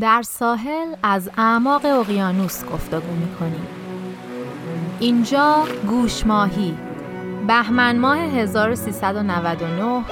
در 0.00 0.22
ساحل 0.22 0.94
از 1.02 1.30
اعماق 1.38 1.84
اقیانوس 1.84 2.64
گفتگو 2.64 3.12
می‌کنیم. 3.20 3.66
اینجا 5.00 5.64
گوش 5.86 6.26
ماهی 6.26 6.74
بهمن 7.46 7.98
ماه 7.98 8.18
1399 8.18 10.04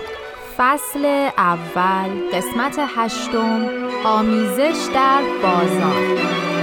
فصل 0.57 1.29
اول 1.39 2.09
قسمت 2.33 2.81
هشتم 2.97 3.67
آمیزش 4.05 4.89
در 4.95 5.23
بازار. 5.43 6.56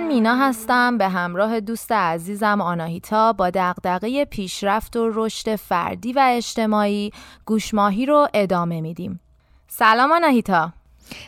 من 0.00 0.06
مینا 0.06 0.34
هستم 0.34 0.98
به 0.98 1.08
همراه 1.08 1.60
دوست 1.60 1.92
عزیزم 1.92 2.60
آناهیتا 2.60 3.32
با 3.32 3.50
دغدغه 3.50 4.24
پیشرفت 4.24 4.96
و 4.96 5.10
رشد 5.14 5.56
فردی 5.56 6.12
و 6.12 6.22
اجتماعی 6.36 7.10
گوشماهی 7.44 8.06
رو 8.06 8.28
ادامه 8.34 8.80
میدیم. 8.80 9.20
سلام 9.68 10.12
آناهیتا 10.12 10.72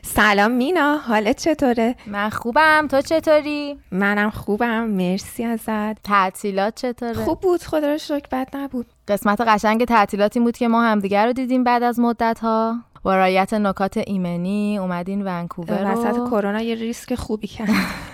سلام 0.03 0.51
مینا 0.51 0.97
حالت 0.97 1.43
چطوره؟ 1.43 1.97
من 2.07 2.31
خوبم 2.31 2.87
تو 2.91 3.01
چطوری؟ 3.01 3.79
منم 3.91 4.31
خوبم 4.31 4.85
مرسی 4.87 5.45
ازت 5.45 6.03
تعطیلات 6.03 6.75
چطوره؟ 6.75 7.25
خوب 7.25 7.41
بود 7.41 7.63
خدا 7.63 7.91
رو 7.91 7.99
شکر 7.99 8.27
بد 8.33 8.49
نبود 8.57 8.87
قسمت 9.09 9.41
قشنگ 9.41 9.85
تعطیلاتی 9.85 10.41
بود 10.41 10.57
که 10.57 10.69
ما 10.69 10.83
همدیگر 10.83 11.27
رو 11.27 11.33
دیدیم 11.33 11.65
بعد 11.65 11.83
از 11.83 12.01
مدت 12.01 12.39
ها 12.39 12.77
با 13.03 13.17
رایت 13.17 13.55
نکات 13.55 13.97
ایمنی 13.97 14.79
اومدین 14.79 15.23
ونکوور 15.25 15.93
وسط 15.93 16.17
کرونا 16.31 16.61
یه 16.61 16.75
ریسک 16.75 17.15
خوبی 17.15 17.47
کرد 17.47 17.69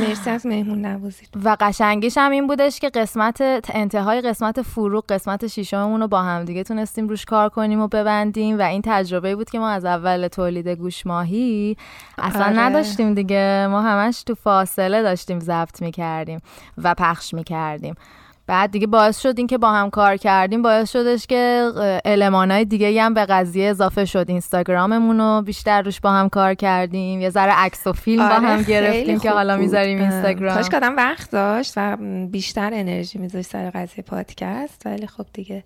مرسی 0.00 0.30
از 0.30 0.46
مهمون 0.46 0.86
نوازید 0.86 1.28
و 1.44 1.56
قشنگیش 1.60 2.18
هم 2.18 2.30
این 2.30 2.46
بودش 2.46 2.80
که 2.80 2.88
قسمت 2.88 3.36
انتهای 3.74 4.20
قسمت 4.20 4.62
فروغ 4.62 5.04
قسمت 5.08 5.46
شیشممون 5.46 6.00
رو 6.00 6.08
با 6.08 6.22
هم 6.22 6.44
دیگه 6.44 6.64
تونستیم 6.64 7.08
روش 7.08 7.24
کار 7.24 7.48
کنیم 7.48 7.80
و 7.80 7.88
ببندیم 7.88 8.58
و 8.58 8.62
این 8.62 8.82
تجربه 8.84 9.36
بود 9.36 9.50
که 9.50 9.58
ما 9.58 9.68
از 9.68 9.84
اول 9.84 10.28
تولید 10.28 10.68
گوش 10.68 11.06
ماهی 11.06 11.76
اصلا 12.18 12.44
آره. 12.44 12.58
نداشتیم 12.58 13.14
دیگه. 13.14 13.66
ما 13.70 13.82
همش 13.82 14.22
تو 14.22 14.34
فاصله 14.34 15.02
داشتیم 15.02 15.40
ضبط 15.40 15.82
می‌کردیم 15.82 16.40
و 16.78 16.94
پخش 16.94 17.34
می‌کردیم. 17.34 17.94
بعد 18.46 18.70
دیگه 18.70 18.86
باعث 18.86 19.20
شد 19.20 19.34
این 19.36 19.46
که 19.46 19.58
با 19.58 19.72
هم 19.72 19.90
کار 19.90 20.16
کردیم 20.16 20.62
باعث 20.62 20.92
شدش 20.92 21.26
که 21.26 21.70
های 22.32 22.64
دیگه 22.64 23.02
هم 23.02 23.14
به 23.14 23.26
قضیه 23.26 23.70
اضافه 23.70 24.04
شد 24.04 24.24
اینستاگراممون 24.28 25.20
رو. 25.20 25.42
بیشتر 25.42 25.82
روش 25.82 26.00
با 26.00 26.10
هم 26.10 26.28
کار 26.28 26.54
کردیم. 26.54 27.20
یه 27.20 27.30
ذره 27.30 27.52
عکس 27.52 27.86
و 27.86 27.92
فیلم 27.92 28.22
آره 28.22 28.40
با 28.40 28.46
هم 28.46 28.62
گرفتیم 28.62 29.18
که 29.18 29.30
حالا 29.30 29.56
می‌ذاریم 29.56 29.98
اینستاگرام. 29.98 30.54
کاش 30.54 30.68
کدام 30.68 30.96
وقت 30.96 31.30
داشت 31.30 31.72
و 31.76 31.96
بیشتر 32.30 32.70
انرژی 32.74 33.18
میذاشت 33.18 33.50
سر 33.50 33.70
قضیه 33.70 34.04
پادکست 34.04 34.82
ولی 34.86 35.06
خب 35.06 35.26
دیگه 35.32 35.64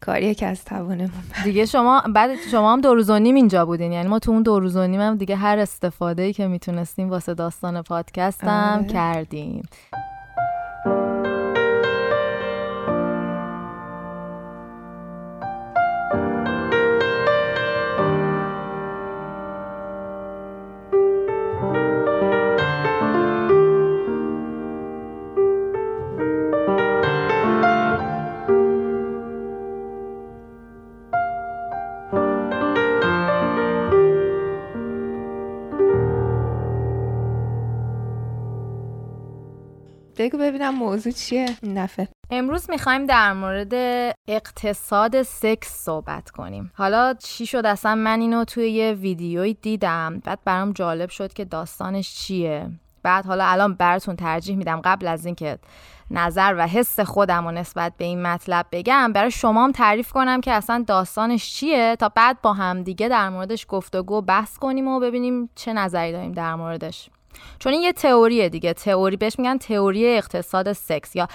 کاریه 0.00 0.34
که 0.34 0.46
از 0.46 0.64
توانمون 0.64 1.10
دیگه 1.44 1.66
شما 1.66 2.02
بعد 2.14 2.30
شما 2.50 2.72
هم 2.72 2.80
دو 2.80 2.94
روز 2.94 3.10
و 3.10 3.18
نیم 3.18 3.34
اینجا 3.34 3.66
بودین. 3.66 3.92
یعنی 3.92 4.08
ما 4.08 4.18
تو 4.18 4.30
اون 4.30 4.42
دو 4.42 4.60
روز 4.60 4.76
و 4.76 4.86
نیم 4.86 5.00
هم 5.00 5.16
دیگه 5.16 5.36
هر 5.36 5.58
استفاده 5.58 6.22
ای 6.22 6.32
که 6.32 6.46
می‌تونستیم 6.46 7.10
واسه 7.10 7.34
داستان 7.34 7.82
پادکست 7.82 8.44
هم 8.44 8.78
آره. 8.78 8.92
کردیم. 8.92 9.62
بگو 40.20 40.38
ببینم 40.38 40.74
موضوع 40.74 41.12
چیه. 41.12 41.46
این 41.62 41.88
امروز 42.30 42.70
می‌خوایم 42.70 43.06
در 43.06 43.32
مورد 43.32 43.74
اقتصاد 44.28 45.22
سکس 45.22 45.84
صحبت 45.84 46.30
کنیم. 46.30 46.72
حالا 46.74 47.14
چی 47.14 47.46
شد؟ 47.46 47.66
اصلا 47.66 47.94
من 47.94 48.20
اینو 48.20 48.44
توی 48.44 48.70
یه 48.70 48.92
ویدیوی 48.92 49.54
دیدم. 49.54 50.22
بعد 50.24 50.38
برام 50.44 50.72
جالب 50.72 51.10
شد 51.10 51.32
که 51.32 51.44
داستانش 51.44 52.14
چیه. 52.14 52.70
بعد 53.02 53.26
حالا 53.26 53.44
الان 53.44 53.74
براتون 53.74 54.16
ترجیح 54.16 54.56
میدم 54.56 54.80
قبل 54.84 55.06
از 55.06 55.26
اینکه 55.26 55.58
نظر 56.10 56.54
و 56.58 56.66
حس 56.66 57.00
خودم 57.00 57.46
و 57.46 57.50
نسبت 57.50 57.92
به 57.96 58.04
این 58.04 58.22
مطلب 58.22 58.66
بگم 58.72 59.12
برای 59.12 59.30
شما 59.30 59.64
هم 59.64 59.72
تعریف 59.72 60.12
کنم 60.12 60.40
که 60.40 60.52
اصلا 60.52 60.84
داستانش 60.86 61.52
چیه 61.52 61.96
تا 61.96 62.08
بعد 62.08 62.42
با 62.42 62.52
هم 62.52 62.82
دیگه 62.82 63.08
در 63.08 63.28
موردش 63.28 63.66
گفتگو 63.68 64.20
بحث 64.20 64.58
کنیم 64.58 64.88
و 64.88 65.00
ببینیم 65.00 65.50
چه 65.54 65.72
نظری 65.72 66.12
داریم 66.12 66.32
در 66.32 66.54
موردش. 66.54 67.10
چون 67.58 67.72
این 67.72 67.82
یه 67.82 67.92
تئوریه 67.92 68.48
دیگه. 68.48 68.72
تئوری 68.72 69.16
بهش 69.16 69.38
میگن 69.38 69.58
تئوری 69.58 70.16
اقتصاد 70.16 70.72
سکس 70.72 71.16
یا 71.16 71.28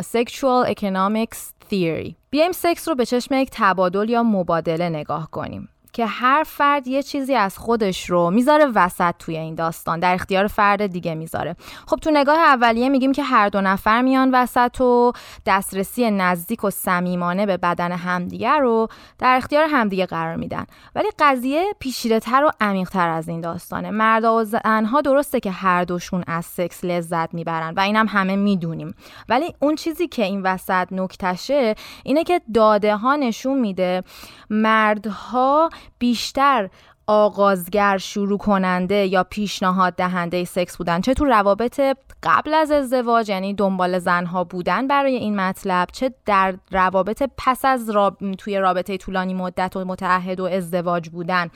sexual 0.00 0.74
economics 0.74 1.38
theory. 1.70 2.14
بیایم 2.30 2.52
سکس 2.52 2.88
رو 2.88 2.94
به 2.94 3.06
چشم 3.06 3.34
یک 3.34 3.48
تبادل 3.52 4.08
یا 4.08 4.22
مبادله 4.22 4.88
نگاه 4.88 5.30
کنیم. 5.30 5.68
که 5.92 6.06
هر 6.06 6.42
فرد 6.46 6.86
یه 6.86 7.02
چیزی 7.02 7.34
از 7.34 7.58
خودش 7.58 8.10
رو 8.10 8.30
می‌ذاره 8.30 8.66
وسط 8.74 9.14
توی 9.18 9.36
این 9.36 9.54
داستان. 9.54 10.00
در 10.00 10.14
اختیار 10.14 10.46
فرد 10.46 10.86
دیگه 10.86 11.14
می‌ذاره. 11.14 11.56
خب 11.86 11.96
تو 11.96 12.10
نگاه 12.10 12.38
اولیه 12.38 12.88
میگیم 12.88 13.12
که 13.12 13.22
هر 13.22 13.48
دو 13.48 13.60
نفر 13.60 14.02
میان 14.02 14.30
وسط 14.34 14.80
و 14.80 15.12
دسترسی 15.46 16.10
نزدیک 16.10 16.64
و 16.64 16.70
صمیمانه 16.70 17.46
به 17.46 17.56
بدن 17.56 17.92
همدیگه 17.92 18.52
رو 18.52 18.88
در 19.18 19.36
اختیار 19.36 19.66
همدیگه 19.70 20.06
قرار 20.06 20.36
میدن. 20.36 20.66
ولی 20.94 21.08
قضیه 21.18 21.64
پیچیده‌تر 21.78 22.44
و 22.44 22.50
عمیق‌تر 22.60 23.08
از 23.08 23.28
این 23.28 23.40
داستانه. 23.40 23.90
مرد 23.90 24.24
و 24.24 24.44
زنها 24.44 25.00
درسته 25.00 25.40
که 25.40 25.50
هر 25.50 25.84
دوشون 25.84 26.24
از 26.26 26.46
سکس 26.46 26.84
لذت 26.84 27.34
می‌برن 27.34 27.74
و 27.76 27.80
اینم 27.80 28.06
همه 28.08 28.36
می‌دونیم. 28.36 28.94
ولی 29.28 29.54
اون 29.58 29.74
چیزی 29.74 30.08
که 30.08 30.24
این 30.24 30.42
وسط 30.42 30.88
نکتشه 30.90 31.74
اینه 32.04 32.24
که 32.24 32.40
داده 32.54 32.96
ها 32.96 33.16
نشون 33.16 33.58
میده 33.58 34.02
مردها 34.50 35.70
بیشتر 35.98 36.70
آغازگر 37.10 37.98
شروع 37.98 38.38
کننده 38.38 39.06
یا 39.06 39.24
پیشنهاد 39.24 39.94
دهنده 39.94 40.44
سکس 40.44 40.76
بودن. 40.76 41.00
چه 41.00 41.14
تو 41.14 41.24
روابط 41.24 41.80
قبل 42.22 42.54
از 42.54 42.70
ازدواج 42.70 43.28
یعنی 43.28 43.54
دنبال 43.54 43.98
زنها 43.98 44.44
بودن 44.44 44.86
برای 44.86 45.14
این 45.14 45.36
مطلب 45.36 45.88
چه 45.92 46.14
در 46.26 46.54
روابط 46.70 47.22
پس 47.38 47.64
از 47.64 47.90
راب... 47.90 48.16
توی 48.38 48.58
رابطه 48.58 48.96
طولانی 48.96 49.34
مدت 49.34 49.76
و 49.76 49.84
متعهد 49.84 50.40
و 50.40 50.44
ازدواج 50.44 51.08
بودن 51.08 51.50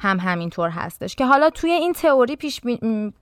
هم 0.00 0.20
همینطور 0.20 0.70
هستش. 0.70 1.14
که 1.14 1.26
حالا 1.26 1.50
توی 1.50 1.70
این 1.70 1.92
تئوری 1.92 2.36
پیش 2.36 2.60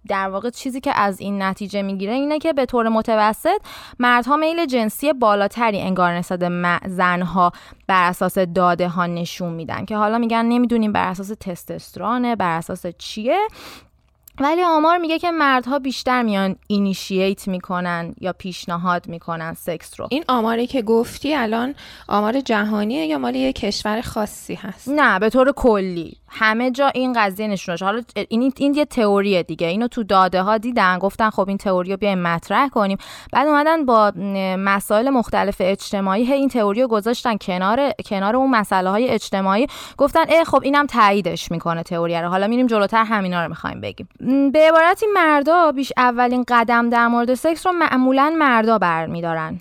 در 0.08 0.28
واقع 0.28 0.50
چیزی 0.50 0.80
که 0.80 0.98
از 0.98 1.20
این 1.20 1.42
نتیجه 1.42 1.82
می‌گیره 1.82 2.12
اینه 2.12 2.38
که 2.38 2.52
به 2.52 2.66
طور 2.66 2.88
متوسط 2.88 3.60
مردها 3.98 4.36
میل 4.36 4.66
جنسی 4.66 5.12
بالاتری 5.12 5.80
انگار 5.80 6.12
نسبت 6.12 6.40
زنها 6.86 7.52
بر 7.86 8.08
اساس 8.08 8.38
داده 8.38 8.88
ها 8.88 9.06
نشون 9.06 9.52
میدن. 9.52 9.84
که 9.84 9.96
حالا 9.96 10.18
میگن 10.18 10.44
نمی‌دونیم 10.44 10.92
بر 10.92 11.08
اساس 11.08 11.32
تستوسترونه 11.74 12.36
بر 12.36 12.58
اساس 12.58 12.86
چیه؟ 12.86 13.48
ولی 14.40 14.62
آمار 14.62 14.98
میگه 14.98 15.18
که 15.18 15.30
مردها 15.30 15.78
بیشتر 15.78 16.22
میان 16.22 16.56
اینیشییت 16.66 17.48
می‌کنن 17.48 18.14
یا 18.20 18.32
پیشنهاد 18.32 19.08
می‌کنن 19.08 19.54
سکس 19.54 20.00
رو. 20.00 20.08
این 20.10 20.24
آماری 20.28 20.66
که 20.66 20.82
گفتی 20.82 21.34
الان 21.34 21.74
آمار 22.08 22.40
جهانیه 22.40 23.06
یا 23.06 23.18
مال 23.18 23.34
یه 23.34 23.52
کشور 23.52 24.00
خاصی 24.00 24.54
هست؟ 24.54 24.88
نه 24.88 25.18
به 25.18 25.30
طور 25.30 25.52
کلی. 25.52 26.16
همه 26.28 26.70
جا 26.70 26.88
این 26.88 27.12
قضیه 27.12 27.48
نشون 27.48 27.76
حالا 27.80 28.02
این 28.28 28.52
این 28.56 28.74
یه 28.74 28.84
تئوریه 28.84 29.42
دیگه. 29.42 29.66
اینو 29.66 29.88
تو 29.88 30.02
داده 30.02 30.42
ها 30.42 30.58
دیدن 30.58 30.98
گفتن 30.98 31.30
خب 31.30 31.48
این 31.48 31.58
تئوری 31.58 31.90
رو 31.90 31.96
بیایم 31.96 32.18
مطرح 32.18 32.68
کنیم. 32.68 32.98
بعد 33.32 33.46
اومدن 33.48 33.84
با 33.84 34.12
مسائل 34.58 35.10
مختلف 35.10 35.56
اجتماعی 35.60 36.32
این 36.32 36.48
تئوری 36.48 36.82
رو 36.82 36.88
گذاشتن 36.88 37.36
کنار 37.36 37.92
کنار 38.06 38.36
اون 38.36 38.50
مسئله 38.50 38.90
های 38.90 39.08
اجتماعی. 39.08 39.66
گفتن 39.96 40.24
اه 40.28 40.44
خب 40.44 40.60
اینم 40.62 40.86
تاییدش 40.86 41.50
می‌کنه 41.50 41.82
تئوری 41.82 42.20
رو. 42.20 42.28
حالا 42.28 42.46
میریم 42.46 42.66
جلوتر 42.66 43.04
همینا 43.04 43.42
رو 43.42 43.48
می‌خوایم 43.48 43.80
بگیم. 43.80 44.08
به 44.52 44.68
عبارتی 44.68 45.06
مردا 45.14 45.72
بیش 45.72 45.92
اولین 45.96 46.44
قدم 46.48 46.90
در 46.90 47.08
مورد 47.08 47.34
سکس 47.34 47.66
رو 47.66 47.72
معمولا 47.72 48.34
مردا 48.38 48.78
برمیدارن. 48.78 49.60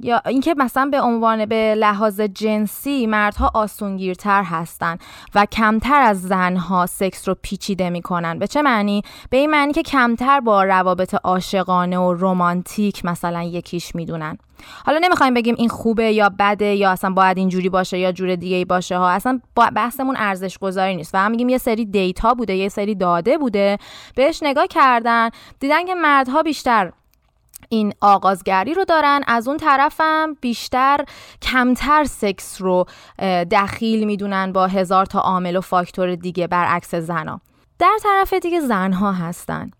یا 0.00 0.22
اینکه 0.26 0.54
مثلا 0.58 0.88
به 0.92 1.00
عنوان 1.00 1.46
به 1.46 1.74
لحاظ 1.74 2.20
جنسی 2.20 3.06
مردها 3.06 3.50
آسونگیرتر 3.54 4.42
هستن 4.42 4.98
و 5.34 5.46
کمتر 5.46 6.00
از 6.00 6.22
زنها 6.22 6.86
سکس 6.86 7.28
رو 7.28 7.36
پیچیده 7.42 7.90
می‌کنن. 7.90 8.38
به 8.38 8.46
چه 8.46 8.62
معنی؟ 8.62 9.02
به 9.30 9.36
این 9.36 9.50
معنی 9.50 9.72
که 9.72 9.82
کمتر 9.82 10.40
با 10.40 10.64
روابط 10.64 11.14
عاشقانه 11.14 11.98
و 11.98 12.14
رمانتیک 12.18 13.04
مثلا 13.04 13.42
یکیش 13.42 13.94
می‌دونن. 13.94 14.38
حالا 14.86 14.98
نمی‌خوایم 14.98 15.34
بگیم 15.34 15.54
این 15.58 15.68
خوبه 15.68 16.12
یا 16.12 16.30
بده 16.38 16.74
یا 16.74 16.90
اصلا 16.90 17.10
باید 17.10 17.38
اینجوری 17.38 17.68
باشه 17.68 17.98
یا 17.98 18.12
جور 18.12 18.36
دیگه 18.36 18.64
باشه 18.64 18.98
ها. 18.98 19.10
اصلا 19.10 19.40
بحثمون 19.74 20.16
ارزش 20.16 20.58
گذاری 20.58 20.96
نیست. 20.96 21.14
و 21.14 21.18
هم 21.18 21.30
میگیم 21.30 21.48
یه 21.48 21.58
سری 21.58 21.84
دیتا 21.84 22.34
بوده 22.34 22.54
یه 22.56 22.68
سری 22.68 22.94
داده 22.94 23.38
بوده. 23.38 23.78
بهش 24.16 24.42
نگاه 24.42 24.66
کردن 24.66 25.30
دیدن 25.60 25.84
که 25.84 25.94
مردها 25.94 26.42
بیشتر 26.42 26.92
این 27.74 27.94
آغازگری 28.00 28.74
رو 28.74 28.84
دارن. 28.84 29.20
از 29.26 29.48
اون 29.48 29.56
طرفم 29.56 30.36
بیشتر 30.40 31.04
کمتر 31.42 32.04
سکس 32.04 32.62
رو 32.62 32.84
دخیل 33.50 34.04
می‌دونن 34.04 34.52
با 34.52 34.66
هزار 34.66 35.06
تا 35.06 35.20
عامل 35.20 35.56
و 35.56 35.60
فاکتور 35.60 36.14
دیگه 36.14 36.46
برعکس 36.46 36.94
زنا. 36.94 37.40
در 37.78 37.98
طرف 38.02 38.32
دیگه 38.32 38.60
زنها 38.60 39.12
هستن. 39.12 39.70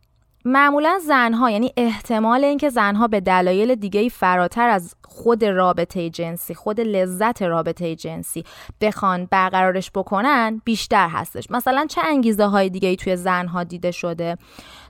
معمولا 0.45 0.99
زنها 1.07 1.51
یعنی 1.51 1.73
احتمال 1.77 2.45
اینکه 2.45 2.69
زنها 2.69 3.09
به 3.09 3.21
دلایل 3.21 3.75
دیگه 3.75 4.09
فراتر 4.09 4.69
از 4.69 4.95
خود 5.05 5.45
رابطه 5.45 6.11
جنسی 6.11 6.55
خود 6.55 6.81
لذت 6.81 7.43
رابطه 7.43 7.97
جنسی 7.97 8.45
بخوان 8.81 9.29
برقرارش 9.31 9.91
بکنن 9.95 10.63
بیشتر 10.65 11.09
هستش. 11.09 11.51
مثلا 11.51 11.87
چه 11.87 12.01
انگیزه 12.05 12.47
های 12.47 12.71
دیگه 12.71 12.89
ای 12.89 12.97
توی 12.97 13.17
زنها 13.17 13.65
دیده 13.65 13.91
شده؟ 13.91 14.37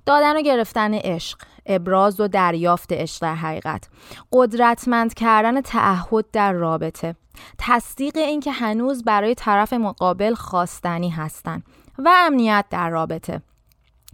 دادن 0.07 0.37
و 0.37 0.43
گرفتن 0.43 0.95
عشق 0.95 1.39
ابراز 1.67 2.21
و 2.21 2.29
دریافت 2.29 2.93
عشق 2.93 3.23
در 3.23 3.35
حقیقت. 3.35 3.89
قدرتمند 4.33 5.15
کردن 5.15 5.61
تعهد 5.61 6.25
در 6.33 6.53
رابطه. 6.53 7.17
تصدیق 7.59 8.17
اینکه 8.17 8.53
هنوز 8.53 9.05
برای 9.05 9.35
طرف 9.35 9.73
مقابل 9.73 10.35
خواستنی 10.35 11.11
هستن 11.11 11.63
و 11.99 12.11
امنیت 12.27 12.65
در 12.71 12.91
رابطه. 12.91 13.43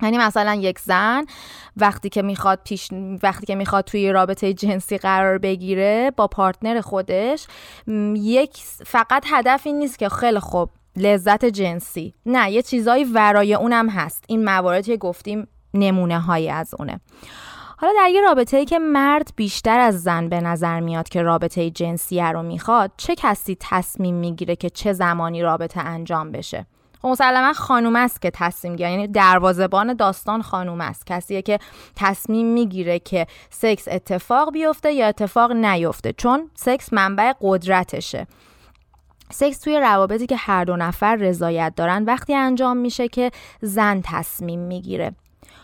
یعنی 0.02 0.18
مثلا 0.18 0.54
یک 0.54 0.78
زن 0.78 1.24
وقتی 1.76 2.08
که 2.08 2.22
می‌خواد 2.22 2.60
پیش 2.64 2.88
وقتی 3.22 3.46
که 3.46 3.54
می‌خواد 3.54 3.84
توی 3.84 4.12
رابطه 4.12 4.54
جنسی 4.54 4.98
قرار 4.98 5.38
بگیره 5.38 6.12
با 6.16 6.26
پارتنر 6.26 6.80
خودش 6.80 7.46
یک 8.14 8.56
فقط 8.86 9.24
هدف 9.26 9.62
این 9.66 9.78
نیست 9.78 9.98
که 9.98 10.08
خیلی 10.08 10.40
خوب 10.40 10.70
لذت 10.96 11.44
جنسی. 11.44 12.14
نه 12.26 12.50
یه 12.50 12.62
چیزایی 12.62 13.04
ورای 13.04 13.54
اونم 13.54 13.88
هست. 13.88 14.24
این 14.28 14.44
مواردی 14.44 14.92
که 14.92 14.96
گفتیم 14.96 15.48
نمونه 15.74 16.20
هایی 16.20 16.50
از 16.50 16.74
اونه. 16.78 17.00
حالا 17.78 17.92
در 17.96 18.08
یه 18.08 18.20
رابطه 18.20 18.56
ای 18.56 18.64
که 18.64 18.78
مرد 18.78 19.32
بیشتر 19.36 19.80
از 19.80 20.02
زن 20.02 20.28
به 20.28 20.40
نظر 20.40 20.80
میاد 20.80 21.08
که 21.08 21.22
رابطه 21.22 21.70
جنسیه 21.70 22.32
رو 22.32 22.42
می‌خواد 22.42 22.90
چه 22.96 23.14
کسی 23.14 23.56
تصمیم 23.60 24.14
می‌گیره 24.14 24.56
که 24.56 24.70
چه 24.70 24.92
زمانی 24.92 25.42
رابطه 25.42 25.80
انجام 25.80 26.32
بشه؟ 26.32 26.66
خب 27.02 27.08
مسلما 27.08 27.52
خانوم 27.52 27.96
است 27.96 28.22
که 28.22 28.30
تصمیم 28.30 28.76
گیره 28.76 28.90
یعنی 28.90 29.08
دروازبان 29.08 29.94
داستان 29.94 30.42
خانوم 30.42 30.80
است. 30.80 31.06
کسیه 31.06 31.42
که 31.42 31.58
تصمیم 31.96 32.46
می‌گیره 32.46 32.98
که 32.98 33.26
سکس 33.50 33.88
اتفاق 33.90 34.52
بیفته 34.52 34.92
یا 34.92 35.06
اتفاق 35.06 35.52
نیفته 35.52 36.12
چون 36.12 36.50
سکس 36.54 36.92
منبع 36.92 37.32
قدرتشه. 37.40 38.26
سکس 39.32 39.60
توی 39.60 39.80
روابطی 39.80 40.26
که 40.26 40.36
هر 40.36 40.64
دو 40.64 40.76
نفر 40.76 41.16
رضایت 41.16 41.72
دارن 41.76 42.04
وقتی 42.04 42.34
انجام 42.34 42.76
میشه 42.76 43.08
که 43.08 43.30
زن 43.60 44.00
تصمیم 44.04 44.60
می‌گیره. 44.60 45.12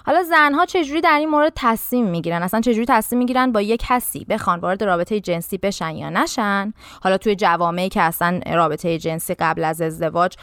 حالا 0.07 0.23
زنها 0.23 0.67
چجوری 0.67 1.01
در 1.01 1.19
این 1.19 1.29
مورد 1.29 1.53
تصمیم 1.57 2.07
می‌گیرن؟ 2.07 2.43
اصلا 2.43 2.61
چجوری 2.61 2.87
تصمیم 2.89 3.19
می‌گیرن 3.19 3.53
با 3.53 3.61
یک 3.61 3.83
کسی 3.89 4.25
بخوان 4.25 4.61
وارد 4.61 4.85
رابطه 4.85 5.21
جنسی 5.21 5.59
بشن 5.59 5.97
یا 5.97 6.11
نشن؟ 6.11 6.73
حالا 7.03 7.19
توی 7.19 7.37
جوامعی 7.37 7.89
که 7.89 8.03
اصلا 8.03 8.41
رابطه 8.47 8.99
جنسی 8.99 9.35
قبل 9.35 9.65
از 9.65 9.81
ازدواج 9.81 10.37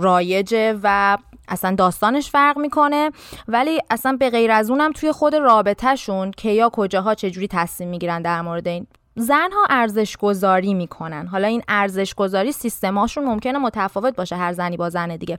رایجه 0.00 0.78
و 0.82 1.18
اصلا 1.48 1.74
داستانش 1.74 2.30
فرق 2.30 2.58
می‌کنه 2.58 3.10
ولی 3.48 3.80
اصلا 3.90 4.16
به 4.20 4.30
غیر 4.30 4.50
از 4.50 4.70
اونم 4.70 4.92
توی 4.92 5.12
خود 5.12 5.34
رابطهشون 5.34 6.30
که 6.30 6.50
یا 6.50 6.68
کجاها 6.72 7.14
چجوری 7.14 7.48
تصمیم 7.48 7.88
می‌گیرن 7.88 8.22
در 8.22 8.42
مورد 8.42 8.68
این 8.68 8.86
زنها 9.16 9.66
ارزش 9.70 10.16
گذاری 10.16 10.74
می‌کنن. 10.74 11.26
حالا 11.26 11.48
این 11.48 11.62
ارزش 11.68 12.14
گذاری 12.14 12.52
سیستماشون 12.52 13.24
ممکنه 13.24 13.58
متفاوت 13.58 14.16
باشه. 14.16 14.36
هر 14.36 14.52
زنی 14.52 14.76
با 14.76 14.90
زن 14.90 15.16
دیگه. 15.16 15.38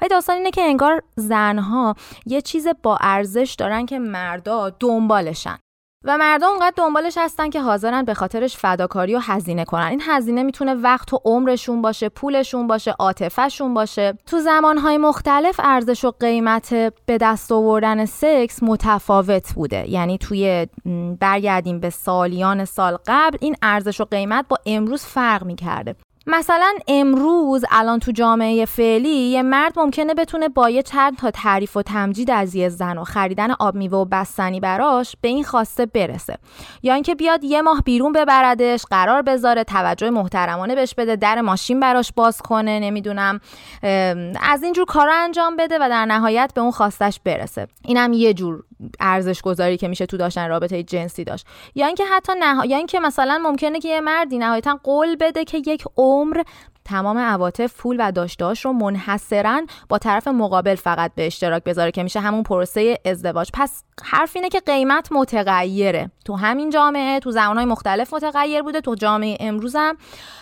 ولی 0.00 0.08
داستان 0.08 0.36
اینه 0.36 0.50
که 0.50 0.62
انگار 0.62 1.02
زنها 1.16 1.94
یه 2.26 2.40
چیز 2.40 2.68
با 2.82 2.98
ارزش 3.00 3.56
دارن 3.58 3.86
که 3.86 3.98
مردا 3.98 4.70
دنبالشن. 4.70 5.58
و 6.04 6.18
مردم 6.18 6.48
اونقدر 6.48 6.72
دنبالش 6.76 7.18
هستن 7.18 7.50
که 7.50 7.60
حاضرن 7.60 8.02
به 8.02 8.14
خاطرش 8.14 8.56
فداکاری 8.56 9.14
و 9.14 9.18
هزینه 9.18 9.64
کنن. 9.64 9.86
این 9.86 10.02
هزینه 10.06 10.42
می‌تونه 10.42 10.74
وقت 10.74 11.12
و 11.12 11.20
عمرشون 11.24 11.82
باشه 11.82 12.08
پولشون 12.08 12.66
باشه 12.66 12.90
عاطفهشون 12.90 13.74
باشه. 13.74 14.14
تو 14.26 14.38
زمانهای 14.38 14.98
مختلف 14.98 15.60
ارزش 15.64 16.04
و 16.04 16.12
قیمت 16.20 16.74
به 17.06 17.18
دست 17.18 17.52
آوردن 17.52 18.04
سکس 18.04 18.62
متفاوت 18.62 19.54
بوده. 19.54 19.90
یعنی 19.90 20.18
توی 20.18 20.66
برگردیم 21.20 21.80
به 21.80 21.90
سالیان 21.90 22.64
سال 22.64 22.98
قبل 23.06 23.38
این 23.40 23.56
ارزش 23.62 24.00
و 24.00 24.04
قیمت 24.04 24.48
با 24.48 24.58
امروز 24.66 25.02
فرق 25.04 25.44
می‌کرده. 25.44 25.96
مثلا 26.26 26.74
امروز 26.88 27.64
الان 27.70 27.98
تو 27.98 28.12
جامعه 28.12 28.64
فعلی 28.64 29.08
یه 29.08 29.42
مرد 29.42 29.78
ممکنه 29.78 30.14
بتونه 30.14 30.48
با 30.48 30.70
یه 30.70 30.82
چند 30.82 31.16
تا 31.16 31.30
تعریف 31.30 31.76
و 31.76 31.82
تمجید 31.82 32.30
از 32.30 32.54
یه 32.54 32.68
زن 32.68 32.98
و 32.98 33.04
خریدن 33.04 33.50
آب 33.50 33.74
میوه 33.74 33.98
و 33.98 34.04
بستنی 34.04 34.60
براش 34.60 35.16
به 35.20 35.28
این 35.28 35.44
خواسته 35.44 35.86
برسه. 35.86 36.38
یا 36.82 36.94
اینکه 36.94 37.14
بیاد 37.14 37.44
یه 37.44 37.62
ماه 37.62 37.82
بیرون 37.82 38.12
ببردش 38.12 38.84
قرار 38.90 39.22
بذاره 39.22 39.64
توجه 39.64 40.10
محترمانه 40.10 40.74
بهش 40.74 40.94
بده 40.94 41.16
در 41.16 41.40
ماشین 41.40 41.80
براش 41.80 42.12
باز 42.12 42.42
کنه 42.42 42.80
نمی‌دونم 42.80 43.40
از 44.42 44.62
اینجور 44.62 44.84
کارا 44.84 45.14
انجام 45.14 45.56
بده 45.56 45.78
و 45.80 45.88
در 45.88 46.06
نهایت 46.06 46.52
به 46.54 46.60
اون 46.60 46.70
خواستش 46.70 47.20
برسه. 47.24 47.66
اینم 47.84 48.12
یه 48.12 48.34
جور 48.34 48.62
ارزش 49.00 49.42
گذاری 49.42 49.76
که 49.76 49.88
میشه 49.88 50.06
تو 50.06 50.16
داشتن 50.16 50.48
رابطه 50.48 50.82
جنسی 50.82 51.24
داشت. 51.24 51.46
یا 51.74 51.86
اینکه 51.86 52.04
حتی 52.04 52.32
نه 52.40 52.66
یا 52.66 52.76
اینکه 52.76 53.00
مثلا 53.00 53.40
ممکنه 53.44 53.80
که 53.80 53.88
یه 53.88 54.00
مردی 54.00 54.38
نهایتا 54.38 54.80
قول 54.82 55.16
بده 55.16 55.44
که 55.44 55.58
یک 55.66 55.84
عمر 55.96 56.42
تمام 56.84 57.18
عواطف 57.18 57.76
پول 57.76 57.96
و 57.98 58.12
داشتهاش 58.12 58.64
رو 58.64 58.72
منحصرا 58.72 59.62
با 59.88 59.98
طرف 59.98 60.28
مقابل 60.28 60.74
فقط 60.74 61.12
به 61.14 61.26
اشتراک 61.26 61.64
بذاره 61.64 61.90
که 61.90 62.02
میشه 62.02 62.20
همون 62.20 62.42
پروسه 62.42 62.98
ازدواج. 63.04 63.50
پس 63.54 63.84
حرف 64.04 64.36
اینه 64.36 64.48
که 64.48 64.60
قیمت 64.60 65.12
متغیره. 65.12 66.10
تو 66.24 66.36
همین 66.36 66.70
جامعه 66.70 67.20
تو 67.20 67.30
زمانهای 67.30 67.64
مختلف 67.66 68.14
متغیر 68.14 68.62
بوده 68.62 68.80
تو 68.80 68.94
جامعه 68.94 69.36
امروزم 69.40 69.96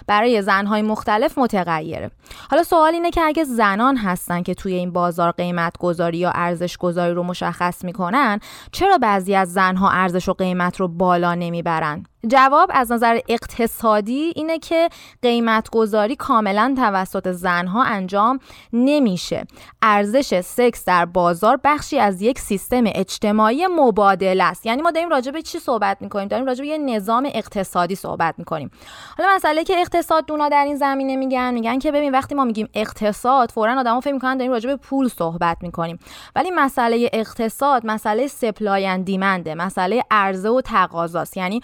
برای 0.07 0.43
زنهای 0.43 0.83
مختلف 0.83 1.39
متغیره. 1.39 2.11
حالا 2.51 2.63
سوال 2.63 2.95
اینه 2.95 3.11
که 3.11 3.21
اگه 3.21 3.45
زنان 3.45 3.97
هستن 3.97 4.43
که 4.43 4.55
توی 4.55 4.75
این 4.75 4.93
بازار 4.93 5.33
قیمت 5.33 5.79
گذاری 5.79 6.19
یا 6.19 6.31
ارزش 6.35 6.77
گذاری 6.77 7.15
رو 7.15 7.23
مشخص 7.23 7.85
می‌کنن 7.85 8.30
چرا 8.73 8.99
بعضی 8.99 9.35
از 9.35 9.53
زنها 9.53 9.91
ارزش 9.91 10.29
و 10.29 10.33
قیمت 10.33 10.81
رو 10.81 10.89
بالا 10.89 11.35
نمی‌برن؟ 11.35 12.07
جواب 12.29 12.71
از 12.75 12.93
نظر 12.93 13.21
اقتصادی 13.29 14.33
اینه 14.37 14.59
که 14.59 14.89
قیمت 15.23 15.71
گذاری 15.71 16.17
کاملا 16.17 16.75
توسط 16.77 17.33
زنها 17.33 17.83
انجام 17.83 18.39
نمیشه. 18.73 19.47
ارزش 19.83 20.41
سکس 20.41 20.85
در 20.85 21.05
بازار 21.05 21.61
بخشی 21.65 21.99
از 21.99 22.23
یک 22.23 22.39
سیستم 22.39 22.83
اجتماعی 22.87 23.67
مبادله 23.67 24.45
است. 24.45 24.67
یعنی 24.67 24.83
ما 24.83 24.91
داریم 24.91 25.09
راجع 25.09 25.33
به 25.33 25.43
چی 25.43 25.59
صحبت 25.59 25.97
می‌کنیم؟ 26.01 26.29
داریم 26.29 26.47
راجع 26.47 26.61
به 26.61 26.67
یه 26.67 26.79
نظام 26.79 27.29
اقتصادی 27.35 27.95
صحبت 27.95 28.35
می‌کنیم. 28.39 28.71
حالا 29.19 29.31
مسئله 29.35 29.65
که 29.65 29.81
اقتصاد 29.81 30.27
دونا 30.27 30.49
در 30.49 30.65
این 30.65 30.77
زمینه 30.77 31.17
میگن 31.17 31.55
میگن 31.55 31.79
که 31.79 31.93
ببین 31.93 32.13
وقتی 32.13 32.35
ما 32.35 32.45
میگیم 32.45 32.69
اقتصاد 32.75 33.51
فورا 33.51 33.81
آدما 33.81 34.01
فکر 34.01 34.13
می‌کنن 34.13 34.37
داریم 34.37 34.53
راجع 34.53 34.71
به 34.71 34.77
پول 34.77 35.09
صحبت 35.09 35.57
می‌کنیم. 35.61 35.99
ولی 36.37 36.51
مسئله 36.51 37.11
اقتصاد 37.13 37.87
مسئله 37.87 38.27
سپلای 38.27 38.99
دیمنده 38.99 39.55
مسئله 39.55 40.03
عرضه 40.11 40.49
و 40.49 40.61
تقاضاست. 40.61 41.37
یعنی 41.37 41.61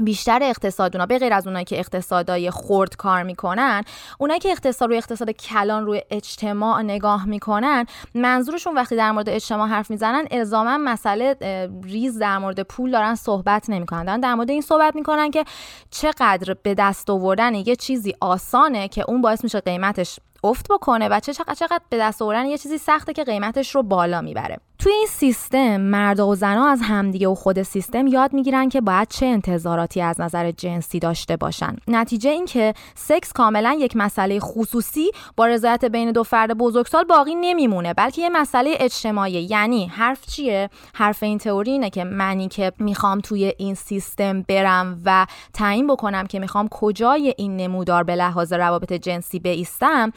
بیشتر 0.00 0.38
اقتصادونا 0.42 1.06
به 1.06 1.18
غیر 1.18 1.32
از 1.32 1.46
اونایی 1.46 1.64
که 1.64 1.78
اقتصادای 1.78 2.50
خرد 2.50 2.96
کار 2.96 3.22
می‌کنن 3.22 3.84
اونایی 4.18 4.40
که 4.40 4.50
اقتصاد 4.50 4.88
روی 4.88 4.98
اقتصاد 4.98 5.30
کلان 5.30 5.86
روی 5.86 6.02
اجتماع 6.10 6.82
نگاه 6.82 7.26
می‌کنن 7.26 7.86
منظورشون 8.14 8.74
وقتی 8.74 8.96
در 8.96 9.12
مورد 9.12 9.28
اجتماع 9.28 9.68
حرف 9.68 9.90
می‌زنن 9.90 10.26
الزاما 10.30 10.78
مسئله 10.78 11.36
ریز 11.84 12.18
در 12.18 12.38
مورد 12.38 12.60
پول 12.62 12.90
دارن 12.90 13.14
صحبت 13.14 13.70
نمی‌کنن. 13.70 14.04
دارن 14.04 14.20
در 14.20 14.34
مورد 14.34 14.50
این 14.50 14.62
صحبت 14.62 14.96
می‌کنن 14.96 15.30
که 15.30 15.44
چقدر 15.90 16.56
به 16.62 16.74
دست 16.74 17.10
آوردن 17.10 17.54
یه 17.54 17.76
چیزی 17.76 18.14
آسانه 18.20 18.88
که 18.88 19.04
اون 19.08 19.20
باعث 19.22 19.44
میشه 19.44 19.60
قیمتش 19.60 20.18
افت 20.44 20.66
بکنه 20.70 21.08
و 21.08 21.20
چقدر 21.20 21.54
چقدر 21.54 21.80
به 21.88 21.98
دست 21.98 22.22
آوردن 22.22 22.46
یه 22.46 22.58
چیزی 22.58 22.78
سخته 22.78 23.12
که 23.12 23.24
قیمتش 23.24 23.74
رو 23.74 23.82
بالا 23.82 24.20
می‌بره. 24.20 24.56
توی 24.80 24.92
این 24.92 25.06
سیستم 25.06 25.76
مرد 25.76 26.20
و 26.20 26.34
زنها 26.34 26.68
از 26.68 26.80
همدیگه 26.82 27.28
و 27.28 27.34
خود 27.34 27.62
سیستم 27.62 28.06
یاد 28.06 28.32
می‌گیرن 28.32 28.68
که 28.68 28.80
باید 28.80 29.08
چه 29.08 29.26
انتظاراتی 29.26 30.00
از 30.00 30.20
نظر 30.20 30.50
جنسی 30.50 30.98
داشته 30.98 31.36
باشن. 31.36 31.76
نتیجه 31.88 32.30
این 32.30 32.46
که 32.46 32.74
سکس 32.94 33.32
کاملا 33.32 33.76
یک 33.80 33.96
مسئله 33.96 34.40
خصوصی 34.40 35.10
با 35.36 35.46
رضایت 35.46 35.84
بین 35.84 36.12
دو 36.12 36.22
فرد 36.22 36.58
بزرگسال 36.58 37.04
باقی 37.04 37.34
نمیمونه 37.34 37.94
بلکه 37.94 38.22
یه 38.22 38.28
مسئله 38.28 38.76
اجتماعی. 38.80 39.32
یعنی 39.32 39.86
حرف 39.86 40.26
چیه؟ 40.26 40.70
حرف 40.94 41.22
این 41.22 41.38
تئوری 41.38 41.70
اینه 41.70 41.90
که 41.90 42.04
منی 42.04 42.48
که 42.48 42.72
می‌خوام 42.78 43.20
توی 43.20 43.52
این 43.58 43.74
سیستم 43.74 44.42
برم 44.42 45.02
و 45.04 45.26
تعیین 45.52 45.86
بکنم 45.86 46.26
که 46.26 46.38
می‌خوام 46.38 46.68
کجای 46.68 47.34
این 47.38 47.56
نمودار 47.56 48.02
به 48.02 48.14
لحاظ 48.14 48.52
روابط 48.52 48.92
جنسی 48.92 49.38
بیستم 49.38 50.12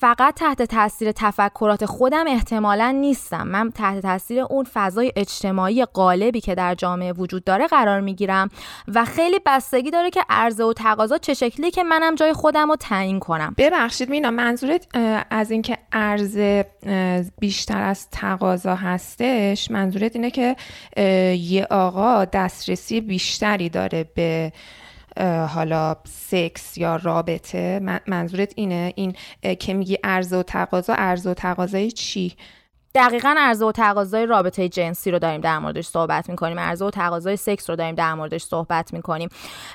فقط 0.00 0.34
تحت 0.34 0.62
تاثیر 0.62 1.12
تفکرات 1.12 1.86
خودم 1.86 2.24
احتمالا 2.28 2.90
نیستم. 2.90 3.46
من 3.46 3.70
تحت 3.70 4.00
تاثیر 4.00 4.40
اون 4.40 4.66
فضای 4.74 5.12
اجتماعی 5.16 5.84
غالبی 5.84 6.40
که 6.40 6.54
در 6.54 6.74
جامعه 6.74 7.12
وجود 7.12 7.44
داره 7.44 7.66
قرار 7.66 8.00
می‌گیرم 8.00 8.48
و 8.88 9.04
خیلی 9.04 9.40
بستگی 9.46 9.90
داره 9.90 10.10
که 10.10 10.24
عرضه 10.28 10.64
و 10.64 10.72
تقاضا 10.72 11.18
چه 11.18 11.34
شکلی 11.34 11.70
که 11.70 11.82
منم 11.82 12.14
جای 12.14 12.32
خودم 12.32 12.68
رو 12.68 12.76
تعیین 12.76 13.20
کنم. 13.20 13.54
ببخشید 13.58 14.08
مینا 14.08 14.30
منظورت 14.30 14.86
از 15.30 15.50
اینکه 15.50 15.78
عرضه 15.92 16.66
بیشتر 17.38 17.82
از 17.82 18.10
تقاضا 18.10 18.74
هستش 18.74 19.70
منظورت 19.70 20.16
اینه 20.16 20.30
که 20.30 20.56
یه 21.36 21.66
آقا 21.70 22.24
دسترسی 22.24 23.00
بیشتری 23.00 23.68
داره 23.68 24.04
به 24.14 24.52
حالا 25.26 25.96
سکس 26.04 26.78
یا 26.78 26.96
رابطه 26.96 27.80
منظورت 28.06 28.52
اینه؟ 28.56 28.92
این 28.96 29.16
که 29.58 29.74
میگی 29.74 29.98
عرضه 30.04 30.36
و 30.36 30.42
تقاضا 30.42 30.94
عرضه 30.94 31.30
و 31.30 31.34
تقاضای 31.34 31.90
چی؟ 31.90 32.36
دقیقا 32.94 33.34
عرضه 33.38 33.66
و 33.66 33.72
تقاضای 33.72 34.26
رابطه 34.26 34.68
جنسی 34.68 35.10
رو 35.10 35.18
داریم 35.18 35.40
در 35.40 35.58
موردش 35.58 35.86
صحبت 35.86 36.30
می‌کنیم. 36.30 36.60
عرضه 36.60 36.84
و 36.84 36.90
تقاضای 36.90 37.36
سکس 37.36 37.70
رو 37.70 37.76
داریم 37.76 37.94
در 37.94 38.14
موردش 38.14 38.42
صحبت 38.42 38.92
می‌کنیم. 38.92 39.28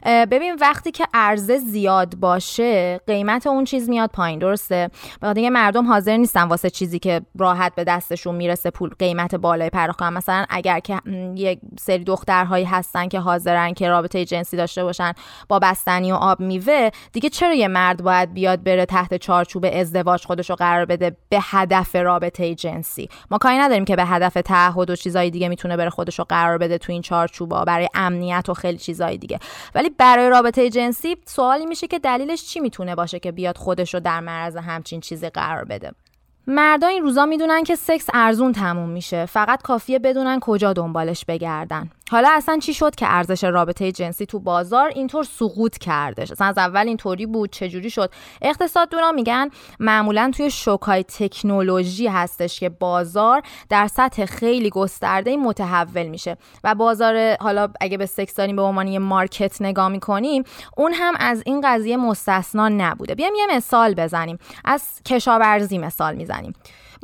ببین 0.05 0.55
وقتی 0.62 0.91
که 0.91 1.05
عرضه 1.13 1.57
زیاد 1.57 2.15
باشه 2.15 2.98
قیمت 3.07 3.48
اون 3.48 3.63
چیز 3.63 3.89
میاد 3.89 4.10
پایین 4.10 4.39
درسته؟ 4.39 4.89
بخاطر 5.22 5.50
مردم 5.50 5.88
حاضر 5.88 6.17
نیستن 6.17 6.43
واسه 6.43 6.69
چیزی 6.69 7.00
که 7.00 7.22
راحت 7.39 7.75
به 7.75 7.84
دستشون 7.84 8.36
می‌رسه 8.36 8.69
پول 8.69 8.89
قیمت 9.00 9.36
بالای 9.36 9.69
پرداخت 9.69 10.00
کنن 10.00 10.13
مثلا 10.13 10.45
اگر 10.50 10.79
که 10.79 11.01
یک 11.36 11.60
سری 11.79 12.03
دخترهایی 12.03 12.65
هستن 12.65 13.07
که 13.07 13.19
حاضرن 13.19 13.74
که 13.74 13.89
رابطه 13.89 14.25
جنسی 14.25 14.57
داشته 14.57 14.84
باشن 14.84 15.13
با 15.50 15.60
بستنی 15.60 16.12
و 16.12 16.15
آب 16.15 16.39
میوه 16.39 16.89
دیگه 17.12 17.29
چرا 17.29 17.53
یه 17.53 17.67
مرد 17.67 18.03
باید 18.03 18.34
بیاد 18.34 18.63
بره 18.63 18.86
تحت 18.86 19.17
چارچوب 19.17 19.65
ازدواج 19.74 20.25
خودش 20.25 20.50
رو 20.50 20.55
قرار 20.55 20.86
بده 20.86 21.17
به 21.29 21.39
هدف 21.41 21.95
رابطه 21.95 22.55
جنسی؟ 22.55 23.05
ما 23.32 23.38
کاری 23.38 23.58
نداریم 23.58 23.86
که 23.86 23.96
به 23.96 24.06
هدف 24.06 24.34
تعهد 24.34 24.90
و 24.90 24.96
چیزای 24.96 25.30
دیگه 25.30 25.50
می‌تونه 25.50 25.78
بره 25.78 25.90
خودش 25.90 26.20
رو 26.20 26.26
قرار 26.30 26.58
بده 26.58 26.78
تو 26.78 26.92
این 26.92 27.02
چارچوبا 27.02 27.66
برای 27.66 27.90
امنیت 27.94 28.50
و 28.50 28.54
خیلی 28.54 28.78
چیزای 28.78 29.18
دیگه. 29.18 29.40
ولی 29.76 29.90
برای 29.90 30.30
رابطه 30.30 30.70
جنسی 30.70 31.18
سوالی 31.26 31.66
میشه 31.66 31.88
که 31.88 32.00
دلیلش 32.00 32.46
چی 32.46 32.60
می‌تونه 32.60 32.96
باشه 32.96 33.20
که 33.20 33.32
بیاد 33.32 33.58
خودش 33.58 33.94
رو 33.94 34.00
در 34.00 34.20
معرض 34.20 34.58
همچین 34.58 35.02
چیزی 35.02 35.30
قرار 35.30 35.66
بده؟ 35.66 35.92
مردا 36.48 36.88
این 36.88 37.04
روزا 37.04 37.26
می‌دونن 37.26 37.64
که 37.64 37.76
سکس 37.76 38.08
ارزون 38.14 38.52
تموم 38.52 38.90
میشه. 38.90 39.26
فقط 39.26 39.62
کافیه 39.62 40.00
بدونن 40.00 40.40
کجا 40.40 40.74
دنبالش 40.74 41.26
بگردن. 41.26 41.90
حالا 42.12 42.30
اصلا 42.32 42.58
چی 42.58 42.74
شد 42.74 42.96
که 42.96 43.06
ارزش 43.10 43.44
رابطه 43.44 43.92
جنسی 43.92 44.26
تو 44.26 44.40
بازار 44.40 44.88
اینطور 44.88 45.24
سقوط 45.24 45.78
کردش؟ 45.78 46.32
اصلا 46.32 46.48
از 46.48 46.58
اول 46.58 46.88
اینطوری 46.88 47.26
بود 47.26 47.52
چجوری 47.52 47.90
شد؟ 47.90 48.12
اقتصاد 48.42 48.90
دونا 48.90 49.12
میگن 49.12 49.50
معمولا 49.80 50.32
توی 50.38 50.52
شوکای 50.52 51.04
تکنولوژی 51.04 52.08
هستش 52.08 52.60
که 52.60 52.70
بازار 52.70 53.42
در 53.70 53.88
سطح 53.88 54.26
خیلی 54.26 54.70
گسترده 54.70 55.38
متحول 55.38 56.08
میشه 56.08 56.38
و 56.64 56.76
بازار 56.76 57.38
حالا 57.40 57.70
اگه 57.82 57.98
به 57.98 58.06
سکس 58.06 58.36
داریم 58.36 58.56
به 58.56 58.62
عنوان 58.62 58.98
مارکت 58.98 59.62
نگاه 59.62 59.90
می‌کنیم 59.90 60.44
اون 60.78 60.94
هم 60.94 61.14
از 61.20 61.44
این 61.46 61.62
قضیه 61.64 61.98
مستثنا 61.98 62.70
نبوده. 62.70 63.16
بیام 63.16 63.36
یه 63.36 63.58
مثال 63.58 63.94
بزنیم. 63.94 64.38
از 64.66 64.84
کشاورزی 65.06 65.78
مثال 65.78 66.16
می‌زنیم. 66.16 66.54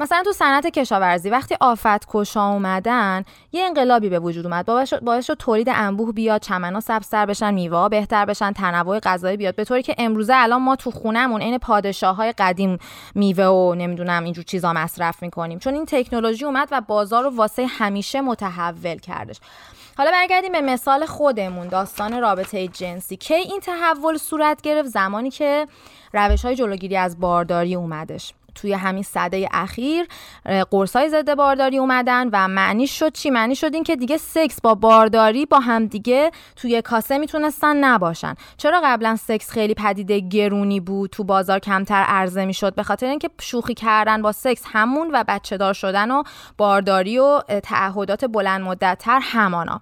مثلا 0.01 0.23
تو 0.23 0.31
صنعت 0.31 0.67
کشاورزی 0.67 1.29
وقتی 1.29 1.55
آفت 1.59 2.05
کشا 2.07 2.47
اومدن 2.47 3.23
یه 3.51 3.65
انقلابی 3.65 4.09
به 4.09 4.19
وجود 4.19 4.45
اومد. 4.45 4.65
باعث 5.01 5.25
شد 5.25 5.37
تولید 5.37 5.69
انبوه 5.69 6.11
بیاد 6.11 6.41
چمنا 6.41 6.79
سبزتر 6.79 7.25
بشن 7.25 7.53
میوه 7.53 7.89
بهتر 7.89 8.25
بشن 8.25 8.51
تنوع 8.51 8.99
غذایی 8.99 9.37
بیاد. 9.37 9.55
به 9.55 9.65
طوری 9.65 9.83
که 9.83 9.95
امروزه 9.97 10.33
الان 10.35 10.61
ما 10.61 10.75
تو 10.75 10.91
خونهمون 10.91 11.41
عین 11.41 11.57
پادشاه 11.57 12.15
های 12.15 12.31
قدیم 12.37 12.77
میوه 13.15 13.45
و 13.45 13.75
نمی‌دونم 13.75 14.23
اینجور 14.23 14.43
چیزا 14.43 14.73
مصرف 14.73 15.21
می‌کنیم. 15.21 15.59
چون 15.59 15.73
این 15.73 15.85
تکنولوژی 15.85 16.45
اومد 16.45 16.67
و 16.71 16.81
بازار 16.81 17.23
رو 17.23 17.29
واسه 17.35 17.65
همیشه 17.65 18.21
متحول 18.21 18.97
کردش. 18.97 19.39
حالا 19.97 20.11
برگردیم 20.11 20.51
به 20.51 20.61
مثال 20.61 21.05
خودمون 21.05 21.67
داستان 21.67 22.21
رابطه 22.21 22.67
جنسی. 22.67 23.17
که 23.17 23.35
این 23.35 23.59
تحول 23.59 24.17
صورت 24.17 24.61
گرفت؟ 24.61 24.89
زمانی 24.89 25.29
که 25.29 25.67
روش 26.13 26.45
های 26.45 26.55
جلوگیری 26.55 26.97
از 26.97 27.19
بارداری 27.19 27.75
اومدش. 27.75 28.33
توی 28.55 28.73
همین 28.73 29.03
صده 29.03 29.49
اخیر 29.51 30.07
قرصای 30.71 31.09
ضد 31.09 31.35
بارداری 31.35 31.77
اومدن 31.77 32.29
و 32.33 32.47
معنی 32.47 32.87
شد 32.87 33.11
چی؟ 33.11 33.29
معنی 33.29 33.55
شد 33.55 33.73
این 33.73 33.83
که 33.83 33.95
دیگه 33.95 34.17
سکس 34.17 34.61
با 34.61 34.75
بارداری 34.75 35.45
با 35.45 35.59
هم 35.59 35.85
دیگه 35.85 36.31
توی 36.55 36.81
کاسه 36.81 37.17
می‌تونستن 37.17 37.75
نباشن. 37.75 38.35
چرا 38.57 38.81
قبلا 38.83 39.15
سکس 39.15 39.51
خیلی 39.51 39.73
پدیده 39.73 40.19
گرونی 40.19 40.79
بود؟ 40.79 41.09
تو 41.09 41.23
بازار 41.23 41.59
کمتر 41.59 42.03
عرضه 42.03 42.45
می‌شد 42.45 42.75
به 42.75 42.83
خاطر 42.83 43.07
اینکه 43.07 43.29
شوخی 43.41 43.73
کردن 43.73 44.21
با 44.21 44.31
سکس 44.31 44.63
همون 44.65 45.09
و 45.13 45.23
بچه 45.27 45.57
دار 45.57 45.73
شدن 45.73 46.11
و 46.11 46.23
بارداری 46.57 47.19
و 47.19 47.39
تعهدات 47.63 48.25
بلند 48.25 48.61
مدت 48.61 48.97
تر 49.01 49.19
همانا. 49.23 49.81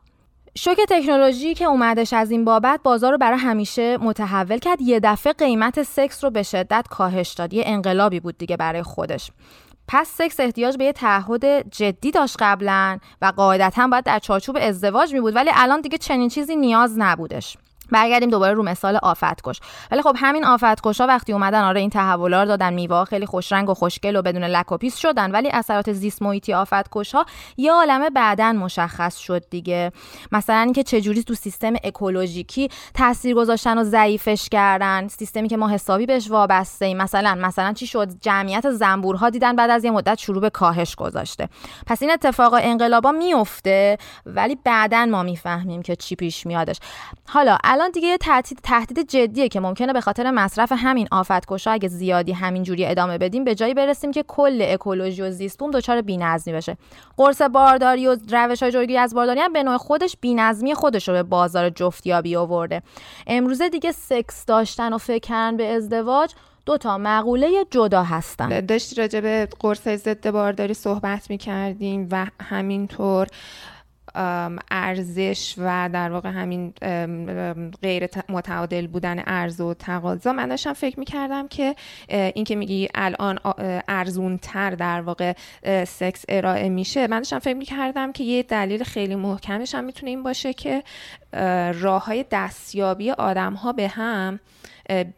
شوک 0.62 0.78
تکنولوژی 0.90 1.54
که 1.54 1.66
اومدش 1.66 2.14
از 2.14 2.32
این 2.32 2.46
بابت 2.46 2.80
بازار 2.84 3.12
رو 3.12 3.18
برای 3.18 3.40
همیشه 3.40 3.98
متحول 3.98 4.58
کرد. 4.58 4.82
یه 4.82 5.00
دفعه 5.00 5.34
قیمت 5.34 5.84
سکس 5.84 6.24
رو 6.24 6.30
به 6.30 6.44
شدت 6.44 6.86
کاهش 6.90 7.30
داد. 7.30 7.54
یه 7.54 7.64
انقلابی 7.66 8.20
بود 8.20 8.38
دیگه 8.38 8.58
برای 8.58 8.84
خودش. 8.84 9.32
پس 9.88 10.08
سکس 10.08 10.40
احتیاج 10.40 10.78
به 10.78 10.86
یه 10.86 10.94
تعهد 10.94 11.70
جدی 11.70 12.12
داشت 12.12 12.36
قبلا 12.40 13.00
و 13.22 13.34
قاعدتا 13.36 13.88
باید 13.88 14.04
در 14.04 14.20
چارچوب 14.20 14.58
ازدواج 14.62 15.14
می 15.14 15.22
بود 15.22 15.36
ولی 15.36 15.50
الان 15.54 15.82
دیگه 15.82 15.98
چنین 15.98 16.30
چیزی 16.30 16.56
نیاز 16.56 16.94
نبودش. 16.98 17.58
برگردیم 17.92 18.30
دوباره 18.30 18.54
رو 18.54 18.64
مثال 18.64 19.00
آفتکش. 19.04 19.60
ولی 19.92 20.02
خب 20.02 20.16
همین 20.18 20.46
آفتکش 20.46 21.02
ها 21.02 21.08
وقتی 21.08 21.34
اومدن 21.34 21.62
آره 21.62 21.80
این 21.80 21.90
تحولا 21.90 22.46
دادن 22.46 22.74
میوه 22.74 23.06
خیلی 23.06 23.26
خوشرنگ 23.26 23.70
و 23.70 23.74
خوشگل 23.74 24.16
و 24.16 24.22
بدون 24.22 24.44
لک 24.44 24.72
و 24.72 24.78
پیس 24.78 24.98
شدن 24.98 25.32
ولی 25.32 25.50
اثرات 25.50 25.94
زیست 25.94 26.22
محیطی 26.22 26.54
آفتکش 26.54 27.16
ها 27.16 27.26
یه 27.58 27.72
عالمه 27.72 28.10
بعدا 28.10 28.54
مشخص 28.54 29.18
شد 29.18 29.50
دیگه. 29.50 29.92
مثلا 30.32 30.60
اینکه 30.60 30.84
چجوری 30.84 31.24
تو 31.24 31.34
سیستم 31.34 31.74
اکولوژیکی 31.84 32.70
تاثیر 32.94 33.36
گذاشتن 33.36 33.78
و 33.78 33.84
ضعیفش 33.84 34.50
کردن 34.50 35.08
سیستمی 35.08 35.48
که 35.48 35.58
ما 35.58 35.70
حسابی 35.70 36.06
بهش 36.06 36.32
وابسته 36.32 36.86
ایم 36.86 36.98
مثلا 36.98 37.36
مثلا 37.36 37.74
چی 37.74 37.88
شد؟ 37.88 38.10
جمعیت 38.22 38.72
زنبورها 38.72 39.30
دیدن 39.30 39.56
بعد 39.56 39.70
از 39.70 39.84
یه 39.84 39.92
مدت 39.92 40.20
شروع 40.20 40.42
به 40.42 40.50
کاهش 40.50 40.96
گذاشته. 40.96 41.50
پس 41.86 42.02
این 42.02 42.12
اتفاقا 42.12 42.58
انقلابا 42.58 43.12
میفته 43.12 43.98
ولی 44.26 44.58
بعدا 44.64 45.06
ما 45.06 45.24
می‌فهمیم 45.24 45.82
که 45.82 45.96
چی 45.96 46.16
پیش 46.16 46.46
میادش. 46.46 46.80
حالا 47.28 47.58
الان 47.80 47.92
دیگه 47.92 48.18
تهدید 48.18 48.60
تهدید 48.64 49.10
جدیه 49.10 49.48
که 49.48 49.60
ممکنه 49.60 49.94
به 49.94 50.02
خاطر 50.02 50.32
مصرف 50.32 50.72
همین 50.76 51.08
آفتکشا 51.12 51.72
اگه 51.72 51.88
زیادی 51.88 52.32
همین 52.32 52.64
جوری 52.64 52.86
ادامه 52.86 53.18
بدیم 53.18 53.44
به 53.44 53.56
جایی 53.56 53.74
برسیم 53.74 54.12
که 54.12 54.24
کل 54.28 54.66
اکولوژی 54.68 55.22
و 55.22 55.32
زیست 55.32 55.60
بوم 55.60 55.72
دچار 55.72 56.02
بی‌نظمی 56.02 56.54
بشه. 56.54 56.78
قرص 57.18 57.42
بارداری 57.42 58.08
و 58.08 58.18
روش 58.32 58.64
های 58.64 58.72
جلوگیری 58.72 58.98
از 58.98 59.14
بارداری 59.14 59.40
هم 59.40 59.54
به 59.54 59.64
نوع 59.64 59.78
خودش 59.78 60.18
بی‌نظمی 60.22 60.74
خودش 60.74 61.08
رو 61.08 61.14
به 61.14 61.24
بازار 61.24 61.70
جفتیابی 61.70 62.36
آورده. 62.36 62.82
امروزه 63.28 63.70
دیگه 63.70 63.92
سکس 63.92 64.46
داشتن 64.46 64.94
و 64.94 64.98
فکر 64.98 65.52
به 65.52 65.68
ازدواج 65.68 66.34
دو 66.66 66.78
تا 66.78 66.98
مقوله 66.98 67.66
جدا 67.72 68.04
هستن. 68.04 68.66
داشتی 68.66 68.96
راجع 68.96 69.20
به 69.20 69.48
قرص 69.60 69.88
ضد 69.88 70.30
بارداری 70.30 70.74
صحبت 70.74 71.30
می 71.30 71.38
کردیم 71.38 72.08
و 72.12 72.28
همینطور 72.42 73.28
ارزش 74.72 75.56
و 75.58 75.90
در 75.94 76.12
واقع 76.12 76.30
همین 76.30 76.74
غیر 77.82 78.08
متعادل 78.30 78.88
بودن 78.88 79.24
ارز 79.28 79.62
و 79.62 79.74
تقاضا. 79.74 80.34
من 80.34 80.48
داشتم 80.48 80.74
فکر 80.74 81.00
می‌کردم 81.00 81.48
که 81.48 81.76
این 82.10 82.44
که 82.44 82.56
میگی 82.56 82.90
الان 82.96 83.40
ارزون 83.88 84.38
تر 84.38 84.70
در 84.70 85.02
واقع 85.02 85.34
سکس 85.86 86.26
ارائه 86.30 86.70
میشه. 86.70 87.08
من 87.08 87.18
داشتم 87.18 87.40
فکر 87.40 87.58
می‌کردم 87.58 88.12
که 88.12 88.24
یه 88.24 88.44
دلیل 88.44 88.84
خیلی 88.84 89.16
محکمش 89.16 89.76
هم 89.76 89.84
می‌تونه 89.84 90.10
این 90.10 90.24
باشه 90.24 90.54
که 90.54 90.84
راه 91.74 92.06
های 92.06 92.26
دستیابی 92.32 93.12
آدم 93.12 93.54
ها 93.54 93.74
به 93.74 93.88
هم 93.88 94.40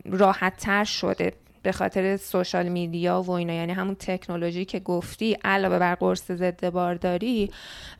راحت 0.05 0.57
تر 0.57 0.83
شده. 0.83 1.33
به 1.63 1.71
خاطر 1.71 2.17
سوشال 2.17 2.67
میدیا 2.67 3.21
و 3.21 3.31
اینا. 3.31 3.53
یعنی 3.53 3.71
همون 3.71 3.95
تکنولوژی 3.95 4.65
که 4.65 4.79
گفتی 4.79 5.37
علاوه 5.43 5.79
بر 5.79 5.95
قرص 5.95 6.31
ضد 6.31 6.69
بارداری 6.69 7.51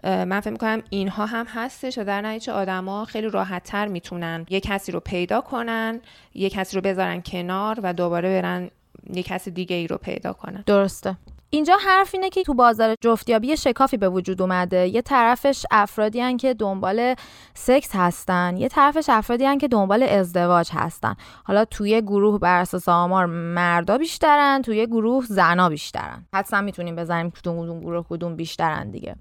من 0.04 0.40
فکر 0.40 0.52
می‌کنم 0.52 0.82
اینها 0.90 1.26
هم 1.26 1.46
هستش 1.50 1.98
و 1.98 2.04
در 2.04 2.22
نتیجه 2.22 2.54
آدما 2.54 3.06
خیلی 3.06 3.30
راحت 3.30 3.64
تر 3.64 3.88
می‌تونن 3.88 4.46
یه 4.50 4.60
کسی 4.60 4.92
رو 4.92 5.00
پیدا 5.00 5.42
کنن 5.42 6.02
یه 6.34 6.50
کسی 6.50 6.76
رو 6.76 6.82
بذارن 6.82 7.22
کنار 7.22 7.80
و 7.84 7.94
دوباره 7.94 8.42
برن 8.42 8.70
یه 9.14 9.24
کسی 9.24 9.52
دیگه 9.52 9.76
ای 9.76 9.88
رو 9.88 9.98
پیدا 9.98 10.34
کنن. 10.34 10.64
درسته. 10.66 11.16
اینجا 11.54 11.78
حرف 11.86 12.10
اینه 12.14 12.30
که 12.30 12.44
تو 12.44 12.54
بازار 12.54 12.96
جفتیابی 13.02 13.58
شکافی 13.58 13.98
به 13.98 14.10
وجود 14.10 14.42
اومده. 14.42 14.88
یه 14.88 15.02
طرفش 15.02 15.66
افرادی 15.72 16.22
هن 16.22 16.38
که 16.38 16.54
دنبال 16.54 17.16
سکس 17.54 17.90
هستن 17.94 18.58
یه 18.58 18.68
طرفش 18.68 19.06
افرادی 19.10 19.46
هن 19.46 19.58
که 19.58 19.68
دنبال 19.68 20.04
ازدواج 20.04 20.70
هستن. 20.74 21.16
حالا 21.44 21.66
توی 21.66 22.02
گروه 22.02 22.40
بر 22.40 22.62
اساس 22.62 22.90
آمار 22.90 23.26
مردا 23.26 23.98
بیشترن 23.98 24.62
توی 24.62 24.88
گروه 24.88 25.26
زنا 25.26 25.70
بیشترن. 25.70 26.26
حتما 26.34 26.62
می‌تونیم 26.62 26.96
بزنیم 26.96 27.32
کدوم 27.32 27.80
گروه 27.80 28.06
کدوم 28.10 28.36
بیشترن 28.36 28.92
دیگه. 28.92 29.16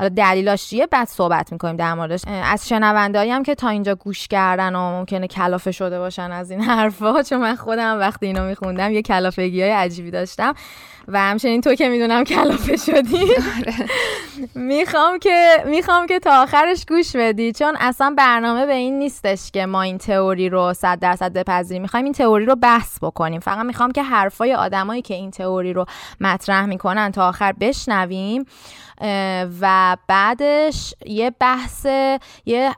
حالا 0.00 0.08
دلیلاش 0.16 0.66
چیه؟ 0.66 0.86
بعد 0.86 1.08
صحبت 1.08 1.52
می‌کنیم 1.52 1.76
در 1.76 1.94
موردش. 1.94 2.22
از 2.26 2.68
شنوندایی 2.68 3.30
هم 3.30 3.42
که 3.42 3.54
تا 3.54 3.68
اینجا 3.68 3.94
گوش 3.94 4.28
کردن 4.28 4.74
و 4.74 4.78
ممکنه 4.78 5.26
کلافه 5.26 5.72
شده 5.72 5.98
باشن 5.98 6.32
از 6.32 6.50
این 6.50 6.60
حرفا 6.70 7.22
چون 7.22 7.40
من 7.40 7.54
خودم 7.54 7.98
وقتی 7.98 8.26
اینو 8.26 8.44
میخوندم 8.48 8.92
یه 8.92 9.02
کلافگی 9.02 9.62
های 9.62 9.70
عجیبی 9.70 10.10
داشتم 10.10 10.54
و 11.08 11.20
همچنین 11.20 11.60
تو 11.60 11.74
که 11.74 11.88
می‌دونم 11.88 12.24
کلافه 12.24 12.76
شدی. 12.76 13.24
آره. 13.58 13.74
می‌خوام 14.54 15.18
که 15.18 15.64
می‌خوام 15.66 16.06
که 16.06 16.18
تا 16.18 16.42
آخرش 16.42 16.86
گوش 16.88 17.16
بدی 17.16 17.52
چون 17.52 17.76
اصلا 17.80 18.14
برنامه 18.18 18.66
به 18.66 18.74
این 18.74 18.98
نیستش 18.98 19.50
که 19.50 19.66
ما 19.66 19.82
این 19.82 19.98
تئوری 19.98 20.48
رو 20.48 20.72
صد 20.72 20.98
درصد 20.98 21.32
بپذیریم. 21.32 21.82
می‌خوایم 21.82 22.04
این 22.04 22.14
تئوری 22.14 22.44
رو 22.44 22.56
بحث 22.56 22.98
بکنیم. 23.02 23.40
فقط 23.40 23.66
می‌خوام 23.66 23.92
که 23.92 24.02
حرفای 24.02 24.54
آدمایی 24.54 25.02
که 25.02 25.14
این 25.14 25.30
تئوری 25.30 25.72
رو 25.72 25.84
مطرح 26.20 26.66
می‌کنن 26.66 27.12
تا 27.12 27.28
آخر 27.28 27.52
بشنویم. 27.52 28.44
و 29.60 29.96
بعدش 30.08 30.94
یه 31.06 31.30
بحث 31.30 31.86
یه 32.46 32.74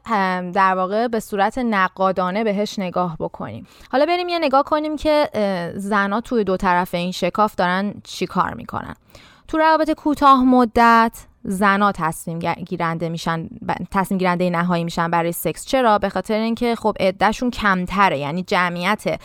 در 0.53 0.75
واقع 0.75 1.09
به 1.09 1.21
صورت 1.21 1.59
نقادانه 1.59 2.45
بهش 2.45 2.79
نگاه 2.79 3.17
بکنیم. 3.21 3.67
حالا 3.93 4.07
بریم 4.07 4.29
یه 4.29 4.39
نگاه 4.39 4.63
کنیم 4.63 4.97
که 4.97 5.31
زنها 5.77 6.21
توی 6.21 6.45
دو 6.45 6.57
طرف 6.57 6.95
این 6.95 7.13
شکاف 7.13 7.55
دارن 7.55 7.95
چی 8.05 8.27
کار 8.27 8.55
می‌کنن. 8.55 8.95
تو 9.49 9.59
روابط 9.59 9.91
کوتاه 9.91 10.45
مدت 10.45 11.27
زنا 11.45 11.93
تصمیم 11.93 12.39
گیرنده 12.39 13.09
میشن 13.09 13.49
تصمیم 13.91 14.19
گیرنده 14.19 14.51
نهایی 14.51 14.85
میشن 14.85 15.11
برای 15.11 15.33
سکس. 15.33 15.67
چرا؟ 15.67 15.99
به 15.99 16.09
خاطر 16.09 16.35
اینکه 16.35 16.75
خب 16.75 16.97
عدهشون 17.01 17.51
کمتره 17.51 18.19
یعنی 18.19 18.43
جمعیت 18.43 19.21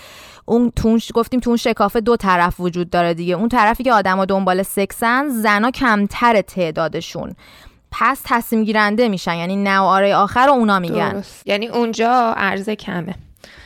اون 0.50 0.72
تون 0.76 1.02
گفتیم 1.14 1.40
تو 1.40 1.50
اون 1.50 1.58
شکافه 1.58 2.02
دو 2.02 2.16
طرف 2.16 2.60
وجود 2.60 2.90
داره 2.90 3.14
دیگه. 3.14 3.36
اون 3.36 3.50
طرفی 3.50 3.84
که 3.84 3.94
آدما 3.94 4.26
دنبال 4.26 4.64
سکسن 4.64 5.30
زنا 5.30 5.72
کمتر 5.72 6.42
تعدادشون. 6.42 7.36
پس 7.92 8.22
تصمیم 8.26 8.64
گیرنده 8.64 9.10
میشن. 9.10 9.36
یعنی 9.36 9.56
نواره 9.56 10.16
آخر 10.16 10.46
رو 10.46 10.52
اونا 10.52 10.80
میگن. 10.80 11.24
یعنی 11.46 11.68
اونجا 11.68 12.34
عرضه 12.38 12.76
کمه. 12.76 13.16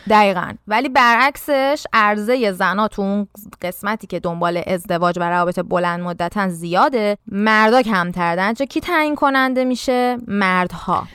دقیقا. 0.09 0.51
ولی 0.67 0.89
برعکسش 0.89 1.83
عرضه 1.93 2.51
زنا 2.51 2.87
تو 2.87 3.01
اون 3.01 3.27
قسمتی 3.61 4.07
که 4.07 4.19
دنبال 4.19 4.63
ازدواج 4.67 5.19
و 5.19 5.29
روابط 5.29 5.59
بلند 5.59 5.99
مدتن 5.99 6.49
زیاده. 6.49 7.17
مردا 7.27 7.81
کمتر 7.81 8.53
چه 8.53 8.65
کی 8.65 8.79
تعیین 8.79 9.15
کننده 9.15 9.65
میشه؟ 9.65 10.17
مردها. 10.27 11.07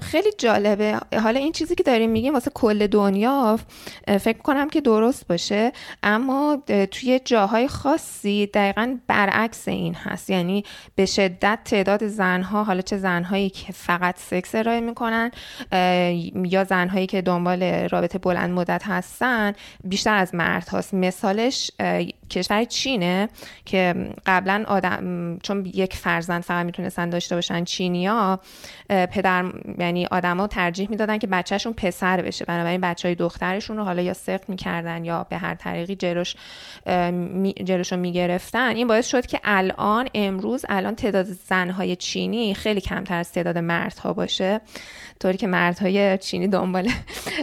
خیلی 0.00 0.30
جالبه. 0.38 1.00
حالا 1.22 1.40
این 1.40 1.52
چیزی 1.52 1.74
که 1.74 1.82
داریم 1.82 2.10
میگیم 2.10 2.34
واسه 2.34 2.50
کل 2.54 2.86
دنیا 2.86 3.58
فکر 4.20 4.38
کنم 4.38 4.70
که 4.70 4.80
درست 4.80 5.28
باشه. 5.28 5.72
اما 6.02 6.62
توی 6.90 7.20
جاهای 7.24 7.68
خاصی 7.68 8.46
دقیقا 8.46 8.96
برعکس 9.06 9.68
این 9.68 9.94
هست. 9.94 10.30
یعنی 10.30 10.64
به 10.94 11.06
شدت 11.06 11.58
تعداد 11.64 12.06
زنها 12.06 12.64
حالا 12.64 12.80
چه 12.80 12.96
زنهایی 12.96 13.50
که 13.50 13.72
فقط 13.72 14.18
سکس 14.18 14.54
ارائه 14.54 14.80
می‌کنن 14.80 15.30
یا 16.44 16.64
زنهایی 16.64 17.06
که 17.06 17.22
دنبال 17.22 17.62
رابطه 17.62 18.18
بلند 18.18 18.50
مدت 18.50 18.82
هستن 18.84 19.52
بیشتر 19.84 20.16
از 20.16 20.34
مرد 20.34 20.68
هست 20.68 20.94
مثالش 20.94 21.70
کشور 22.30 22.64
چینه 22.64 23.28
که 23.64 23.94
قبلا 24.26 24.64
آدم 24.68 25.38
چون 25.42 25.70
یک 25.74 25.96
فرزند 25.96 26.42
فقط 26.42 26.66
می‌تونستن 26.66 27.10
داشته 27.10 27.34
باشن 27.34 27.64
چینیا 27.64 28.40
پدر 28.88 29.44
یعنی 29.78 30.06
آدما 30.06 30.46
ترجیح 30.46 30.90
می‌دادن 30.90 31.18
که 31.18 31.26
بچهشون 31.26 31.72
پسر 31.72 32.22
بشه. 32.22 32.44
بنابراین 32.44 32.80
بچه 32.80 33.08
های 33.08 33.14
دخترشون 33.14 33.76
رو 33.76 33.84
حالا 33.84 34.02
یا 34.02 34.12
سخت 34.12 34.48
می‌کردن 34.48 35.04
یا 35.04 35.26
به 35.30 35.36
هر 35.36 35.54
طریقی 35.54 35.96
جلوش 35.96 36.36
جلوش 37.64 37.92
رو 37.92 37.98
می‌گرفتن. 37.98 38.76
این 38.76 38.86
باعث 38.86 39.06
شد 39.06 39.26
که 39.26 39.40
الان 39.44 40.08
امروز 40.14 40.64
الان 40.68 40.94
تعداد 40.94 41.26
زنهای 41.26 41.96
چینی 41.96 42.54
خیلی 42.54 42.80
کمتر 42.80 43.18
از 43.18 43.32
تعداد 43.32 43.58
مردها 43.58 44.12
باشه. 44.12 44.60
طوری 45.24 45.38
که 45.38 45.46
مردهای 45.46 46.18
چینی 46.18 46.48
دنبال 46.48 46.90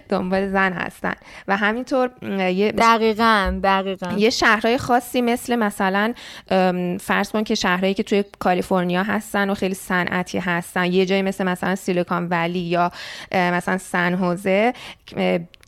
دنبال 0.09 0.51
زن 0.51 0.73
هستن. 0.73 1.13
و 1.47 1.57
همینطور 1.57 2.09
یه 2.51 2.71
دقیقا 2.71 3.59
دقیقا. 3.63 4.13
یه 4.17 4.29
شهرهای 4.29 4.77
خاصی 4.77 5.21
مثل 5.21 5.55
مثلا 5.55 6.13
فرض 6.99 7.31
کن 7.31 7.43
که 7.43 7.55
شهرهایی 7.55 7.93
که 7.93 8.03
توی 8.03 8.23
کالیفرنیا 8.39 9.03
هستن 9.03 9.49
و 9.49 9.53
خیلی 9.53 9.73
صنعتی 9.73 10.37
هستن. 10.37 10.85
یه 10.85 11.05
جایی 11.05 11.21
مثل 11.21 11.43
مثلا 11.43 11.75
سیلیکون 11.75 12.27
ولی 12.27 12.59
یا 12.59 12.91
مثلا 13.31 13.77
سن 13.77 14.13
هوزه 14.13 14.73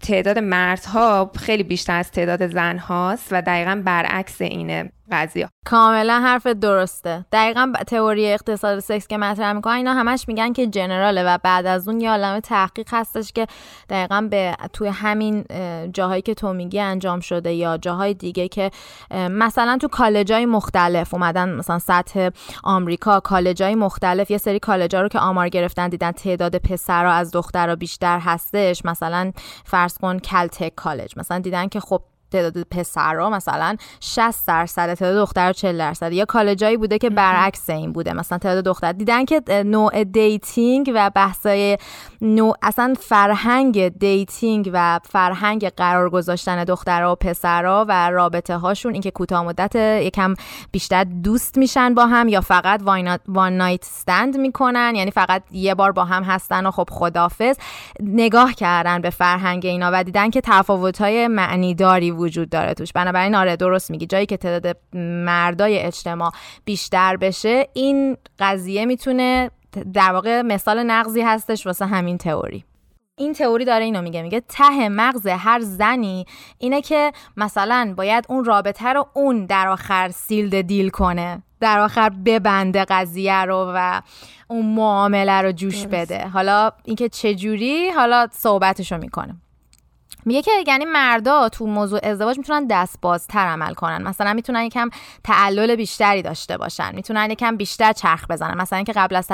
تعداد 0.01 0.39
مردها 0.39 1.31
خیلی 1.35 1.63
بیشتر 1.63 1.99
از 1.99 2.11
تعداد 2.11 2.47
زن 2.47 2.77
هاست 2.77 3.27
و 3.31 3.41
دقیقا 3.41 3.81
برعکس 3.85 4.41
اینه. 4.41 4.91
قضیه. 5.13 5.49
کاملا 5.65 6.19
حرف 6.19 6.47
درسته. 6.47 7.25
دقیقا 7.31 7.73
تئوری 7.87 8.33
اقتصاد 8.33 8.79
سکس 8.79 9.07
که 9.07 9.17
مطرح 9.17 9.53
می‌کنن 9.53 9.73
اینا 9.73 9.93
همش 9.93 10.27
میگن 10.27 10.53
که 10.53 10.67
جنراله 10.67 11.23
و 11.23 11.37
بعد 11.43 11.65
از 11.65 11.87
اون 11.87 12.01
یه 12.01 12.09
عالم 12.09 12.39
تحقیق 12.39 12.87
هستش 12.91 13.31
که 13.31 13.47
دقیقا 13.89 14.27
به 14.31 14.55
توی 14.73 14.87
همین 14.87 15.45
جاهایی 15.93 16.21
که 16.21 16.33
تو 16.33 16.53
میگی 16.53 16.79
انجام 16.79 17.19
شده 17.19 17.53
یا 17.53 17.77
جاهای 17.77 18.13
دیگه 18.13 18.47
که 18.47 18.71
مثلا 19.11 19.77
تو 19.81 19.87
کالجای 19.87 20.45
مختلف 20.45 21.13
اومدن 21.13 21.55
مثلا 21.55 21.79
سطح 21.79 22.29
آمریکا 22.63 23.19
کالجای 23.19 23.75
مختلف 23.75 24.31
یه 24.31 24.37
سری 24.37 24.59
کالجا 24.59 25.01
رو 25.01 25.07
که 25.07 25.19
آمار 25.19 25.49
گرفتن 25.49 25.89
دیدن 25.89 26.11
تعداد 26.11 26.57
پسرها 26.57 27.11
از 27.11 27.31
دخترها 27.31 27.75
بیشتر 27.75 28.19
هستش 28.19 28.85
مثلا 28.85 29.31
فرض 29.65 29.97
کن 29.97 30.19
Caltech 30.19 30.75
کالج 30.75 31.13
مثلا 31.17 31.39
دیدن 31.39 31.67
که 31.67 31.79
خب 31.79 32.01
تعداد 32.33 32.63
پسرها 32.71 33.29
مثلا 33.29 33.75
60 33.99 34.47
درصد 34.47 34.93
تعداد 34.93 35.15
دختر 35.15 35.53
40 35.53 35.77
درصد. 35.77 36.13
یا 36.13 36.25
کالجایی 36.25 36.77
بوده 36.77 36.97
که 36.97 37.09
برعکس 37.09 37.69
این 37.69 37.93
بوده. 37.93 38.13
مثلا 38.13 38.37
تعداد 38.37 38.63
دختر. 38.63 38.91
دیدن 38.91 39.25
که 39.25 39.41
نوع 39.65 40.03
dating 40.03 40.91
و 40.95 41.11
بحثای 41.15 41.77
نوع 42.21 42.57
اصلا 42.61 42.93
فرهنگ 42.99 43.87
dating 43.87 44.69
و 44.73 44.99
فرهنگ 45.03 45.69
قرار 45.69 46.09
گذاشتن 46.09 46.63
دخترها 46.63 47.11
و 47.11 47.15
پسرها 47.15 47.85
و 47.89 48.09
رابطه 48.09 48.57
هاشون 48.57 48.93
اینکه 48.93 49.11
کوتاه 49.11 49.43
مدت 49.43 49.75
یکم 49.75 50.33
بیشتر 50.71 51.03
دوست 51.03 51.57
میشن 51.57 51.93
با 51.93 52.05
هم 52.05 52.27
یا 52.27 52.41
فقط 52.41 52.81
وان 53.27 53.57
نایت 53.57 53.81
استند 53.81 54.37
می‌کنن. 54.37 54.93
یعنی 54.95 55.11
فقط 55.11 55.43
یه 55.51 55.75
بار 55.75 55.91
با 55.91 56.05
هم 56.05 56.23
هستن 56.23 56.65
و 56.65 56.71
خب 56.71 56.87
خدافظ 56.91 57.57
نگاه 57.99 58.53
کردن 58.53 59.01
به 59.01 59.09
فرهنگ 59.09 59.65
اینا 59.65 59.89
و 59.93 60.03
دیدن 60.03 60.29
که 60.29 60.41
تفاوت 60.41 61.01
های 61.01 61.27
معنیداری 61.27 62.11
وجود 62.23 62.49
داره 62.49 62.73
توش. 62.73 62.93
بنابراین 62.93 63.35
آره 63.35 63.55
درست 63.55 63.91
میگی. 63.91 64.05
جایی 64.05 64.25
که 64.25 64.37
تعداد 64.37 64.77
مردای 65.25 65.79
اجتماع 65.79 66.31
بیشتر 66.65 67.17
بشه 67.17 67.67
این 67.73 68.17
قضیه 68.39 68.85
می‌تونه 68.85 69.51
در 69.93 70.11
واقع 70.13 70.41
مثال 70.41 70.83
نقضی 70.83 71.21
هستش 71.21 71.65
واسه 71.65 71.85
همین 71.85 72.17
تئوری. 72.17 72.63
این 73.17 73.33
تئوری 73.33 73.65
داره 73.65 73.85
اینو 73.85 74.01
میگه. 74.01 74.21
میگه 74.21 74.39
ته 74.39 74.89
مغز 74.89 75.27
هر 75.27 75.59
زنی 75.59 76.25
اینه 76.57 76.81
که 76.81 77.11
مثلا 77.37 77.93
باید 77.97 78.25
اون 78.29 78.45
رابطه 78.45 78.93
رو 78.93 79.07
اون 79.13 79.45
در 79.45 79.67
آخر 79.67 80.09
سیلد 80.09 80.61
دیل 80.61 80.89
کنه. 80.89 81.43
در 81.59 81.79
آخر 81.79 82.09
ببنده 82.09 82.85
قضیه 82.85 83.41
رو 83.41 83.71
و 83.75 84.01
اون 84.47 84.65
معامله 84.65 85.41
رو 85.41 85.51
جوش 85.51 85.87
بده. 85.87 86.27
حالا 86.27 86.71
اینکه 86.83 87.09
چجوری 87.09 87.89
حالا 87.89 88.27
صحبتشو 88.31 88.97
می‌کنه 88.97 89.35
میگه 90.25 90.41
که 90.41 90.51
یعنی 90.67 90.85
مردا 90.85 91.49
تو 91.49 91.65
موضوع 91.65 91.99
ازدواج 92.03 92.37
می‌تونن 92.37 92.67
دست 92.67 93.01
بازتر 93.01 93.47
عمل 93.47 93.73
کنن. 93.73 94.01
مثلا 94.01 94.33
می‌تونن 94.33 94.63
یکم 94.63 94.89
تعلل 95.23 95.75
بیشتری 95.75 96.21
داشته 96.21 96.57
باشن. 96.57 96.95
می‌تونن 96.95 97.31
یکم 97.31 97.57
بیشتر 97.57 97.93
چرخ 97.93 98.25
بزنن. 98.29 98.61
مثلا 98.61 98.77
اینکه 98.77 98.93
قبل 98.93 99.15
از 99.15 99.27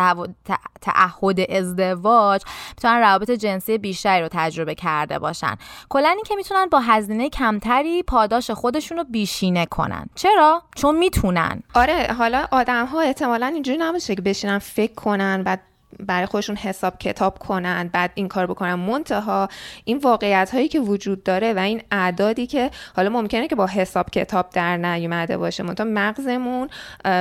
تعهد 0.82 1.52
ازدواج 1.52 2.42
می‌تونن 2.70 3.00
روابط 3.00 3.32
جنسی 3.32 3.78
بیشتری 3.78 4.22
رو 4.22 4.28
تجربه 4.32 4.76
کرده 4.76 5.20
باشن. 5.20 5.56
کلا 5.90 6.10
اینکه 6.10 6.36
می‌تونن 6.36 6.66
با 6.66 6.80
هزینه 6.80 7.30
کمتری 7.30 8.04
پاداش 8.04 8.52
خودشون 8.52 8.98
رو 8.98 9.04
بیشینه 9.04 9.66
کنن. 9.66 10.06
چرا؟ 10.16 10.64
چون 10.76 10.98
می‌تونن. 10.98 11.64
آره 11.74 12.16
حالا 12.18 12.48
آدم 12.52 12.86
ها 12.86 13.02
احتمالا 13.02 13.46
اینجوری 13.46 13.78
نباشه 13.78 14.16
که 14.16 14.22
بشینن 14.22 14.60
فکر 14.60 14.94
کنن 14.94 15.44
و 15.46 15.58
برای 16.00 16.26
خودشون 16.26 16.56
حساب 16.56 16.98
کتاب 16.98 17.40
کنن 17.40 17.90
بعد 17.94 18.12
این 18.16 18.28
کار 18.28 18.48
بکنن. 18.48 18.74
منتها 18.74 19.50
این 19.84 19.98
واقعیت 19.98 20.50
هایی 20.54 20.68
که 20.68 20.80
وجود 20.80 21.24
داره 21.24 21.54
و 21.54 21.60
این 21.60 21.82
اعدادی 21.92 22.48
که 22.48 22.72
حالا 22.96 23.10
ممکنه 23.10 23.48
که 23.48 23.56
با 23.56 23.66
حساب 23.68 24.10
کتاب 24.10 24.50
در 24.50 24.78
نیومده 24.78 25.38
باشه. 25.38 25.64
منتها 25.64 25.88
مغزمون 25.90 26.70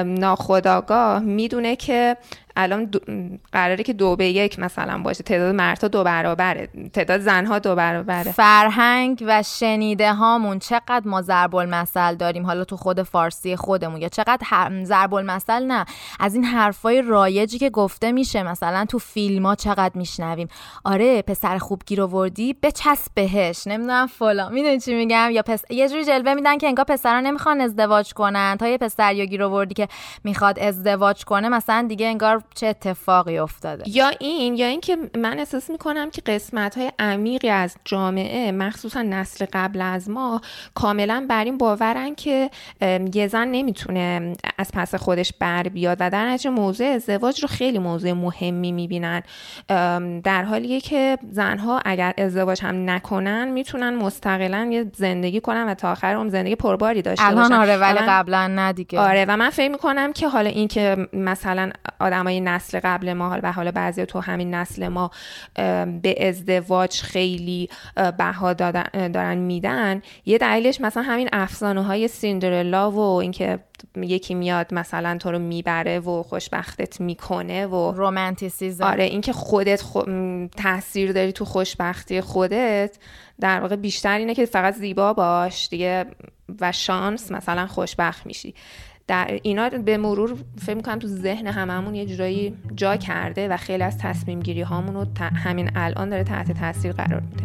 ناخداگاه 0.04 1.18
می‌دونه 1.18 1.76
که 1.76 2.16
الان 2.59 2.90
قراره 3.53 3.85
که 3.85 3.92
دو 3.92 4.16
به 4.16 4.29
یک 4.29 4.59
مثلا 4.59 4.99
باشه. 4.99 5.23
تعداد 5.23 5.55
مردها 5.55 5.88
دو 5.88 6.05
برابره. 6.05 6.68
تعداد 6.92 7.21
زنها 7.21 7.59
دو 7.59 7.75
برابره. 7.75 8.33
فرهنگ 8.33 9.25
و 9.27 9.42
شنیده 9.42 10.14
هامون 10.14 10.59
چقدر 10.59 11.03
ما 11.05 11.23
ضرب 11.23 11.57
المثل 11.57 12.14
داریم؟ 12.14 12.47
حالا 12.47 12.64
تو 12.64 12.77
خود 12.77 13.03
فارسی 13.03 13.57
خودمون 13.57 14.01
یا 14.01 14.09
چقدر 14.09 14.71
ضرب 14.85 15.14
المثل 15.14 15.64
نه؟ 15.64 15.85
از 16.21 16.35
این 16.35 16.44
حرفای 16.44 17.03
رایجی 17.03 17.59
که 17.59 17.71
گفته 17.71 18.12
میشه 18.12 18.42
مثلا 18.42 18.85
تو 18.85 18.99
فیلم 18.99 19.47
ها 19.47 19.55
چقدر 19.55 19.92
میشنویم؟ 19.94 20.49
آره 20.85 21.23
پسر 21.23 21.59
خوب 21.59 21.83
گیر 21.87 22.03
آوردی 22.03 22.53
بچسب 22.53 23.12
بهش. 23.14 23.66
نمی‌دونم 23.66 24.07
فلان. 24.07 24.53
می‌دونی 24.53 24.81
چی 24.81 24.94
میگم؟ 24.94 25.29
یا 25.33 25.42
پس... 25.42 25.62
یه 25.71 25.88
جوری 25.88 26.05
جلوه 26.05 26.35
میدن 26.35 26.59
که 26.59 26.66
انگار 26.66 26.85
پسرا 26.85 27.21
نمی‌خوان 27.21 27.61
ازدواج 27.61 28.12
کنن. 28.12 28.57
تا 28.61 28.68
یه 28.68 28.79
پسر 28.79 29.14
یا 29.14 29.25
گیر 29.25 29.42
آوردی 29.42 29.75
که 29.75 29.88
می‌خواد 30.25 30.59
ازدواج 30.59 31.25
کنه 31.25 31.49
مثلا 31.49 31.87
دیگه 31.88 32.07
انگار 32.07 32.42
چه 32.54 32.66
اتفاقی 32.66 33.38
افتاده؟ 33.38 33.84
یا 33.87 34.08
این 34.20 34.56
یا 34.56 34.66
اینکه 34.66 34.96
من 35.18 35.38
احساس 35.38 35.70
می‌کنم 35.70 36.11
که 36.11 36.22
قسمت 36.26 36.78
های 36.78 36.92
عمیقی 36.98 37.48
از 37.48 37.76
جامعه 37.84 38.52
مخصوصا 38.52 39.02
نسل 39.02 39.46
قبل 39.52 39.80
از 39.80 40.11
ما 40.11 40.40
کاملا 40.74 41.26
بر 41.28 41.44
این 41.44 41.58
باورن 41.58 42.14
که 42.14 42.50
یه 43.14 43.26
زن 43.26 43.48
نمی‌تونه 43.48 44.32
از 44.58 44.70
پس 44.72 44.94
خودش 44.94 45.32
بر 45.40 45.62
بیاد 45.62 45.96
و 46.00 46.11
در 46.11 46.28
نتیجه 46.28 46.50
موضوع 46.50 46.87
ازدواج 46.87 47.42
رو 47.42 47.48
خیلی 47.48 47.78
موضوع 47.78 48.12
مهمی 48.12 48.72
می‌بینن. 48.72 49.22
در 50.24 50.42
حالیه 50.42 50.80
که 50.80 51.18
زنها 51.30 51.80
اگر 51.84 52.14
ازدواج 52.18 52.62
هم 52.62 52.90
نکنن 52.90 53.48
می‌تونن 53.48 53.96
مستقلا 53.96 54.68
یه 54.72 54.87
زندگی 54.94 55.40
کنن 55.40 55.68
و 55.68 55.74
تا 55.74 55.92
آخر 55.92 56.16
اون 56.16 56.28
زندگی 56.28 56.54
پرباری 56.54 57.02
داشته 57.02 57.26
الان 57.26 57.52
آره 57.52 57.76
ولی 57.76 57.98
قبلا 57.98 58.46
نه 58.46 58.72
دیگه. 58.72 59.00
آره 59.00 59.24
و 59.28 59.37
من 59.37 59.50
فکر 59.50 59.70
می‌کنم 59.70 60.12
که 60.12 60.28
حالا 60.28 60.50
این 60.50 60.68
که 60.68 61.08
مثلا 61.12 61.70
آدمای 62.28 62.40
نسل 62.40 62.80
قبل 62.84 63.12
ما 63.12 63.40
و 63.42 63.52
حالا 63.52 63.70
بعضی 63.70 64.06
تو 64.06 64.20
همین 64.20 64.54
نسل 64.54 64.88
ما 64.88 65.10
به 66.02 66.28
ازدواج 66.28 67.00
خیلی 67.00 67.68
بها 68.18 68.52
دارن 68.52 69.38
میدن. 69.38 70.02
یه 70.26 70.38
دلیلش 70.38 70.80
مثلا 70.80 71.02
همین 71.02 71.28
افسانه 71.32 71.82
های 71.82 72.08
سیندرلا 72.08 72.90
و 72.90 72.98
اینکه 72.98 73.58
یکی 73.96 74.34
میاد 74.34 74.74
مثلا 74.74 75.18
تو 75.18 75.30
رو 75.30 75.38
می‌بره 75.38 76.00
و 76.00 76.22
خوشبختت 76.22 77.00
می‌کنه 77.00 77.66
و 77.66 77.92
رومانتیسیزم. 77.92 78.84
آره 78.84 79.04
اینکه 79.04 79.32
خودت 79.32 79.82
خو... 79.82 80.00
تاثیر 80.56 81.12
داری 81.12 81.32
تو 81.32 81.44
خوشبختی 81.44 82.20
خودت 82.20 82.98
در 83.40 83.60
واقع 83.60 83.76
بیشتر 83.76 84.18
اینه 84.18 84.34
که 84.34 84.46
فقط 84.46 84.74
زیبا 84.74 85.12
باش 85.12 85.68
دیگه 85.68 86.06
و 86.60 86.72
شانس 86.72 87.32
مثلا 87.32 87.66
خوشبخت 87.66 88.26
میشی. 88.26 88.54
در 89.09 89.38
اینا 89.42 89.68
به 89.68 89.97
مرور 89.97 90.35
فکر 90.61 90.75
می‌کنم 90.75 90.99
تو 90.99 91.09
ذهن 91.09 91.47
هممون 91.47 91.94
یه 91.94 92.07
جورایی 92.07 92.55
جا 92.77 92.97
کرده 92.97 93.49
و 93.49 93.57
خیلی 93.57 93.83
از 93.83 93.99
تصمیم 93.99 94.40
گیری 94.40 94.62
هامون 94.62 94.94
رو 94.94 95.07
همین 95.35 95.71
الان 95.75 96.09
داره 96.09 96.25
تحت 96.25 96.53
تاثیر 96.53 96.92
قرار 96.92 97.21
میده. 97.21 97.44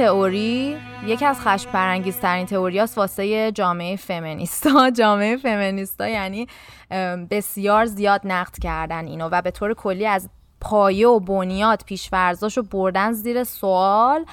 تئوری 0.00 0.76
یکی 1.06 1.24
از 1.24 1.40
خشم 1.40 1.72
برانگیزترین 1.72 2.46
تئوریاست 2.46 2.98
واسه 2.98 3.52
جامعه 3.52 3.96
فمینیستا. 3.96 4.90
جامعه 5.00 5.36
فمینیستا 5.36 6.08
یعنی 6.08 6.46
بسیار 7.30 7.84
زیاد 7.84 8.20
نقد 8.24 8.58
کردن 8.58 9.06
اینو 9.06 9.28
و 9.32 9.42
به 9.42 9.50
طور 9.50 9.74
کلی 9.74 10.06
از 10.06 10.28
پایه 10.60 11.08
و 11.08 11.20
بنیاد 11.20 11.82
پیشورزاشو 11.86 12.62
بردن 12.62 13.12
زیر 13.12 13.44
سوال. 13.44 14.24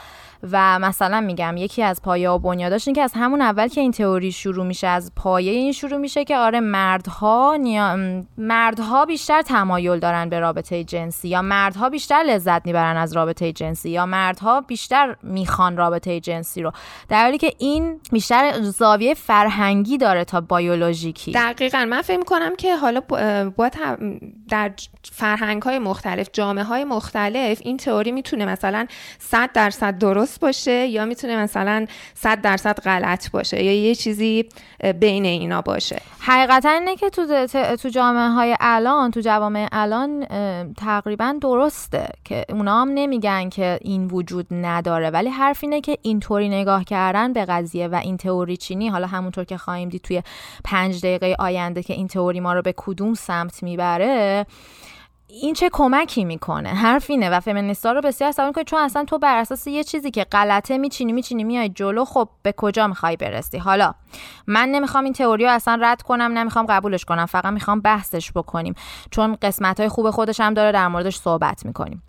و 0.52 0.80
مثلا 0.80 1.22
میگم 1.22 1.58
یکی 1.58 1.84
از 1.84 2.02
پایه 2.02 2.30
و 2.30 2.40
بنیاداش 2.40 2.88
این 2.88 2.96
که 2.96 3.02
از 3.02 3.14
همون 3.16 3.42
اول 3.42 3.68
که 3.68 3.82
این 3.82 3.92
تئوری 3.92 4.32
شروع 4.32 4.66
میشه 4.66 4.88
از 4.88 5.12
پایه 5.16 5.52
این 5.52 5.72
شروع 5.72 5.98
میشه 5.98 6.24
که 6.24 6.38
آره 6.38 6.60
مردها 6.60 7.56
نیا... 7.60 7.98
مردها 8.38 9.06
بیشتر 9.06 9.42
تمایل 9.42 10.00
دارن 10.00 10.30
به 10.30 10.40
رابطه 10.40 10.84
جنسی 10.84 11.28
یا 11.28 11.42
مردها 11.42 11.90
بیشتر 11.90 12.24
لذت 12.28 12.66
می‌برن 12.66 12.98
از 12.98 13.16
رابطه 13.16 13.52
جنسی 13.54 13.90
یا 13.90 14.06
مردها 14.06 14.62
بیشتر 14.62 15.16
می‌خوان 15.24 15.78
رابطه 15.78 16.20
جنسی 16.20 16.62
رو. 16.62 16.72
در 17.10 17.24
حالی 17.24 17.38
که 17.38 17.54
این 17.58 18.00
بیشتر 18.12 18.62
زاویه 18.62 19.14
فرهنگی 19.14 19.98
داره 19.98 20.24
تا 20.24 20.42
بیولوژیکی. 20.42 21.32
دقیقا. 21.32 21.86
من 21.90 22.02
فکر 22.02 22.24
کنم 22.24 22.56
که 22.56 22.76
حالا 22.76 23.02
باید 23.56 23.74
در 24.50 24.72
فرهنگ 25.12 25.62
های 25.62 25.80
مختلف 25.80 26.30
جامعه 26.34 26.64
های 26.64 26.84
مختلف 26.84 27.60
این 27.62 27.78
تئوری 27.78 28.12
می‌تونه 28.12 28.46
مثلا 28.46 28.88
100 29.20 29.52
درصد 29.52 29.98
درست 29.98 30.27
درست 30.28 30.40
باشه 30.40 30.88
یا 30.88 31.06
می‌تونه 31.06 31.38
مثلا 31.38 31.86
100 32.14 32.42
درصد 32.42 32.80
غلط 32.80 33.32
باشه 33.32 33.64
یا 33.64 33.74
یه 33.74 33.96
چیزی 33.96 34.46
بین 35.00 35.26
اینا 35.26 35.62
باشه؟ 35.62 36.02
حقیقتا 36.20 36.70
اینه 36.70 36.96
که 36.96 37.10
تو, 37.10 37.48
تو 37.76 37.90
جامعه 37.90 38.30
های 38.30 38.58
الان 38.60 39.12
تو 39.12 39.20
جوامع 39.20 39.68
الان 39.72 40.26
تقریبا 40.74 41.36
درسته 41.42 42.08
که 42.24 42.46
اونا 42.50 42.82
هم 42.82 42.90
نمیگن 42.94 43.50
که 43.50 43.80
این 43.82 44.08
وجود 44.08 44.48
نداره. 44.52 45.10
ولی 45.10 45.30
حرف 45.30 45.64
اینه 45.64 45.82
که 45.82 45.98
اینطوری 46.02 46.50
نگاه 46.50 46.84
کردن 46.84 47.34
به 47.34 47.46
قضیه 47.46 47.88
و 47.88 47.96
این 47.96 48.18
تئوری 48.18 48.58
چینی 48.58 48.90
حالا 48.90 49.08
همونطور 49.08 49.44
که 49.44 49.58
خواهیم 49.58 49.90
دید 49.90 50.02
توی 50.02 50.24
پنج 50.64 51.00
دقیقه 51.00 51.36
آینده 51.40 51.84
که 51.84 51.94
این 51.94 52.08
تئوری 52.08 52.40
ما 52.40 52.54
رو 52.54 52.62
به 52.62 52.74
کدوم 52.78 53.14
سمت 53.14 53.64
می‌بره 53.64 54.46
این 55.30 55.54
چه 55.54 55.70
کمکی 55.74 56.26
می‌کنه؟ 56.26 56.70
حرف 56.70 57.10
اینه 57.10 57.30
و 57.30 57.40
فمینیستا 57.40 57.92
رو 57.92 58.02
بسیار 58.02 58.30
عصبانی 58.30 58.54
کنه 58.54 58.64
چون 58.64 58.80
اصلا 58.80 59.06
تو 59.06 59.18
بر 59.18 59.38
اساس 59.38 59.68
یه 59.68 59.84
چیزی 59.84 60.12
که 60.12 60.24
غلطه 60.24 60.78
میچینی 60.78 61.14
میچینی 61.14 61.44
میای 61.44 61.70
جلو 61.70 62.06
خب 62.06 62.30
به 62.44 62.54
کجا 62.58 62.88
می‌خوای 62.88 63.16
برسی؟ 63.16 63.58
حالا 63.58 63.94
من 64.48 64.70
نمی‌خوام 64.70 65.04
این 65.04 65.14
تئوری 65.14 65.44
رو 65.44 65.52
اصلا 65.52 65.80
رد 65.82 66.02
کنم 66.02 66.38
نمی‌خوام 66.38 66.66
قبولش 66.66 67.06
کنم 67.06 67.26
فقط 67.26 67.46
می‌خوام 67.46 67.82
بحثش 67.82 68.32
بکنیم 68.32 68.76
چون 69.12 69.38
قسمت 69.42 69.80
های 69.80 69.90
خوب 69.90 70.10
خودش 70.10 70.40
هم 70.40 70.54
داره 70.54 70.72
در 70.72 70.88
موردش 70.88 71.18
صحبت 71.18 71.66
می‌کنیم. 71.66 72.04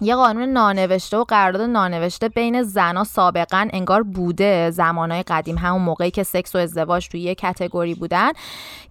یه 0.00 0.14
قانون 0.14 0.48
نانوشته 0.48 1.16
و 1.16 1.24
قرارداد 1.24 1.70
نانوشته 1.70 2.28
بین 2.28 2.62
زنا 2.62 3.04
سابقا 3.04 3.68
انگار 3.72 4.02
بوده 4.02 4.70
زمانهای 4.70 5.22
قدیم 5.22 5.58
همون 5.58 5.82
موقعی 5.82 6.10
که 6.10 6.22
سکس 6.22 6.54
و 6.54 6.58
ازدواج 6.58 7.08
توی 7.08 7.20
یه 7.20 7.34
کتگوری 7.34 7.94
بودن 7.94 8.30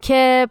که 0.01 0.49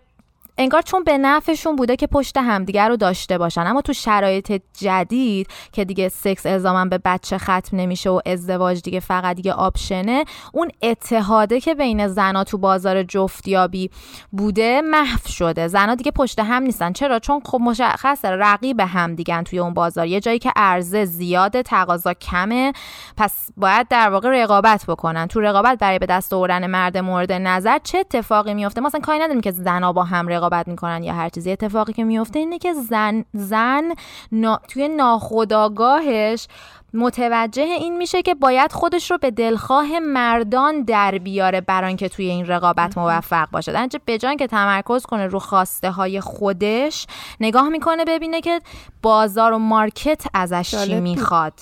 انگار 0.59 0.83
چون 0.83 1.05
به 1.05 1.19
نفعشون 1.19 1.77
بوده 1.77 1.97
که 1.97 2.07
پشت 2.07 2.37
همدیگر 2.37 2.89
رو 2.89 2.97
داشته 2.97 3.39
باشن. 3.39 3.61
اما 3.61 3.81
تو 3.81 3.93
شرایط 3.93 4.63
جدید 4.79 5.49
که 5.73 5.85
دیگه 5.85 6.09
سکس 6.09 6.47
الزاما 6.47 6.85
به 6.85 6.99
بچه 7.05 7.39
ختم 7.39 7.77
نمیشه 7.77 8.11
و 8.11 8.21
ازدواج 8.27 8.83
دیگه 8.83 9.01
فقط 9.01 9.37
دیگه 9.37 9.53
آپشنه 9.53 10.25
اون 10.53 10.71
اتحاده 10.83 11.61
که 11.61 11.75
بین 11.75 12.09
زنا 12.09 12.45
تو 12.45 12.59
بازار 12.59 13.03
جفتیابی 13.03 13.91
بوده 14.33 14.81
محو 14.81 15.29
شده. 15.29 15.69
زنا 15.69 15.95
دیگه 15.95 16.11
پشت 16.11 16.39
هم 16.39 16.63
نیستن. 16.63 16.93
چرا؟ 16.93 17.19
چون 17.19 17.41
خب 17.45 17.61
مشخصه 17.61 18.29
رقیب 18.29 18.81
هم 18.81 19.15
دیگن 19.15 19.43
توی 19.43 19.59
اون 19.59 19.75
بازار. 19.75 20.07
یه 20.07 20.21
جایی 20.21 20.39
که 20.39 20.53
عرضه 20.57 21.05
زیاده 21.05 21.63
تقاضا 21.63 22.15
کمه. 22.15 22.73
پس 23.17 23.51
باید 23.57 23.89
در 23.89 24.11
واقع 24.11 24.43
رقابت 24.43 24.85
بکنن. 24.89 25.27
تو 25.27 25.41
رقابت 25.41 25.79
برای 25.79 25.99
به 25.99 26.07
دست 26.07 26.33
آوردن 26.33 26.67
مرد 26.67 26.99
مورد 26.99 27.33
نظر 27.33 27.79
چه 27.79 27.99
اتفاقی 27.99 28.55
میفته؟ 28.55 28.81
مثلا 28.81 29.01
کاری 29.01 29.19
نداریم 29.19 29.41
که 29.41 29.51
زنا 29.51 29.93
با 29.93 30.05
هم 30.05 30.29
رقابت 30.29 30.44
می‌کنن 30.67 31.03
یا 31.03 31.13
هر 31.13 31.29
چیزی. 31.29 31.53
اتفاقی 31.53 31.93
که 31.93 32.05
میفته 32.05 32.39
اینه 32.39 32.59
که 32.59 32.73
زن 32.75 33.25
زن 33.33 33.95
نا... 34.33 34.61
توی 34.69 34.89
ناخودآگاهش 34.89 36.49
متوجه 36.95 37.63
این 37.63 37.97
میشه 37.97 38.23
که 38.23 38.35
باید 38.35 38.73
خودش 38.73 39.11
رو 39.11 39.19
به 39.19 39.31
دلخواه 39.31 39.99
مردان 39.99 40.83
در 40.83 41.19
بیاره 41.19 41.61
بران 41.61 41.97
که 41.97 42.09
توی 42.09 42.27
این 42.27 42.47
رقابت 42.47 42.99
موفق 42.99 43.51
باشه. 43.51 43.73
در 43.73 43.89
بجان 44.07 44.37
که 44.37 44.47
تمرکز 44.47 45.03
کنه 45.03 45.27
رو 45.27 45.39
خواسته 45.39 45.91
های 45.91 46.21
خودش 46.21 47.07
نگاه 47.41 47.69
می‌کنه 47.69 48.05
ببینه 48.05 48.41
که 48.41 48.61
بازار 49.03 49.53
و 49.53 49.59
مارکت 49.59 50.27
ازش 50.35 50.75
چی 50.85 51.01
می‌خواد. 51.01 51.53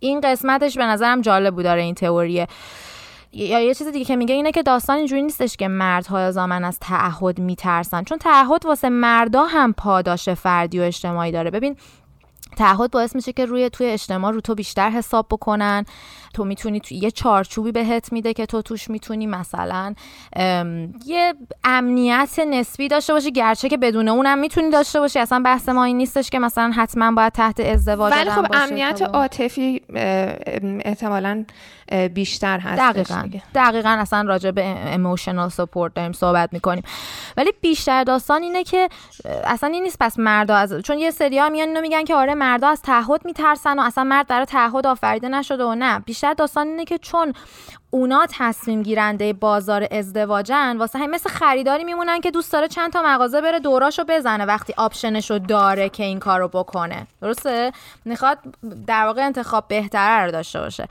این 0.00 0.20
قسمتش 0.20 0.78
به 0.78 0.84
نظرم 0.84 1.20
جالب 1.20 1.54
بود. 1.54 1.64
داره 1.64 1.82
این 1.82 1.94
تئوریه. 1.94 2.48
یا 3.32 3.60
یه 3.60 3.74
چیز 3.74 3.86
دیگه 3.86 4.04
که 4.04 4.16
میگه 4.16 4.34
اینه 4.34 4.52
که 4.52 4.62
داستان 4.62 4.96
اینجوری 4.96 5.22
نیستش 5.22 5.56
که 5.56 5.68
مردها 5.68 6.30
زمان 6.30 6.64
از 6.64 6.78
تعهد 6.80 7.38
میترسن. 7.38 8.04
چون 8.04 8.18
تعهد 8.18 8.66
واسه 8.66 8.88
مردا 8.88 9.44
هم 9.44 9.72
پاداش 9.72 10.28
فردی 10.28 10.80
و 10.80 10.82
اجتماعی 10.82 11.32
داره. 11.32 11.50
ببین 11.50 11.76
تعهد 12.56 12.90
باعث 12.90 13.16
میشه 13.16 13.32
که 13.32 13.46
روی 13.46 13.70
توی 13.70 13.86
اجتماع 13.86 14.32
رو 14.32 14.40
تو 14.40 14.54
بیشتر 14.54 14.90
حساب 14.90 15.26
بکنن. 15.30 15.84
تو 16.34 16.44
می‌تونی 16.44 16.80
توی 16.80 16.96
یه 16.96 17.10
چارچوبی 17.10 17.72
بهت 17.72 18.12
میده 18.12 18.32
که 18.32 18.46
تو 18.46 18.62
توش 18.62 18.90
می‌تونی 18.90 19.26
مثلا 19.26 19.94
یه 21.06 21.34
امنیت 21.64 22.38
نسبی 22.50 22.88
داشته 22.88 23.12
باشی 23.12 23.32
گرچه 23.32 23.68
که 23.68 23.76
بدون 23.76 24.08
اونم 24.08 24.38
می‌تونی 24.38 24.70
داشته 24.70 25.00
باشی. 25.00 25.18
اصلا 25.18 25.42
بحث 25.44 25.68
ما 25.68 25.84
این 25.84 25.96
نیستش 25.96 26.30
که 26.30 26.38
مثلا 26.38 26.72
حتما 26.76 27.12
باید 27.12 27.32
تحت 27.32 27.60
ازدواج 27.60 28.12
ولی 28.12 28.30
خب 28.30 28.46
امنیت 28.52 29.02
عاطفی 29.02 29.82
احتمالا 30.84 31.44
بیشتر 32.14 32.58
هست 32.58 32.78
دقیقا. 32.78 33.28
دقیقا 33.54 33.88
اصلا 33.88 34.22
راجع 34.28 34.50
به 34.50 34.90
ایموشنال 34.92 35.48
سپورت 35.48 35.94
داریم 35.94 36.12
صحبت 36.12 36.52
می‌کنیم. 36.52 36.82
ولی 37.36 37.52
بیشتر 37.60 38.04
داستان 38.04 38.42
اینه 38.42 38.64
که 38.64 38.88
اصلا 39.44 39.70
این 39.70 39.82
نیست 39.82 39.96
پس 40.00 40.18
مردا 40.18 40.56
از 40.56 40.74
چون 40.74 40.98
یه 40.98 41.10
سری 41.10 41.38
ها 41.38 41.48
میان 41.48 41.68
اینو 41.68 41.80
میگن 41.80 42.04
که 42.04 42.14
آره 42.14 42.34
مردا 42.34 42.68
از 42.68 42.82
تعهد 42.82 43.24
میترسن 43.24 43.78
و 43.78 43.82
اصلا 43.82 44.04
مرد 44.04 44.26
برای 44.26 44.46
تعهد 44.46 44.86
آفریده 44.86 45.28
نشده 45.28 45.64
و 45.64 45.74
نه. 45.74 45.98
بیشتر 46.18 46.34
داستان 46.34 46.66
اینه 46.66 46.84
که 46.84 46.98
چون 46.98 47.32
اونا 47.90 48.26
تصمیم 48.30 48.82
گیرنده 48.82 49.32
بازار 49.32 49.88
ازدواجن 49.90 50.76
واسه 50.76 50.98
همین 50.98 51.10
مثل 51.10 51.30
خریداری 51.30 51.84
میمونن 51.84 52.20
که 52.20 52.30
دوست 52.30 52.52
داره 52.52 52.68
چند 52.68 52.92
تا 52.92 53.02
مغازه 53.02 53.40
بره 53.40 53.60
دوراشو 53.60 54.04
بزنه 54.08 54.44
وقتی 54.44 54.74
آپشنشو 54.76 55.38
داره 55.38 55.88
که 55.88 56.04
این 56.04 56.18
کارو 56.18 56.48
بکنه. 56.48 57.06
درسته؟ 57.22 57.72
می‌خواد 58.04 58.38
در 58.86 59.04
واقع 59.04 59.26
انتخاب 59.26 59.68
بهتره 59.68 60.24
رو 60.24 60.30
داشته 60.30 60.60
باشه. 60.60 60.88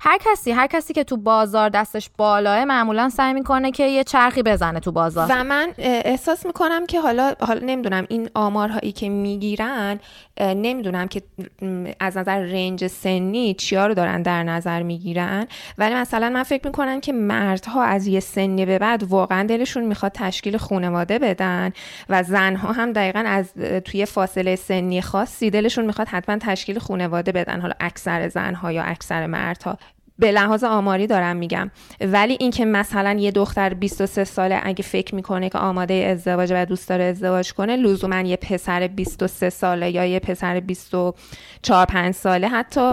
هر 0.00 0.18
کسی 0.18 0.52
هر 0.52 0.66
کسی 0.66 0.92
که 0.92 1.04
تو 1.04 1.16
بازار 1.16 1.68
دستش 1.68 2.10
بالاه 2.16 2.64
معمولا 2.64 3.08
سعی 3.08 3.32
می‌کنه 3.32 3.70
که 3.70 3.86
یه 3.86 4.04
چرخی 4.04 4.42
بزنه 4.42 4.80
تو 4.80 4.92
بازار. 4.92 5.26
و 5.30 5.44
من 5.44 5.68
احساس 5.78 6.46
می‌کنم 6.46 6.86
که 6.86 7.00
حالا 7.00 7.34
حالا 7.40 7.60
نمی‌دونم 7.66 8.06
این 8.08 8.30
آمارهایی 8.34 8.92
که 8.92 9.08
می‌گیرن 9.08 10.00
نمی‌دونم 10.40 11.08
که 11.08 11.22
از 12.00 12.16
نظر 12.16 12.38
رنج 12.38 12.86
سنی 12.86 13.54
چیا 13.54 13.86
رو 13.86 13.94
دارن 13.94 14.22
در 14.22 14.42
نظر 14.42 14.82
می‌گیرن. 14.82 15.46
ولی 15.78 15.94
مثلا 15.94 16.30
من 16.30 16.42
فکر 16.42 16.66
می‌کنم 16.66 17.00
که 17.00 17.12
مردها 17.12 17.82
از 17.82 18.06
یه 18.06 18.20
سنی 18.20 18.66
به 18.66 18.78
بعد 18.78 19.02
واقعا 19.02 19.46
دلشون 19.46 19.84
می‌خواد 19.84 20.12
تشکیل 20.12 20.56
خانواده 20.56 21.18
بدن 21.18 21.72
و 22.08 22.22
زنها 22.22 22.72
هم 22.72 22.92
دقیقا 22.92 23.24
از 23.26 23.54
توی 23.84 24.06
فاصله 24.06 24.56
سنی 24.56 25.02
خاصی 25.02 25.50
دلشون 25.50 25.86
می‌خواد 25.86 26.08
حتما 26.08 26.38
تشکیل 26.38 26.78
خانواده 26.78 27.32
بدن 27.32 27.60
حالا 27.60 27.74
اکثر 27.80 28.28
زنها 28.28 28.72
یا 28.72 28.82
اکثر 28.82 29.26
مردها. 29.26 29.78
به 30.18 30.32
لحاظ 30.32 30.64
آماری 30.64 31.06
دارم 31.06 31.36
میگم. 31.36 31.70
ولی 32.00 32.36
اینکه 32.40 32.64
مثلا 32.64 33.12
یه 33.12 33.30
دختر 33.30 33.74
23 33.74 34.24
ساله 34.24 34.60
اگه 34.62 34.82
فکر 34.82 35.14
می‌کنه 35.14 35.48
که 35.48 35.58
آماده 35.58 35.94
ازدواج 35.94 36.52
و 36.54 36.64
دوست 36.64 36.88
داره 36.88 37.04
ازدواج 37.04 37.52
کنه 37.52 37.76
لزوما 37.76 38.20
یه 38.20 38.36
پسر 38.36 38.86
23 38.88 39.50
ساله 39.50 39.90
یا 39.90 40.04
یه 40.04 40.18
پسر 40.20 40.60
24 40.60 41.86
5 41.86 42.14
ساله 42.14 42.48
حتی 42.48 42.92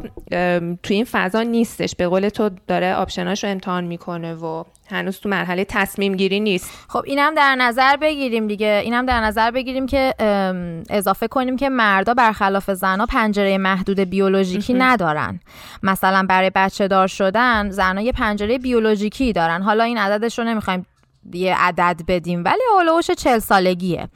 تو 0.83 0.93
این 0.93 1.05
فضا 1.11 1.41
نیستش. 1.41 1.95
به 1.95 2.07
قول 2.07 2.29
تو 2.29 2.49
داره 2.67 2.93
آپشناش 2.93 3.43
رو 3.43 3.49
امتحان 3.49 3.83
می‌کنه 3.83 4.33
و 4.33 4.63
هنوز 4.89 5.19
تو 5.19 5.29
مرحله 5.29 5.65
تصمیم 5.65 6.15
گیری 6.15 6.39
نیست. 6.39 6.71
خب 6.89 7.03
اینم 7.05 7.35
در 7.35 7.55
نظر 7.55 7.97
بگیریم 7.97 8.47
دیگه. 8.47 8.81
اینم 8.83 9.05
در 9.05 9.21
نظر 9.21 9.51
بگیریم 9.51 9.85
که 9.85 10.13
اضافه 10.89 11.27
کنیم 11.27 11.57
که 11.57 11.69
مردا 11.69 12.13
برخلاف 12.13 12.71
زنا 12.71 13.05
پنجره 13.05 13.57
محدود 13.57 13.99
بیولوژیکی 13.99 14.73
ندارن. 14.73 15.39
مثلا 15.83 16.25
برای 16.29 16.51
بچه 16.55 16.87
دار 16.87 17.07
شدن 17.07 17.69
زنا 17.69 18.01
یه 18.01 18.11
پنجره 18.11 18.57
بیولوژیکی 18.57 19.33
دارن. 19.33 19.61
حالا 19.61 19.83
این 19.83 19.97
عددش 19.97 20.39
رو 20.39 20.45
نمی‌خوایم 20.45 20.85
یه 21.33 21.55
عدد 21.57 22.01
بدیم 22.07 22.43
ولی 22.45 22.61
حول 22.73 22.87
و 22.87 22.92
حوش 22.92 23.11
چل 23.11 23.39
سالگیه. 23.39 24.07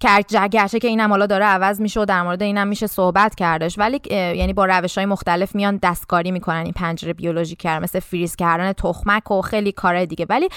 گرچه 0.00 0.78
که 0.78 0.88
اینم 0.88 1.10
حالا 1.10 1.26
داره 1.26 1.44
عوض 1.44 1.80
میشه 1.80 2.00
و 2.00 2.04
در 2.04 2.22
مورد 2.22 2.42
اینم 2.42 2.68
میشه 2.68 2.86
صحبت 2.86 3.34
کردش 3.34 3.78
ولی 3.78 4.00
یعنی 4.10 4.52
با 4.52 4.64
روش 4.64 4.98
های 4.98 5.06
مختلف 5.06 5.54
میان 5.54 5.78
دستکاری 5.82 6.30
می‌کنن 6.30 6.62
این 6.64 6.72
پنجره 6.72 7.12
بیولوژیک 7.12 7.66
مثل 7.66 8.00
فریز 8.00 8.36
کردن 8.36 8.72
تخمک 8.72 9.30
و 9.30 9.42
خیلی 9.42 9.72
کارهای 9.72 10.06
دیگه. 10.06 10.26
ولی 10.28 10.48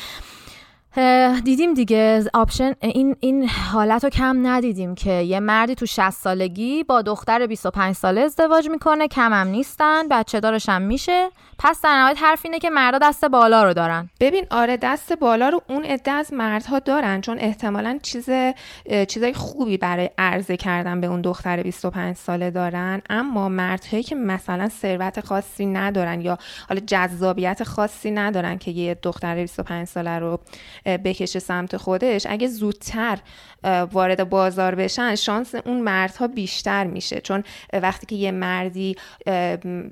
دیدیم 1.44 1.74
دیگه 1.74 2.24
option 2.34 2.74
این 2.82 3.16
این 3.20 3.50
حالت 3.50 4.04
رو 4.04 4.10
کم 4.10 4.48
ندیدیم 4.48 4.96
که 4.96 5.12
یه 5.12 5.40
مردی 5.40 5.76
تو 5.76 5.86
60 5.86 6.10
سالگی 6.10 6.84
با 6.84 7.02
دختر 7.02 7.48
25 7.48 7.96
ساله 7.96 8.22
ازدواج 8.22 8.70
می‌کنه 8.70 9.08
کم 9.08 9.34
هم 9.34 9.48
نیستن 9.48 10.08
بچه 10.08 10.40
دارش 10.40 10.70
هم 10.70 10.82
میشه. 10.82 11.30
پس 11.60 11.82
در 11.82 11.96
نهایت 11.96 12.18
حرف 12.24 12.42
اینه 12.44 12.60
که 12.60 12.70
مردا 12.70 12.98
دست 12.98 13.26
بالا 13.26 13.64
رو 13.64 13.74
دارن. 13.74 14.10
ببین 14.20 14.46
آره 14.52 14.78
دست 14.78 15.14
بالا 15.14 15.50
رو 15.50 15.62
اون 15.70 15.86
عده 15.86 16.12
از 16.12 16.34
مردها 16.34 16.80
دارن 16.80 17.22
چون 17.22 17.38
احتمالا 17.40 18.00
چیز 18.04 18.30
چیزای 19.08 19.34
خوبی 19.34 19.78
برای 19.78 20.10
عرضه 20.18 20.58
کردن 20.58 21.02
به 21.02 21.08
اون 21.08 21.22
دختر 21.22 21.64
25 21.64 22.16
ساله 22.16 22.52
دارن. 22.52 23.02
اما 23.10 23.50
مردهایی 23.50 24.04
که 24.04 24.16
مثلا 24.16 24.70
ثروت 24.70 25.26
خاصی 25.26 25.66
ندارن 25.66 26.22
یا 26.22 26.38
حالا 26.70 26.82
جذابیت 26.88 27.64
خاصی 27.64 28.12
ندارن 28.12 28.58
که 28.58 28.72
یه 28.72 28.98
دختر 29.04 29.36
25 29.36 29.88
ساله 29.88 30.20
رو 30.20 30.40
بکشه 30.86 31.40
سمت 31.40 31.78
خودش 31.78 32.26
اگه 32.30 32.48
زودتر 32.48 33.20
وارد 33.64 34.30
بازار 34.30 34.76
بشن 34.76 35.16
شانس 35.16 35.56
اون 35.56 35.82
مردها 35.82 36.28
بیشتر 36.28 36.84
میشه. 36.84 37.22
چون 37.22 37.44
وقتی 37.74 38.06
که 38.06 38.16
یه 38.16 38.32
مردی 38.32 38.96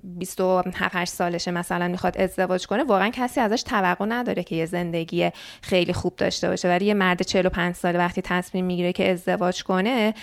27 0.03 1.05
سالشه 1.05 1.51
مثلا 1.51 1.87
می‌خواد 1.87 2.17
ازدواج 2.17 2.67
کنه 2.67 2.83
واقعا 2.83 3.09
کسی 3.09 3.39
ازش 3.39 3.63
توقع 3.63 4.05
نداره 4.05 4.43
که 4.43 4.55
یه 4.55 4.65
زندگی 4.65 5.29
خیلی 5.61 5.93
خوب 5.93 6.15
داشته 6.15 6.49
باشه. 6.49 6.67
ولی 6.67 6.85
یه 6.85 6.93
مرد 6.93 7.21
45 7.21 7.75
ساله 7.75 7.99
وقتی 7.99 8.21
تصمیم 8.21 8.65
می‌گیره 8.65 8.93
که 8.93 9.11
ازدواج 9.11 9.63
کنه 9.63 10.13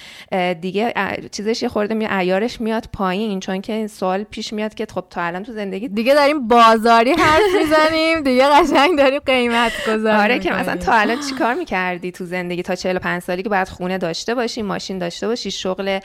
دیگه 0.61 0.95
چیزش 1.33 1.63
یه 1.63 1.69
خورده 1.69 1.95
می 1.95 2.07
عیارش 2.11 2.61
میاد 2.61 2.89
پایین 2.93 3.41
چون 3.41 3.61
که 3.61 3.87
سوال 3.87 4.23
پیش 4.23 4.53
میاد 4.53 4.75
که 4.75 4.87
خب 4.95 5.05
تا 5.11 5.23
الان 5.23 5.43
تو 5.43 5.53
زندگی 5.53 5.89
دیگه 5.89 6.15
داریم 6.15 6.49
بازاری 6.49 7.13
حرف 7.13 7.43
می‌زنیم 7.59 8.21
دیگه 8.21 8.45
قشنگ 8.49 8.99
داریم 8.99 9.21
قیمت 9.27 9.73
گذاری 9.89 10.23
آره 10.23 10.39
که 10.39 10.53
مثلا 10.53 10.77
تا 10.77 10.93
الان 10.93 11.21
چیکار 11.29 11.55
می‌کردی 11.55 12.13
تو 12.13 12.25
زندگی 12.25 12.63
تا 12.63 12.75
45 12.75 13.23
سالی 13.35 13.43
که 13.43 13.49
باید 13.49 13.69
خونه 13.69 13.99
داشته 13.99 14.35
باشی 14.35 14.63
ماشین 14.63 14.99
داشته 14.99 15.29
باشی 15.29 15.51
شغل 15.51 15.99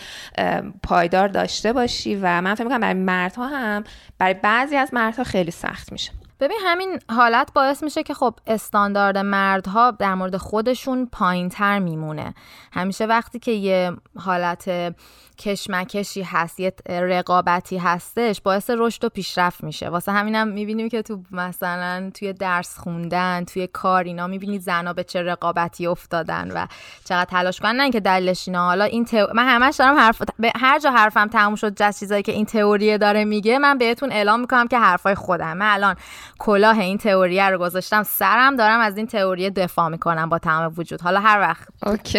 پایدار 0.84 1.28
داشته 1.28 1.74
باشی 1.74 2.16
و 2.16 2.42
من 2.42 2.56
فکر 2.56 2.64
می‌کنم 2.64 2.80
برای 2.80 2.94
مردها 2.94 3.48
هم 3.48 3.84
برای 4.18 4.34
بعضی 4.34 4.76
از 4.76 4.94
مردها 4.94 5.24
خیلی 5.24 5.52
سخت 5.52 5.92
میشه. 5.92 6.12
ببین 6.40 6.58
همین 6.66 7.00
حالت 7.10 7.54
باعث 7.54 7.84
میشه 7.84 8.04
که 8.04 8.14
خب 8.14 8.34
استاندارد 8.48 9.18
مردها 9.18 9.92
در 9.92 10.16
مورد 10.16 10.38
خودشون 10.38 11.06
پایین 11.12 11.50
تر 11.50 11.80
میمونه. 11.80 12.34
همیشه 12.74 13.06
وقتی 13.06 13.40
که 13.40 13.52
یه 13.52 13.92
حالت 14.18 14.96
کشمکشی 15.40 16.22
هست 16.22 16.60
یه 16.60 16.74
رقابتی 16.90 17.78
هستش 17.78 18.42
باعث 18.42 18.70
رشد 18.78 19.04
و 19.04 19.10
پیشرفت 19.10 19.64
میشه. 19.64 19.90
واسه 19.90 20.12
همینم 20.12 20.48
می‌بینیم 20.48 20.90
که 20.90 21.02
تو 21.02 21.20
مثلا 21.32 22.12
توی 22.14 22.34
درس 22.34 22.78
خوندن 22.78 23.44
توی 23.44 23.68
کار 23.68 24.04
اینا 24.04 24.28
می‌بینید 24.28 24.62
زنا 24.62 24.94
به 24.94 25.04
چه 25.04 25.22
رقابتی 25.22 25.88
افتادن 25.88 26.52
و 26.52 26.66
چقدر 27.06 27.30
تلاش 27.30 27.60
کنن. 27.60 27.92
که 27.92 28.00
دلیلش 28.00 28.48
اینا 28.48 28.66
حالا 28.66 28.84
این 28.84 29.08
من 29.34 29.48
همش 29.48 29.76
دارم 29.76 29.98
حرف 29.98 30.22
به 30.40 30.52
هر 30.56 30.80
جا 30.80 30.92
حرفم 30.92 31.28
تموم 31.28 31.56
شد 31.56 31.76
جز 31.76 32.00
چیزایی 32.00 32.24
که 32.24 32.32
این 32.32 32.46
تئوری 32.46 32.98
داره 32.98 33.26
میگه 33.26 33.60
من 33.60 33.78
بهتون 33.78 34.12
اعلام 34.12 34.40
می‌کنم 34.40 34.68
که 34.68 34.80
حرفای 34.80 35.16
خودم. 35.16 35.58
من 35.58 35.74
الان 35.74 35.96
کلاه 36.40 36.80
این 36.80 36.98
تئوری 36.98 37.40
رو 37.40 37.58
گذاشتم 37.58 38.04
سرم 38.04 38.56
دارم 38.56 38.80
از 38.80 38.98
این 38.98 39.08
تئوری 39.08 39.50
دفاع 39.50 39.88
می‌کنم 39.88 40.30
با 40.30 40.40
تمام 40.40 40.74
وجود. 40.78 41.02
حالا 41.02 41.20
هر 41.20 41.40
وقت 41.40 41.68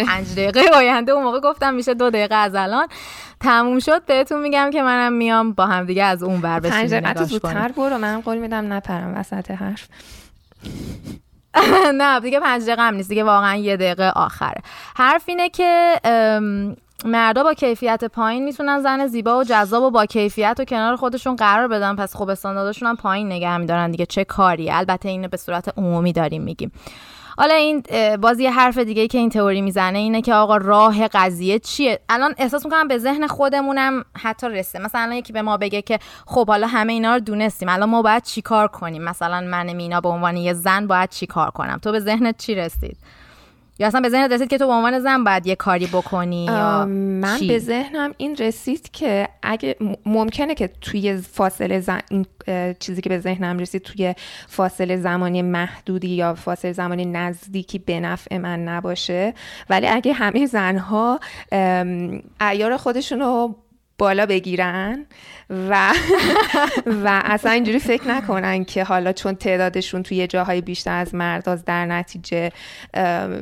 پنج 0.07 0.31
دقیقه 0.31 0.61
آینده 0.75 1.11
اون 1.11 1.23
موقع 1.23 1.39
گفتم 1.39 1.73
میشه 1.73 1.93
دو 1.93 2.09
دقیقه 2.09 2.35
از 2.35 2.55
الان. 2.55 2.87
تموم 3.39 3.79
شد 3.79 4.05
بهتون 4.05 4.41
میگم 4.41 4.69
که 4.73 4.81
منم 4.81 5.13
میام 5.13 5.51
با 5.51 5.65
هم 5.65 5.85
دیگه 5.85 6.03
از 6.03 6.23
اون 6.23 6.41
بر 6.41 6.59
پنج 6.59 6.93
دقیقه 6.93 7.23
زودتر 7.23 7.71
برو 7.71 7.97
منم 7.97 8.21
قول 8.21 8.37
میدم 8.37 8.73
نپرم 8.73 9.17
وسط 9.17 9.51
حرف. 9.51 9.87
نه 12.01 12.19
دیگه 12.19 12.39
پنج 12.39 12.63
دقیقه 12.63 12.81
هم 12.81 12.93
نیست 12.93 13.09
دیگه 13.09 13.23
واقعا 13.23 13.55
یه 13.55 13.77
دقیقه 13.77 14.09
آخره. 14.09 14.61
حرف 14.95 15.23
اینه 15.25 15.49
که 15.49 15.99
مردا 17.05 17.43
با 17.43 17.53
کیفیت 17.53 18.03
پایین 18.05 18.43
می‌تونن 18.43 18.79
زن 18.79 19.07
زیبا 19.07 19.39
و 19.39 19.43
جذاب 19.43 19.83
و 19.83 19.91
با 19.91 20.05
کیفیت 20.05 20.57
و 20.59 20.65
کنار 20.65 20.95
خودشون 20.95 21.35
قرار 21.35 21.67
بدن. 21.67 21.95
پس 21.95 22.15
خب 22.15 22.29
استانداردشون 22.29 22.89
هم 22.89 22.95
پایین 22.95 23.27
نگه 23.27 23.57
میدارن 23.57 23.91
دیگه 23.91 24.05
چه 24.05 24.23
کاری؟ 24.23 24.71
البته 24.71 25.09
اینو 25.09 25.27
به 25.27 25.37
صورت 25.37 25.77
عمومی 25.77 26.13
داریم 26.13 26.41
میگیم. 26.41 26.71
حالا 27.37 27.53
این 27.53 27.83
بازی 28.21 28.47
حرف 28.47 28.77
دیگه 28.77 29.07
که 29.07 29.17
این 29.17 29.29
تئوری 29.29 29.61
می‌زنه 29.61 29.99
اینه 29.99 30.21
که 30.21 30.33
آقا 30.33 30.57
راه 30.57 31.07
قضیه 31.07 31.59
چیه؟ 31.59 31.99
الان 32.09 32.35
احساس 32.37 32.65
می‌کنم 32.65 32.87
به 32.87 32.97
ذهن 32.97 33.27
خودمونم 33.27 34.05
حتی 34.17 34.49
رسه. 34.49 34.79
مثلا 34.79 35.15
یکی 35.15 35.33
به 35.33 35.41
ما 35.41 35.57
بگه 35.57 35.81
که 35.81 35.99
خب 36.25 36.47
حالا 36.47 36.67
همه 36.67 36.93
اینا 36.93 37.13
رو 37.13 37.19
دونستیم 37.19 37.69
الان 37.69 37.89
ما 37.89 38.01
باید 38.01 38.23
چیکار 38.23 38.67
کنیم؟ 38.67 39.03
مثلا 39.03 39.41
من 39.41 39.73
مینا 39.73 40.01
به 40.01 40.09
عنوان 40.09 40.37
یه 40.37 40.53
زن 40.53 40.87
باید 40.87 41.09
چیکار 41.09 41.51
کنم؟ 41.51 41.77
تو 41.77 41.91
به 41.91 41.99
ذهنت 41.99 42.37
چی 42.37 42.55
رسید؟ 42.55 42.97
یا 43.81 43.87
اصلا 43.87 44.01
به 44.01 44.09
ذهنت 44.09 44.31
رسید 44.31 44.49
که 44.49 44.57
تو 44.57 44.67
به 44.67 44.73
عنوان 44.73 44.99
زن 44.99 45.23
باید 45.23 45.47
یه 45.47 45.55
کاری 45.55 45.85
بکنی 45.85 46.45
یا 46.45 46.85
من 46.85 47.39
به 47.47 47.59
ذهنم 47.59 48.13
این 48.17 48.35
رسید 48.35 48.91
که 48.91 49.29
اگه 49.41 49.75
ممکنه 50.05 50.55
که 50.55 50.69
توی 50.81 51.17
فاصله 51.17 51.79
زن... 51.79 51.99
این 52.09 52.25
چیزی 52.79 53.01
که 53.01 53.09
به 53.09 53.19
ذهنم 53.19 53.57
رسید 53.59 53.81
توی 53.81 54.15
فاصله 54.47 54.97
زمانی 54.97 55.41
محدودی 55.41 56.07
یا 56.07 56.33
فاصله 56.33 56.73
زمانی 56.73 57.05
نزدیکی 57.05 57.79
به 57.79 57.99
نفع 57.99 58.37
من 58.37 58.63
نباشه. 58.63 59.33
ولی 59.69 59.87
اگه 59.87 60.13
همه 60.13 60.45
زنها 60.45 61.19
ایار 62.41 62.77
خودشون 62.77 63.19
رو 63.19 63.55
بالا 64.01 64.25
بگیرن 64.25 65.05
و 65.49 65.93
و 66.85 67.21
اصلا 67.25 67.51
اینجوری 67.51 67.79
فکر 67.79 68.07
نکنن 68.07 68.63
که 68.65 68.83
حالا 68.83 69.13
چون 69.13 69.35
تعدادشون 69.35 70.03
توی 70.03 70.27
جاهای 70.27 70.61
بیشتر 70.61 70.97
از 70.97 71.15
مرد 71.15 71.65
در 71.65 71.85
نتیجه 71.85 72.51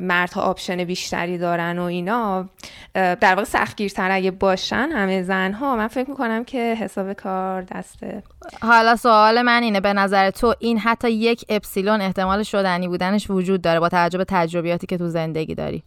مردها 0.02 0.42
option 0.42 0.84
بیشتری 0.84 1.38
دارن 1.38 1.80
و 1.80 1.84
اینا 1.84 2.50
در 2.94 3.36
واقع 3.36 3.44
سختگیرتر 3.44 4.12
اگه 4.12 4.32
باشن 4.32 4.90
همه 4.94 5.24
زنها. 5.24 5.76
من 5.76 5.88
فکر 5.88 6.10
می‌کنم 6.10 6.44
که 6.44 6.78
حساب 6.80 7.14
کار 7.14 7.62
دسته. 7.62 8.24
حالا 8.62 8.96
سوال 8.96 9.42
من 9.42 9.64
اینه 9.64 9.80
به 9.80 9.94
نظر 9.94 10.32
تو 10.32 10.54
این 10.60 10.80
حتی 10.80 11.12
یک 11.12 11.46
اپسیلون 11.50 12.02
احتمال 12.02 12.44
شدنی 12.44 12.88
بودنش 12.88 13.30
وجود 13.30 13.62
داره 13.62 13.80
با 13.80 13.90
توجه 13.90 14.18
به 14.18 14.26
تجربیاتی 14.28 14.88
که 14.88 14.98
تو 14.98 15.08
زندگی 15.08 15.56
داری؟ 15.56 15.84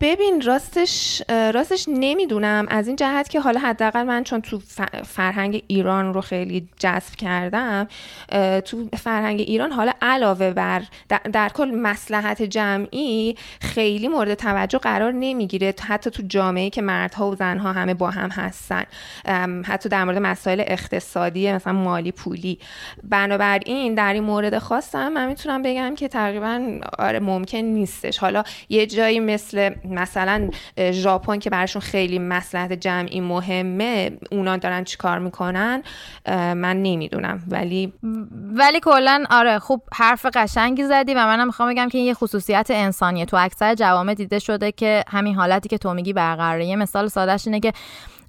ببین 0.00 0.42
راستش 0.46 1.22
راستش 1.28 1.86
نمی‌دونم. 1.88 2.66
از 2.70 2.86
این 2.86 2.96
جهت 2.96 3.28
که 3.28 3.40
حالا 3.40 3.60
حداقل 3.60 4.09
من 4.10 4.24
چون 4.24 4.40
تو 4.40 4.58
فرهنگ 5.04 5.62
ایران 5.66 6.14
رو 6.14 6.20
خیلی 6.20 6.68
جذب 6.78 7.14
کردم 7.14 7.88
تو 8.64 8.88
فرهنگ 8.98 9.40
ایران 9.40 9.72
حالا 9.72 9.92
علاوه 10.02 10.50
بر 10.50 10.82
در, 11.08 11.20
در 11.32 11.48
کل 11.48 11.70
مسلحت 11.76 12.42
جمعی 12.42 13.36
خیلی 13.60 14.08
مورد 14.08 14.34
توجه 14.34 14.78
قرار 14.78 15.12
نمی‌گیره. 15.12 15.74
حتی 15.88 16.10
تو 16.10 16.22
جامعه 16.28 16.70
که 16.70 16.82
مردها 16.82 17.30
و 17.30 17.34
زنها 17.34 17.72
همه 17.72 17.94
با 17.94 18.10
هم 18.10 18.30
هستن 18.30 18.84
حتی 19.66 19.88
در 19.88 20.04
مورد 20.04 20.18
مسائل 20.18 20.64
اقتصادی 20.66 21.52
مثلا 21.52 21.72
مالی 21.72 22.12
پولی. 22.12 22.58
بنابراین 23.02 23.94
در 23.94 24.12
این 24.12 24.22
مورد 24.22 24.58
خواستم 24.58 25.08
من 25.08 25.28
می‌تونم 25.28 25.62
بگم 25.62 25.94
که 25.94 26.08
تقریبا 26.08 26.80
آره 26.98 27.20
ممکن 27.20 27.58
نیستش. 27.58 28.18
حالا 28.18 28.42
یه 28.68 28.86
جایی 28.86 29.20
مثل 29.20 29.74
مثلا 29.84 30.50
ژاپن 30.90 31.38
که 31.38 31.50
براشون 31.50 31.82
خیلی 31.82 32.18
مسلحت 32.18 32.72
جمعی 32.72 33.20
مهمه 33.20 33.89
اونا 34.30 34.56
دارن 34.56 34.84
چیکار 34.84 35.18
می‌کنن؟ 35.18 35.82
من 36.28 36.82
نمی‌دونم. 36.82 37.42
ولی 37.48 37.92
ولی 38.54 38.80
کلا 38.80 39.24
آره 39.30 39.58
خوب 39.58 39.82
حرف 39.94 40.26
قشنگی 40.34 40.84
زدی 40.84 41.14
و 41.14 41.18
منم 41.18 41.46
می‌خوام 41.46 41.68
بگم 41.68 41.88
که 41.88 41.98
این 41.98 42.06
یه 42.06 42.14
خصوصیت 42.14 42.66
انسانیه. 42.70 43.24
تو 43.24 43.36
اکثر 43.36 43.74
جوامع 43.74 44.14
دیده 44.14 44.38
شده 44.38 44.72
که 44.72 45.04
همین 45.08 45.34
حالتی 45.34 45.68
که 45.68 45.78
تو 45.78 45.94
میگی 45.94 46.12
برقراره. 46.12 46.66
یه 46.66 46.76
مثال 46.76 47.08
سادهش 47.08 47.46
اینه 47.46 47.60
که 47.60 47.72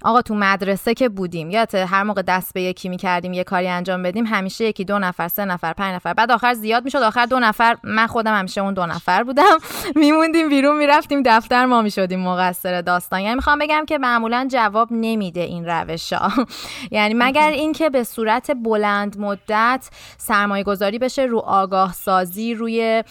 آقا 0.04 0.22
تو 0.22 0.34
مدرسه 0.34 0.94
که 0.94 1.08
بودیم 1.08 1.50
یادت 1.50 1.74
هر 1.74 2.02
موقع 2.02 2.22
دست 2.22 2.54
به 2.54 2.62
یکی 2.62 2.88
می‌کردیم 2.88 3.32
یه 3.32 3.44
کاری 3.44 3.68
انجام 3.68 4.02
بدیم 4.02 4.26
همیشه 4.26 4.64
یکی 4.64 4.84
دو 4.84 4.98
نفر 4.98 5.28
سه 5.28 5.44
نفر 5.44 5.72
پنج 5.72 5.94
نفر 5.94 6.14
بعد 6.14 6.30
آخر 6.30 6.54
زیاد 6.54 6.84
می‌شد 6.84 6.98
آخر 6.98 7.26
دو 7.26 7.40
نفر 7.40 7.76
من 7.82 8.06
خودم 8.06 8.38
همیشه 8.38 8.60
اون 8.60 8.74
دو 8.74 8.86
نفر 8.86 9.22
بودم 9.22 9.58
میموندیم 9.96 10.48
بیرون 10.48 10.76
می‌رفتیم 10.76 11.22
دفتر 11.26 11.66
ما 11.66 11.82
می‌شدیم 11.82 12.20
مقصر 12.20 12.80
داستان. 12.80 13.20
یعنی 13.20 13.34
می‌خوام 13.34 13.58
بگم 13.58 13.84
که 13.88 13.98
معمولا 13.98 14.48
جواب 14.50 14.88
نمیده 14.90 15.40
این 15.40 15.66
روش 15.66 16.12
ها. 16.12 16.46
یعنی 16.90 17.14
مگر 17.14 17.50
اینکه 17.50 17.90
به 17.90 18.04
صورت 18.04 18.50
بلند 18.50 19.18
مدت 19.18 19.90
سرمایه 20.18 20.64
گذاری 20.64 20.98
بشه 20.98 21.22
رو 21.22 21.38
آگاه 21.38 21.92
سازی 21.92 22.54
روی 22.54 23.04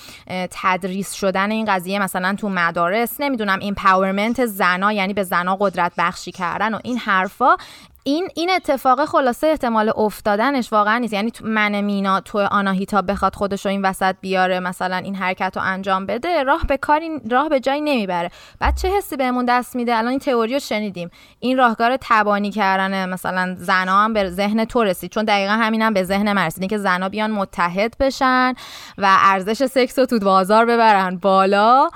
تدریس 0.52 1.14
شدن 1.14 1.52
این 1.52 1.66
قضیه 1.66 2.00
مثلا 2.00 2.36
تو 2.36 2.50
مدارس 2.50 3.22
نمی‌دونم 3.22 3.60
empowerment 3.60 4.46
زنا 4.46 4.94
یعنی 4.94 5.14
به 5.14 5.24
زنا 5.24 5.56
قدرت 5.56 5.92
بخشی 5.98 6.32
کردن 6.32 6.74
و 6.74 6.81
این 6.84 6.98
حرفا 6.98 7.56
این 8.04 8.28
این 8.36 8.50
اتفاق 8.50 9.06
خلاصه 9.06 9.48
احتمال 9.48 9.92
افتادنش 9.96 10.74
واقعا 10.74 10.98
نیست. 10.98 11.14
یعنی 11.14 11.32
من 11.42 11.82
مینا 11.82 12.20
تو 12.20 12.40
آناهیتا 12.40 13.02
بخواد 13.02 13.36
خودش 13.36 13.66
رو 13.66 13.72
این 13.72 13.86
وسط 13.86 14.16
بیاره 14.22 14.60
مثلا 14.60 14.96
این 14.96 15.16
حرکت 15.16 15.54
رو 15.56 15.62
انجام 15.62 16.06
بده 16.06 16.44
راه 16.44 16.62
به 16.68 16.78
کاری 16.78 17.10
راه 17.32 17.50
به 17.50 17.60
جایی 17.60 17.82
نمی‌بره. 17.82 18.32
بعد 18.60 18.78
چه 18.78 18.88
حسی 18.98 19.18
بهمون 19.18 19.46
دست 19.46 19.76
میده؟ 19.76 19.96
الان 19.96 20.10
این 20.10 20.20
تئوری 20.20 20.54
رو 20.54 20.60
شنیدیم. 20.60 21.10
این 21.40 21.58
راهکار 21.58 21.98
تبانی 22.02 22.52
کردن 22.52 23.10
مثلا 23.10 23.56
زنا 23.60 24.04
هم 24.04 24.14
به 24.14 24.30
ذهن 24.30 24.66
تو 24.66 24.84
رسید. 24.84 25.12
چون 25.12 25.26
دقیقا 25.26 25.54
همینم 25.54 25.94
به 25.94 26.04
ذهن 26.04 26.34
من 26.34 26.46
رسید. 26.46 26.70
که 26.70 26.78
زنا 26.78 27.10
بیان 27.10 27.32
متحد 27.32 27.96
بشن 28.00 28.54
و 28.98 29.18
ارزش 29.20 29.66
سکس 29.66 30.00
رو 30.00 30.06
تو 30.06 30.20
بازار 30.20 30.66
ببرن 30.66 31.18
بالا. 31.18 31.90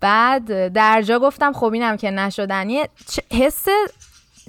بعد 0.00 0.72
در 0.72 1.02
جا 1.02 1.18
گفتم 1.18 1.52
خب 1.52 1.72
اینم 1.72 1.96
که 1.96 2.10
نشدنیه. 2.10 2.88
حس 3.32 3.66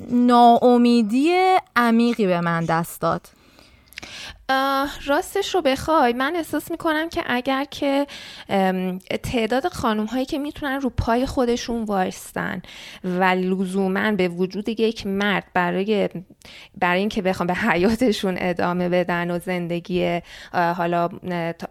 ناامیدی 0.10 1.34
عمیقی 1.76 2.28
به 2.28 2.42
من 2.42 2.66
دست 2.66 3.02
داد. 3.02 3.28
راستش 5.06 5.56
رو 5.56 5.62
بخوای 5.62 6.14
من 6.14 6.36
احساس 6.36 6.72
می‌کنم 6.72 7.10
که 7.10 7.24
اگر 7.26 7.64
که 7.64 8.08
تعداد 9.24 9.68
خانوم 9.68 10.06
هایی 10.06 10.26
که 10.26 10.38
می‌تونن 10.40 10.82
رو 10.82 10.90
پای 10.90 11.26
خودشون 11.26 11.84
وایستن 11.84 12.62
و 13.04 13.24
لزوما 13.24 14.12
به 14.12 14.28
وجود 14.28 14.70
یک 14.70 15.08
مرد 15.08 15.44
برای 15.54 16.10
برای 16.78 17.00
اینکه 17.00 17.22
بخوام 17.22 17.48
به 17.48 17.54
حیاتشون 17.54 18.38
ادامه 18.40 18.90
بدن 18.90 19.32
و 19.32 19.40
زندگی 19.40 20.22
حالا 20.54 21.10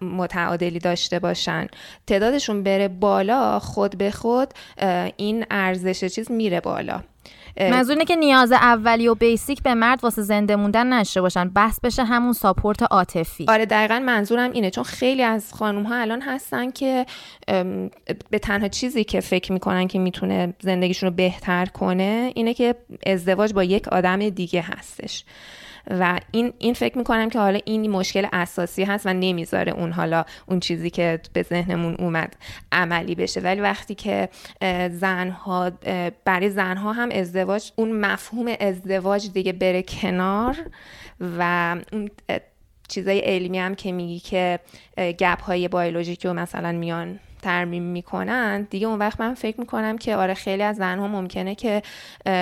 متعادلی 0.00 0.78
داشته 0.78 1.18
باشن 1.18 1.66
تعدادشون 2.06 2.62
بره 2.62 2.88
بالا 2.88 3.58
خود 3.58 3.98
به 3.98 4.10
خود 4.10 4.54
این 5.16 5.46
ارزش 5.50 6.04
چیز 6.04 6.30
میره 6.30 6.60
بالا. 6.60 7.02
منظور 7.60 8.04
که 8.04 8.16
نیاز 8.16 8.52
اولی 8.52 9.08
و 9.08 9.14
بیسیک 9.14 9.62
به 9.62 9.74
مرد 9.74 10.04
واسه 10.04 10.22
زنده 10.22 10.56
موندن 10.56 10.92
نشه 10.92 11.20
باشن. 11.20 11.50
بس 11.56 11.80
بشه 11.82 12.04
همون 12.04 12.32
ساپورت 12.32 12.82
عاطفی. 12.82 13.46
آره 13.48 13.66
دقیقا 13.66 13.98
منظورم 13.98 14.52
اینه. 14.52 14.70
چون 14.70 14.84
خیلی 14.84 15.22
از 15.22 15.54
خانوم 15.54 15.82
ها 15.82 15.94
الان 15.94 16.22
هستن 16.22 16.70
که 16.70 17.06
به 18.30 18.38
تنها 18.42 18.68
چیزی 18.68 19.04
که 19.04 19.20
فکر 19.20 19.52
می‌کنن 19.52 19.88
که 19.88 19.98
می‌تونه 19.98 20.54
زندگیشون 20.60 21.08
رو 21.08 21.14
بهتر 21.14 21.66
کنه 21.66 22.32
اینه 22.34 22.54
که 22.54 22.74
ازدواج 23.06 23.52
با 23.52 23.64
یک 23.64 23.88
آدم 23.88 24.28
دیگه 24.28 24.64
هستش. 24.78 25.24
و 25.90 26.20
این 26.30 26.52
این 26.58 26.74
فکر 26.74 26.98
می‌کنم 26.98 27.30
که 27.30 27.38
حالا 27.38 27.60
این 27.64 27.90
مشکل 27.90 28.26
اساسی 28.32 28.84
هست 28.84 29.06
و 29.06 29.12
نمی‌ذاره 29.12 29.72
اون 29.72 29.92
حالا 29.92 30.24
اون 30.46 30.60
چیزی 30.60 30.90
که 30.90 31.20
به 31.32 31.42
ذهنمون 31.42 31.94
اومد 31.98 32.36
عملی 32.72 33.14
بشه. 33.14 33.40
ولی 33.40 33.60
وقتی 33.60 33.94
که 33.94 34.28
زنها 34.90 35.70
برای 36.24 36.50
زنها 36.50 36.92
هم 36.92 37.08
ازدواج 37.12 37.72
اون 37.76 37.92
مفهوم 37.92 38.54
ازدواج 38.60 39.32
دیگه 39.32 39.52
بره 39.52 39.82
کنار 39.82 40.56
و 41.38 41.76
اون 41.92 42.10
چیزای 42.88 43.18
علمی 43.18 43.58
هم 43.58 43.74
که 43.74 43.92
میگی 43.92 44.20
که 44.20 44.58
گپ 44.96 45.42
های 45.42 45.68
بیولوژیکی 45.68 46.28
و 46.28 46.32
مثلا 46.32 46.72
میان 46.72 47.18
ترمیم 47.42 47.82
می‌کنن 47.82 48.62
دیگه 48.70 48.86
اون 48.86 48.98
وقت 48.98 49.20
من 49.20 49.34
فکر 49.34 49.60
می‌کنم 49.60 49.98
که 49.98 50.16
آره 50.16 50.34
خیلی 50.34 50.62
از 50.62 50.76
زنها 50.76 51.08
ممکنه 51.08 51.54
که 51.54 51.82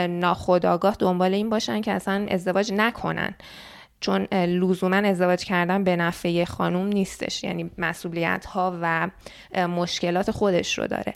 ناخداگاه 0.09 0.97
دنبال 0.99 1.35
این 1.35 1.51
باشن 1.51 1.81
که 1.81 1.93
اصلا 1.93 2.27
ازدواج 2.31 2.73
نکنن. 2.73 3.35
چون 4.01 4.25
لزوما 4.33 4.97
ازدواج 4.97 5.45
کردن 5.45 5.85
به 5.85 5.97
نفع 5.97 6.45
خانوم 6.45 6.87
نیستش 6.87 7.45
یعنی 7.45 7.71
مسئولیت 7.79 8.47
ها 8.47 8.79
و 8.83 9.11
مشکلات 9.69 10.31
خودش 10.31 10.79
رو 10.79 10.87
داره. 10.87 11.15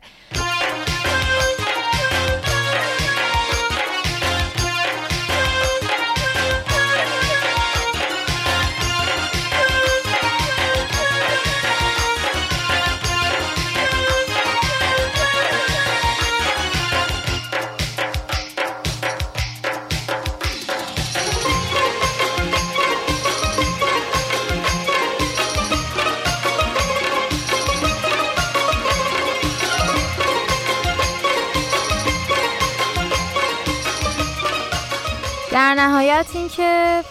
واقعیت 35.93 36.27
این 36.35 36.49
که 36.49 37.03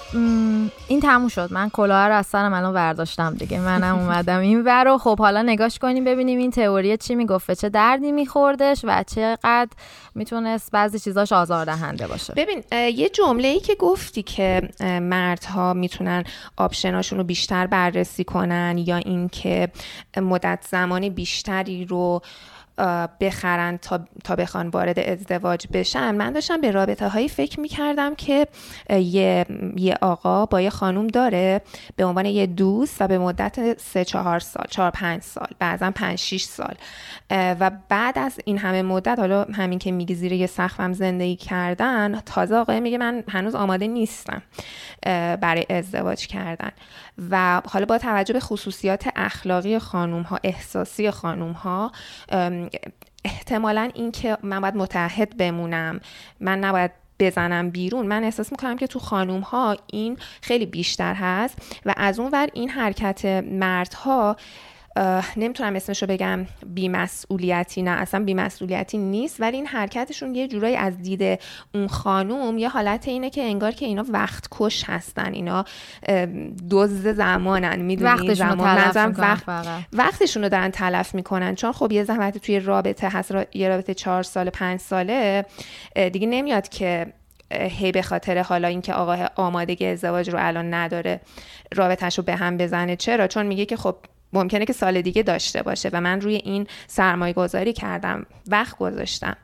این 0.88 1.00
تموم 1.00 1.28
شد. 1.28 1.54
من 1.54 1.70
کلاه 1.70 2.08
رو 2.08 2.16
از 2.16 2.26
سرم 2.28 2.54
الان 2.54 2.74
برداشتم 2.74 3.34
دیگه. 3.34 3.60
منم 3.60 4.00
اومدم 4.00 4.40
این 4.40 4.64
ور 4.64 4.84
رو. 4.84 4.98
خب 4.98 5.20
حالا 5.20 5.42
نگاش 5.42 5.80
کنیم 5.80 6.04
ببینیم 6.04 6.40
این 6.40 6.52
تئوری 6.52 6.98
چی 6.98 7.16
می‌گفته 7.16 7.56
چه 7.56 7.70
دردی 7.70 8.12
میخوردش 8.12 8.82
و 8.84 9.04
چقدر 9.16 9.70
می‌تونست 10.16 10.72
بعضی 10.72 11.00
چیزاش 11.00 11.32
آزاردهنده 11.32 12.08
باشه. 12.08 12.34
ببین 12.34 12.64
یه 12.72 13.10
جمله 13.10 13.48
ای 13.48 13.60
که 13.60 13.76
گفتی 13.76 14.24
که 14.24 14.62
مردها 15.02 15.74
می‌تونن 15.74 16.24
آپشناشون 16.58 17.18
رو 17.18 17.24
بیشتر 17.24 17.68
بررسی 17.68 18.24
کنن 18.24 18.76
یا 18.78 18.98
اینکه 18.98 19.70
مدت 20.18 20.66
زمان 20.70 21.10
بیشتری 21.10 21.86
رو 21.86 22.22
بخرن 23.22 23.78
تا, 23.78 24.00
تا 24.24 24.36
بخوان 24.36 24.68
وارد 24.68 25.00
ازدواج 25.00 25.68
بشن 25.74 26.16
من 26.16 26.34
داشتم 26.34 26.62
به 26.62 26.72
رابطه 26.72 27.08
هایی 27.08 27.30
فکر 27.30 27.60
می 27.60 27.68
کردم 27.68 28.16
که 28.16 28.48
یه, 28.90 29.46
یه 29.76 29.98
آقا 30.02 30.46
با 30.46 30.62
یه 30.62 30.70
خانوم 30.70 31.08
داره 31.08 31.62
به 31.96 32.06
عنوان 32.06 32.26
یه 32.26 32.46
دوست 32.48 33.02
و 33.02 33.08
به 33.08 33.18
مدت 33.18 33.80
سه 33.80 34.06
چهار 34.06 34.40
سال 34.40 34.66
چهار 34.70 34.92
پنج 34.92 35.22
سال 35.22 35.48
بعضا 35.60 35.92
پنج 35.92 36.20
شیش 36.20 36.44
سال. 36.44 36.76
و 37.32 37.72
بعد 37.90 38.20
از 38.20 38.40
این 38.46 38.58
همه 38.58 38.82
مدت 38.82 39.20
حالا 39.20 39.44
همین 39.44 39.80
که 39.80 39.92
میگی 39.92 40.16
زیر 40.16 40.32
یه 40.32 40.48
سخفم 40.48 40.94
زندگی 40.94 41.36
کردن 41.36 42.20
تازه 42.26 42.56
آقای 42.56 42.80
میگه 42.80 42.98
من 42.98 43.24
هنوز 43.30 43.56
آماده 43.56 43.88
نیستم 43.88 44.42
برای 45.42 45.66
ازدواج 45.70 46.28
کردن. 46.28 46.72
و 47.30 47.62
حالا 47.66 47.86
با 47.86 47.98
توجه 47.98 48.34
به 48.34 48.40
خصوصیات 48.40 49.10
اخلاقی 49.16 49.80
خانوم 49.80 50.22
ها 50.22 50.40
احساسی 50.44 51.12
خانوم 51.12 51.52
ها 51.52 51.92
احتمالا 53.26 53.90
اینکه 53.94 54.38
من 54.44 54.60
باید 54.60 54.76
متحد 54.76 55.38
بمونم 55.38 56.00
من 56.40 56.60
نباید 56.60 56.92
بزنم 57.20 57.70
بیرون 57.70 58.06
من 58.06 58.24
احساس 58.24 58.52
می‌کنم 58.52 58.78
که 58.78 58.88
تو 58.88 59.00
خانوم 59.00 59.42
ها 59.42 59.78
این 59.88 60.18
خیلی 60.42 60.66
بیشتر 60.66 61.14
هست 61.14 61.80
و 61.86 61.94
از 61.98 62.20
اون 62.20 62.30
ور 62.32 62.50
این 62.54 62.70
حرکت 62.70 63.26
مردها 63.52 64.36
نمی‌تونم 65.38 65.76
اسمشو 65.76 66.06
بگم 66.06 66.46
بیمسئولیتی 66.66 67.82
نه 67.82 67.92
اصلا 67.92 68.24
بیمسئولیتی 68.24 68.98
نیست 68.98 69.42
ولی 69.42 69.58
این 69.58 69.68
حرکتشون 69.68 70.36
یه 70.36 70.48
جورایی 70.48 70.76
از 70.76 70.98
دید 70.98 71.40
اون 71.74 71.88
خانوم 71.88 72.58
یه 72.58 72.70
حالت 72.70 73.08
اینه 73.08 73.30
که 73.30 73.42
انگار 73.42 73.72
که 73.72 73.86
اینا 73.86 74.06
وقت 74.10 74.48
کش 74.52 74.84
هستن 74.88 75.34
اینا 75.34 75.66
دزد 76.70 77.14
زمانن 77.14 77.80
می‌دونی؟ 77.82 78.36
زمان 78.36 78.60
وقت 79.18 79.76
وقتشون 79.94 80.44
رو 80.44 80.50
دارن 80.50 80.72
تلف 80.72 81.16
می‌کنن 81.16 81.56
چون 81.56 81.72
خب 81.72 81.92
یه 81.92 82.04
زحمت 82.04 82.38
توی 82.38 82.60
رابطه 82.60 83.10
هست 83.10 83.32
یه 83.54 83.70
رابطه 83.70 83.94
چهار 83.94 84.24
سال 84.24 84.50
پنج 84.50 84.80
ساله 84.80 85.46
دیگه 85.96 86.28
نمیاد 86.28 86.70
که 86.70 87.14
هی 87.52 87.92
به 87.92 88.02
خاطر 88.02 88.42
حالا 88.42 88.68
اینکه 88.68 88.94
آقا 88.94 89.26
آمادگی 89.36 89.86
ازدواج 89.86 90.30
رو 90.30 90.38
الان 90.42 90.74
نداره 90.74 91.22
رابطهش 91.76 92.18
رو 92.18 92.24
به 92.24 92.36
هم 92.36 92.58
بزنه. 92.58 92.96
چرا؟ 92.96 93.28
چون 93.28 93.46
میگه 93.46 93.66
که 93.66 93.78
خب 93.78 93.96
ممکنه 94.34 94.66
که 94.66 94.74
سال 94.74 95.02
دیگه 95.02 95.24
داشته 95.24 95.64
باشه 95.64 95.90
و 95.94 96.02
من 96.02 96.22
روی 96.22 96.36
این 96.36 96.68
سرمایه 96.88 97.34
گذاری 97.34 97.74
کردم 97.74 98.26
وقت 98.48 98.78
گذاشتم. 98.78 99.36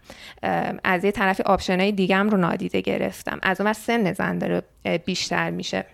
از 0.84 1.04
یه 1.04 1.12
طرفی 1.12 1.44
آپشنهای 1.44 1.92
دیگم 1.92 2.30
رو 2.30 2.38
نادیده 2.38 2.82
گرفتم. 2.82 3.40
از 3.44 3.62
اون 3.62 3.74
سن 3.74 4.14
زن 4.14 4.38
داره 4.38 4.64
بیشتر 5.06 5.50
میشه. 5.50 5.86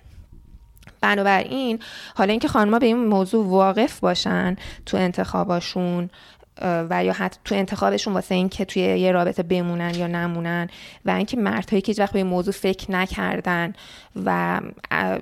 بنابراین 1.01 1.79
حالا 2.15 2.31
اینکه 2.31 2.47
خانمها 2.47 2.79
به 2.79 2.85
این 2.85 3.05
موضوع 3.05 3.45
واقف 3.47 3.99
باشن 3.99 4.55
تو 4.85 4.97
انتخاباشون 4.97 6.09
و 6.61 7.03
یا 7.03 7.13
حتی 7.13 7.39
تو 7.45 7.55
انتخابشون 7.55 8.13
واسه 8.13 8.35
این 8.35 8.49
که 8.49 8.65
توی 8.65 8.81
یه 8.81 9.11
رابطه 9.11 9.43
بمونن 9.43 9.95
یا 9.95 10.07
نمونن 10.07 10.67
و 11.05 11.11
اینکه 11.11 11.37
مردهایی 11.37 11.81
که 11.81 11.91
هیچ 11.91 11.99
وقت 11.99 12.13
به 12.13 12.19
این 12.19 12.27
موضوع 12.27 12.53
فکر 12.53 12.91
نکردن 12.91 13.73
و 14.25 14.61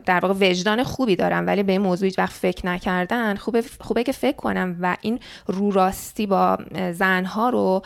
در 0.05 0.19
واقع 0.19 0.34
وجدان 0.49 0.84
خوبی 0.84 1.15
دارن 1.15 1.45
ولی 1.45 1.63
به 1.63 1.71
این 1.71 1.81
موضوع 1.81 2.05
هیچ 2.05 2.19
وقت 2.19 2.34
فکر 2.34 2.65
نکردن 2.65 3.36
خوبه, 3.36 3.63
خوبه 3.79 4.03
که 4.03 4.11
فکر 4.11 4.36
کنم 4.36 4.75
و 4.81 4.97
این 5.01 5.19
روراستی 5.47 6.27
با 6.27 6.57
زنها 6.91 7.49
رو 7.49 7.81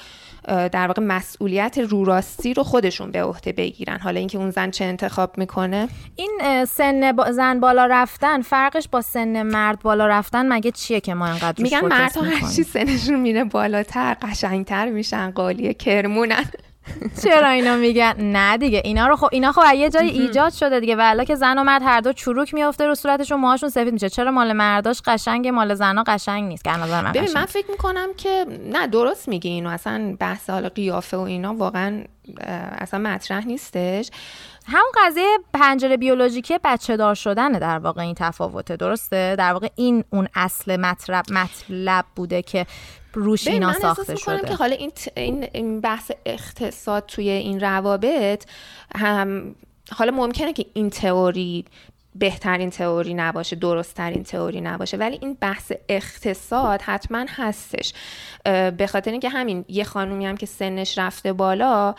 در 0.48 0.88
واقع 0.88 1.02
مسئولیت 1.02 1.78
روراستی 1.78 2.54
رو 2.54 2.64
خودشون 2.64 3.12
به 3.12 3.24
عهده 3.24 3.52
بگیرن. 3.52 4.00
حالا 4.00 4.20
اینکه 4.20 4.38
اون 4.38 4.50
زن 4.50 4.72
چه 4.72 4.86
انتخاب 4.86 5.38
می‌کنه؟ 5.38 5.88
این 6.16 6.66
سن 6.66 7.32
زن 7.32 7.60
بالا 7.60 7.86
رفتن 7.86 8.42
فرقش 8.42 8.88
با 8.88 9.02
سن 9.02 9.44
مرد 9.44 9.82
بالا 9.82 10.08
رفتن 10.08 10.54
مگه 10.54 10.72
چیه 10.72 11.00
که 11.00 11.14
ما 11.14 11.26
انقدر 11.26 11.64
میگن 11.64 11.82
مردها 11.82 12.24
هرچی 12.24 12.64
سنشون 12.64 13.20
میره 13.20 13.37
بالاتر 13.44 14.14
قشنگتر 14.14 14.90
میشن 14.90 15.32
قالی 15.32 15.74
کرمونن. 15.74 16.46
چرا 17.24 17.48
اینا 17.50 17.76
میگن؟ 17.76 18.14
نه 18.20 18.58
دیگه 18.58 18.82
اینا 18.86 19.08
رو 19.08 19.16
خب 19.16 19.30
اینا 19.32 19.52
خب 19.52 19.62
یه 19.76 19.90
جای 19.90 20.10
ایجاد 20.10 20.54
شده 20.54 20.80
دیگه. 20.80 20.96
والا 20.96 21.24
که 21.24 21.36
زن 21.36 21.58
و 21.58 21.64
مرد 21.64 21.82
هر 21.86 22.02
دو 22.02 22.14
چروک 22.14 22.54
میافته 22.54 22.88
رو 22.88 22.96
صورتشون 22.96 23.40
موهاشون 23.40 23.70
سفید 23.70 23.94
میشه. 23.94 24.10
چرا 24.10 24.32
مال 24.32 24.54
مرداش 24.54 25.02
قشنگ 25.06 25.48
مال 25.48 25.74
زنا 25.74 26.04
قشنگ 26.08 26.44
نیست؟ 26.44 26.64
که 26.64 26.78
نظر 26.78 27.02
من 27.02 27.12
ببین 27.12 27.30
من 27.36 27.46
فکر 27.46 27.72
می‌کنم 27.72 28.08
که 28.18 28.46
نه 28.72 28.88
درست 28.88 29.28
میگی 29.28 29.50
اینو. 29.50 29.70
اصلا 29.70 30.16
بحث 30.20 30.50
حال 30.50 30.70
قیافه 30.70 31.18
و 31.18 31.22
اینا 31.22 31.54
واقعا 31.54 32.04
اصلا 32.78 33.00
مطرح 33.00 33.46
نیستش. 33.48 34.10
همون 34.68 34.92
قضیه 35.06 35.38
پنجره 35.54 35.98
بیولوژیکی 35.98 36.60
بچه 36.64 36.98
دار 36.98 37.16
شدنه 37.16 37.60
در 37.60 37.80
واقع 37.80 38.02
این 38.02 38.16
تفاوته 38.18 38.76
درسته؟ 38.76 39.36
در 39.38 39.54
واقع 39.54 39.68
این 39.76 40.04
اون 40.10 40.28
اصل 40.36 40.76
مطلب 40.76 41.26
مطلب 41.32 42.06
بوده 42.16 42.42
که 42.42 42.66
روش 43.14 43.48
اینا 43.48 43.74
ساخته 43.74 44.16
شده. 44.16 44.48
که 44.48 44.56
حالا 44.56 44.76
این, 45.16 45.48
این 45.54 45.82
بحث 45.82 46.12
اقتصاد 46.26 47.06
توی 47.06 47.30
این 47.30 47.60
روابط 47.60 48.46
هم 48.96 49.56
حالا 49.92 50.12
ممکنه 50.12 50.54
که 50.54 50.66
این 50.74 50.90
تئوری 50.90 51.66
بهترین 52.20 52.70
تئوری 52.70 53.14
نباشه 53.14 53.56
درستترین 53.56 54.24
تئوری 54.24 54.62
نباشه. 54.62 54.98
ولی 54.98 55.18
این 55.22 55.38
بحث 55.42 55.72
اقتصاد 55.90 56.82
حتما 56.82 57.26
هستش. 57.30 57.94
به 58.78 58.88
خاطر 58.90 59.12
اینکه 59.12 59.30
همین 59.30 59.66
یه 59.68 59.84
خانومی 59.84 60.26
هم 60.26 60.38
که 60.38 60.46
سنش 60.46 60.98
رفته 60.98 61.34
بالا 61.34 61.96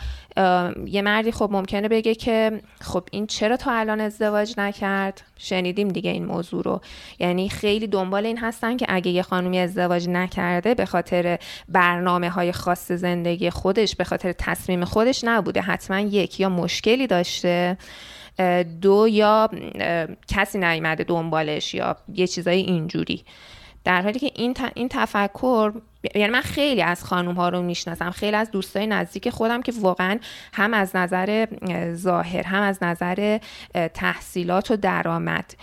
یه 0.85 1.01
مردی 1.01 1.31
خب 1.31 1.49
ممکنه 1.51 1.87
بگه 1.87 2.15
که 2.15 2.61
خب 2.81 3.03
این 3.11 3.27
چرا 3.27 3.57
تا 3.57 3.71
الان 3.71 4.01
ازدواج 4.01 4.53
نکرد؟ 4.57 5.21
شنیدیم 5.37 5.87
دیگه 5.87 6.11
این 6.11 6.25
موضوع 6.25 6.63
رو. 6.63 6.81
یعنی 7.19 7.49
خیلی 7.49 7.87
دنبال 7.87 8.25
این 8.25 8.37
هستن 8.37 8.77
که 8.77 8.85
اگه 8.89 9.11
یه 9.11 9.21
خانومی 9.21 9.59
ازدواج 9.59 10.09
نکرده 10.09 10.73
به 10.73 10.85
خاطر 10.85 11.39
برنامه 11.69 12.29
های 12.29 12.51
خاص 12.51 12.91
زندگی 12.91 13.49
خودش 13.49 13.95
به 13.95 14.03
خاطر 14.03 14.31
تصمیم 14.31 14.85
خودش 14.85 15.23
نبوده. 15.23 15.61
حتما 15.61 15.99
یک 15.99 16.39
یا 16.39 16.49
مشکلی 16.49 17.07
داشته. 17.07 17.77
دو 18.81 19.07
یا 19.07 19.49
کسی 20.27 20.57
نیامده 20.57 21.03
دنبالش 21.03 21.73
یا 21.73 21.95
یه 22.13 22.27
چیزای 22.27 22.57
اینجوری. 22.57 23.23
در 23.83 24.01
حالی 24.01 24.19
که 24.19 24.31
این, 24.35 24.55
این 24.73 24.89
تفکر 24.89 25.73
یعنی 26.15 26.33
من 26.33 26.41
خیلی 26.41 26.81
از 26.81 27.03
خانوم 27.03 27.35
ها 27.35 27.49
رو 27.49 27.61
می‌شناسم 27.61 28.09
خیلی 28.09 28.35
از 28.35 28.51
دوستای 28.51 28.87
نزدیک 28.87 29.29
خودم 29.29 29.61
که 29.61 29.73
واقعا 29.81 30.19
هم 30.53 30.73
از 30.73 30.95
نظر 30.95 31.47
ظاهر 31.93 32.43
هم 32.43 32.61
از 32.61 32.83
نظر 32.83 33.39
تحصیلات 33.93 34.71
و 34.71 34.77
درآمد 34.77 35.55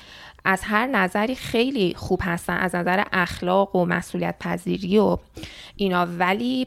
از 0.45 0.62
هر 0.64 0.87
نظری 0.87 1.35
خیلی 1.35 1.95
خوب 1.97 2.20
هستن 2.24 2.57
از 2.57 2.74
نظر 2.74 3.03
اخلاق 3.12 3.77
و 3.77 3.85
مسئولیت 3.85 4.35
پذیری 4.41 4.99
و 4.99 5.18
اینا. 5.77 6.07
ولی 6.18 6.66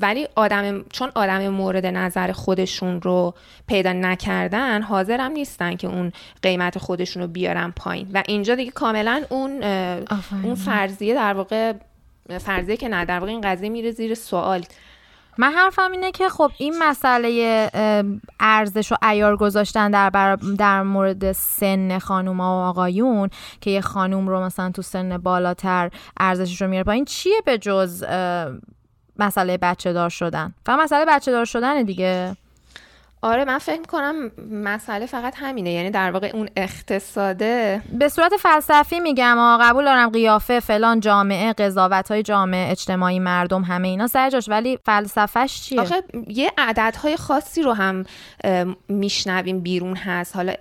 ولی 0.00 0.28
آدم 0.36 0.84
چون 0.92 1.10
آدم 1.14 1.48
مورد 1.48 1.86
نظر 1.86 2.32
خودشون 2.32 3.02
رو 3.02 3.34
پیدا 3.66 3.92
نکردن 3.92 4.82
حاضرم 4.82 5.32
نیستن 5.32 5.76
که 5.76 5.88
اون 5.88 6.12
قیمت 6.42 6.78
خودشون 6.78 7.22
رو 7.22 7.28
بیارن 7.28 7.72
پایین. 7.76 8.08
و 8.14 8.22
اینجا 8.28 8.54
دیگه 8.54 8.70
کاملا 8.70 9.22
اون 9.28 9.62
اون 10.42 10.54
فرضیه 10.54 11.14
در 11.14 11.34
واقع 11.34 11.72
فرضیه 12.38 12.76
که 12.76 12.88
نه 12.88 13.04
در 13.04 13.18
واقع 13.18 13.30
این 13.32 13.40
قضیه 13.40 13.68
میره 13.68 13.90
زیر 13.90 14.14
سوال. 14.14 14.64
من 15.40 15.52
حرفم 15.52 15.92
اینه 15.92 16.12
که 16.12 16.28
خب 16.28 16.50
این 16.58 16.74
مسئله 16.78 17.70
ارزش 18.40 18.92
و 18.92 18.96
ایار 19.02 19.36
گذاشتن 19.36 19.90
در, 19.90 20.36
در 20.58 20.82
مورد 20.82 21.32
سن 21.32 21.98
خانوم 21.98 22.40
و 22.40 22.44
آقایون 22.44 23.30
که 23.60 23.70
یه 23.70 23.80
خانوم 23.80 24.28
رو 24.28 24.40
مثلا 24.40 24.70
تو 24.70 24.82
سن 24.82 25.18
بالاتر 25.18 25.90
ارزشش 26.20 26.62
رو 26.62 26.68
میاره 26.68 26.84
پایین 26.84 27.04
چیه 27.04 27.42
به 27.44 27.58
جز 27.58 28.04
مسئله 29.18 29.58
بچه 29.62 29.92
دار 29.92 30.10
شدن. 30.10 30.54
فقط 30.66 30.78
مسئله 30.78 31.04
بچه 31.08 31.32
دار 31.32 31.44
شدن 31.44 31.82
دیگه. 31.82 32.36
آره 33.22 33.44
من 33.44 33.58
فکر 33.58 33.82
کنم 33.82 34.30
مسئله 34.50 35.06
فقط 35.06 35.34
همینه. 35.36 35.70
یعنی 35.70 35.90
در 35.90 36.10
واقع 36.10 36.30
اون 36.34 36.48
اقتصاده 36.56 37.82
به 37.98 38.08
صورت 38.08 38.36
فلسفی 38.36 39.00
میگم 39.00 39.38
آ 39.38 39.58
قبول 39.60 39.84
دارم 39.84 40.10
قیافه 40.10 40.60
فلان 40.60 41.00
جامعه 41.00 41.52
قضاوت 41.52 42.10
های 42.10 42.22
جامعه 42.22 42.70
اجتماعی 42.70 43.18
مردم 43.18 43.62
همه 43.62 43.88
اینا 43.88 44.06
سر 44.06 44.30
جاش. 44.30 44.48
ولی 44.48 44.78
فلسفهش 44.84 45.60
چیه؟ 45.60 45.80
آخه 45.80 46.02
یه 46.28 46.52
عددهای 46.58 47.16
خاصی 47.16 47.62
رو 47.62 47.72
هم 47.72 48.04
میشنویم 48.88 49.60
بیرون 49.60 49.96
هست. 49.96 50.36
حالا 50.36 50.52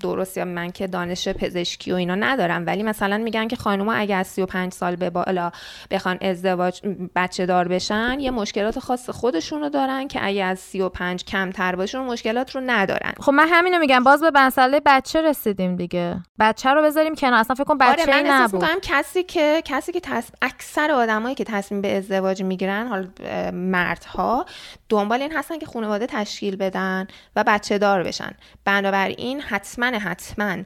درست 0.00 0.36
یا 0.36 0.44
من 0.44 0.70
که 0.70 0.86
دانش 0.86 1.28
پزشکی 1.28 1.92
و 1.92 1.94
اینا 1.94 2.14
ندارم. 2.14 2.66
ولی 2.66 2.82
مثلا 2.82 3.18
میگن 3.18 3.48
که 3.48 3.56
خانوما 3.56 3.92
اگه 3.92 4.16
از 4.16 4.26
35 4.26 4.72
سال 4.72 4.96
به 4.96 5.10
بالا 5.10 5.50
بخوان 5.90 6.18
ازدواج 6.20 6.80
بچه 7.16 7.46
دار 7.46 7.68
بشن 7.68 8.20
یه 8.20 8.30
مشکلات 8.30 8.78
خاص 8.78 9.10
خودشونو 9.10 9.68
دارن 9.68 10.08
که 10.08 10.26
اگه 10.26 10.44
از 10.44 10.58
35 10.58 11.24
کمتر 11.24 11.76
باشه 11.76 11.91
سنشون 11.92 12.06
مشکلات 12.06 12.54
رو 12.54 12.62
ندارن. 12.66 13.12
خب 13.20 13.32
من 13.32 13.48
همینو 13.48 13.78
میگم 13.78 14.04
باز 14.04 14.22
به 14.22 14.30
مسئله 14.34 14.80
بچه 14.86 15.22
رسیدیم 15.22 15.76
دیگه. 15.76 16.16
بچه 16.38 16.70
رو 16.70 16.82
بذاریم 16.82 17.14
کنار. 17.14 17.40
اصلا 17.40 17.54
فکر 17.54 17.64
کنم 17.64 17.78
بچه 17.78 18.02
آره 18.02 18.22
من 18.22 18.30
نبود. 18.30 18.64
کسی 18.82 19.22
که 19.22 19.62
کسی 19.64 19.92
که 19.92 20.00
تص... 20.00 20.30
اکثر 20.42 20.90
آدمایی 20.90 21.34
که 21.34 21.44
تصمیم 21.44 21.80
به 21.80 21.96
ازدواج 21.96 22.42
می‌گیرن 22.42 22.86
حال 22.86 23.08
مردها 23.52 24.46
دنبال 24.88 25.22
این 25.22 25.32
هستن 25.32 25.58
که 25.58 25.66
خانواده 25.66 26.06
تشکیل 26.06 26.56
بدن 26.56 27.06
و 27.36 27.44
بچه 27.46 27.78
دار 27.78 28.02
بشن. 28.02 28.30
بنابراین 28.64 29.40
حتما 29.40 29.86
حتما 29.86 30.56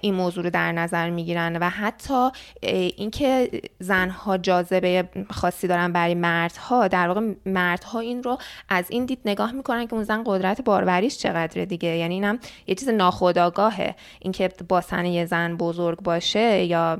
این 0.00 0.14
موضوع 0.14 0.44
رو 0.44 0.50
در 0.50 0.72
نظر 0.72 1.10
می‌گیرن 1.10 1.56
و 1.56 1.68
حتی 1.68 2.30
اینکه 2.62 3.50
زنها 3.78 4.38
جاذبه 4.38 5.08
خاصی 5.30 5.66
دارن 5.66 5.92
برای 5.92 6.14
مردها 6.14 6.88
در 6.88 7.08
واقع 7.08 7.34
مردها 7.46 8.00
این 8.00 8.22
رو 8.22 8.38
از 8.68 8.84
این 8.88 9.04
دید 9.04 9.20
نگاه 9.24 9.52
می‌کنن 9.52 9.86
که 9.86 9.94
اون 9.94 10.04
زن 10.04 10.22
قدرت 10.26 10.57
باروریش 10.62 11.18
چقدره 11.18 11.66
دیگه؟ 11.66 11.88
یعنی 11.88 12.14
اینم 12.14 12.38
یه 12.66 12.74
چیز 12.74 12.88
ناخودآگاهه. 12.88 13.94
اینکه 14.20 14.50
با 14.68 14.80
یه 15.04 15.24
زن 15.24 15.56
بزرگ 15.56 16.02
باشه 16.02 16.64
یا 16.64 16.98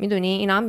می‌دونی؟ 0.00 0.28
اینا 0.28 0.62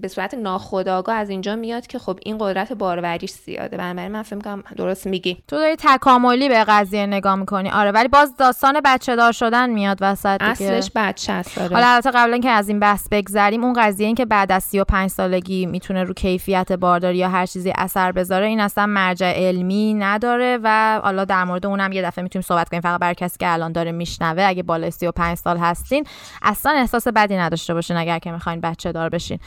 به 0.00 0.08
صورت 0.08 0.34
ناخودآگاه 0.34 1.16
از 1.16 1.30
اینجا 1.30 1.56
میاد 1.56 1.86
که 1.86 1.98
خب 1.98 2.18
این 2.22 2.38
قدرت 2.38 2.72
باروریش 2.72 3.30
زیاده. 3.30 3.76
بنابراین 3.76 4.12
من 4.12 4.22
فکر 4.22 4.36
می‌کنم 4.36 4.62
درست 4.76 5.06
میگی. 5.06 5.42
تو 5.48 5.56
داری 5.56 5.76
تکاملی 5.78 6.48
به 6.48 6.64
قضیه 6.64 7.06
نگاه 7.06 7.34
می‌کنی. 7.34 7.70
آره 7.70 7.90
ولی 7.90 8.08
باز 8.08 8.36
داستان 8.36 8.80
بچه 8.84 9.16
دار 9.16 9.32
شدن 9.32 9.70
میاد 9.70 9.98
وسط 10.00 10.38
دیگه. 10.38 10.50
اصلش 10.50 10.90
بچه 10.94 11.32
است. 11.32 11.58
حالا 11.58 11.86
البته 11.86 12.10
قبل 12.10 12.32
اینکه 12.32 12.50
از 12.50 12.68
این 12.68 12.80
بحث 12.80 13.08
بگذریم 13.10 13.64
اون 13.64 13.72
قضیه 13.72 14.06
این 14.06 14.16
که 14.16 14.24
بعد 14.24 14.52
از 14.52 14.64
35 14.64 15.10
سالگی 15.10 15.66
می‌تونه 15.66 16.04
رو 16.04 16.14
کیفیت 16.14 16.72
بارداری 16.72 17.18
یا 17.18 17.28
هر 17.28 17.46
چیزی 17.46 17.72
اثر 17.78 18.12
بذاره 18.12 18.46
این 18.46 18.60
اصلا 18.60 18.86
مرجع 18.86 19.32
علمی 19.32 19.94
نداره 19.94 20.58
و 20.62 21.00
حالا 21.04 21.24
در 21.24 21.44
مورد 21.44 21.66
اونم 21.66 21.92
یه 21.92 22.02
دفعه 22.02 22.22
می‌تونیم 22.22 22.42
صحبت 22.42 22.68
کنیم. 22.68 22.80
فقط 22.82 23.00
برای 23.00 23.14
کسی 23.14 23.36
که 23.38 23.52
الان 23.52 23.72
داره 23.72 23.92
میشنوه 23.92 24.42
اگه 24.42 24.62
بالای 24.62 24.90
35 24.90 25.36
سال 25.36 25.58
هستین 25.58 26.06
اصلا 26.42 26.72
احساس 26.72 27.08
بدی 27.08 27.36
نداشته 27.36 27.74
باشین 27.74 27.96
اگر 27.96 28.18
که 28.18 28.32
می‌خواین 28.32 28.60
بچه 28.64 28.92
دار 28.92 29.08
بشین. 29.08 29.38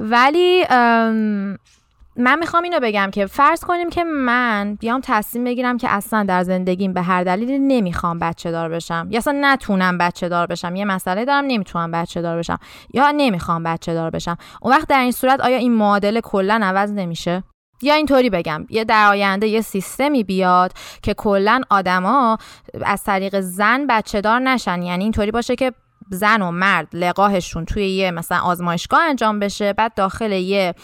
ولی 0.00 0.64
من 2.16 2.38
می‌خوام 2.38 2.62
اینو 2.62 2.80
بگم 2.80 3.10
که 3.12 3.26
فرض 3.26 3.60
کنیم 3.60 3.90
که 3.90 4.04
من 4.04 4.74
بیام 4.80 5.00
تصمیم 5.04 5.44
بگیرم 5.44 5.76
که 5.76 5.90
اصلا 5.90 6.24
در 6.24 6.42
زندگیم 6.42 6.92
به 6.92 7.02
هر 7.02 7.24
دلیلی 7.24 7.58
نمی‌خوام 7.58 8.18
بچه 8.18 8.50
دار 8.50 8.68
بشم. 8.68 9.08
یا 9.10 9.18
اصلا 9.18 9.38
نتونم 9.40 9.98
بچه 9.98 10.28
دار 10.28 10.46
بشم. 10.46 10.76
یه 10.76 10.84
مسئله 10.84 11.24
دارم 11.24 11.44
نمی‌تونم 11.44 11.90
بچه 11.90 12.22
دار 12.22 12.38
بشم. 12.38 12.58
یا 12.94 13.10
نمی‌خوام 13.10 13.62
بچه 13.62 13.94
دار 13.94 14.10
بشم. 14.10 14.36
اون 14.62 14.72
وقت 14.72 14.88
در 14.88 15.00
این 15.00 15.12
صورت 15.12 15.40
آیا 15.40 15.56
این 15.56 15.74
معادله 15.74 16.20
کلا 16.20 16.60
عوض 16.62 16.92
نمیشه؟ 16.92 17.42
یا 17.82 17.94
اینطوری 17.94 18.30
بگم. 18.30 18.66
یه 18.70 18.84
در 18.84 19.08
آینده 19.08 19.46
یه 19.46 19.60
سیستمی 19.60 20.24
بیاد 20.24 20.72
که 21.02 21.14
کلا 21.14 21.60
آدما 21.70 22.38
از 22.84 23.04
طریق 23.04 23.40
زن 23.40 23.86
بچه 23.86 24.20
دار 24.20 24.40
نشن. 24.40 24.82
یعنی 24.82 25.04
اینطوری 25.04 25.30
باشه 25.30 25.56
که 25.56 25.72
زن 26.10 26.42
و 26.42 26.50
مرد 26.50 26.88
لقاهشون 26.92 27.64
توی 27.64 27.88
یه 27.88 28.10
مثلا 28.10 28.38
آزمایشگاه 28.38 29.00
انجام 29.02 29.38
بشه 29.38 29.72
بعد 29.72 29.94
داخل 29.94 30.32
یه 30.32 30.74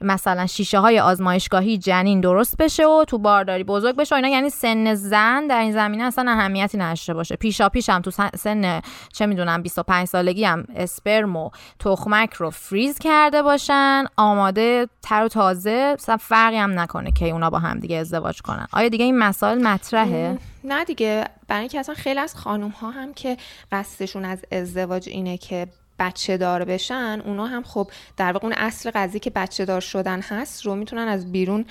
مثلا 0.00 0.46
شیشه 0.46 0.78
های 0.78 1.00
آزمایشگاهی 1.00 1.78
جنین 1.78 2.20
درست 2.20 2.56
بشه 2.56 2.86
و 2.86 3.04
تو 3.04 3.18
بارداری 3.18 3.64
بزرگ 3.64 3.96
بشه 3.96 4.14
و 4.14 4.16
اینا. 4.16 4.28
یعنی 4.28 4.50
سن 4.50 4.94
زن 4.94 5.46
در 5.46 5.60
این 5.60 5.72
زمینه 5.72 6.04
اصلا 6.04 6.30
اهمیتی 6.30 6.78
نداشته 6.78 7.14
باشه. 7.14 7.36
پیشا 7.36 7.68
پیش 7.68 7.90
هم 7.90 8.02
تو 8.02 8.10
سن 8.36 8.80
چه 9.12 9.26
می‌دونم 9.26 9.62
25 9.62 10.08
سالگی 10.08 10.44
هم 10.44 10.64
اسپرم 10.76 11.36
و 11.36 11.50
تخمک 11.78 12.32
رو 12.32 12.50
فریز 12.50 12.98
کرده 12.98 13.42
باشن. 13.42 14.04
آماده 14.16 14.88
تر 15.02 15.24
و 15.24 15.28
تازه 15.28 15.94
مثلا 15.98 16.16
فرقی 16.16 16.56
هم 16.56 16.78
نکنه 16.78 17.12
که 17.12 17.30
اونا 17.30 17.50
با 17.50 17.58
هم 17.58 17.78
دیگه 17.78 17.96
ازدواج 17.96 18.42
کنن. 18.42 18.66
آیا 18.72 18.88
دیگه 18.88 19.04
این 19.04 19.18
مسائل 19.18 19.62
مطرحه؟ 19.62 20.38
نه 20.64 20.84
دیگه. 20.84 21.24
برای 21.48 21.60
اینکه 21.60 21.80
اصلا 21.80 21.94
خیلی 21.94 22.20
از 22.20 22.34
خانم 22.34 22.68
ها 22.68 22.90
هم 22.90 23.14
که 23.14 23.36
قصدشون 23.72 24.24
از 24.24 24.38
ازدواج 24.52 25.08
اینه 25.08 25.38
که 25.38 25.66
بچه 25.98 26.36
دار 26.36 26.64
بشن 26.64 27.22
اونا 27.24 27.46
هم 27.46 27.62
خب 27.62 27.90
در 28.16 28.32
واقع 28.32 28.46
اون 28.46 28.54
اصل 28.56 28.90
قضیه 28.94 29.20
که 29.20 29.30
بچه 29.30 29.64
دار 29.64 29.80
شدن 29.80 30.20
هست 30.20 30.66
رو 30.66 30.74
می‌تونن 30.74 31.08
از 31.08 31.32
بیرون 31.32 31.64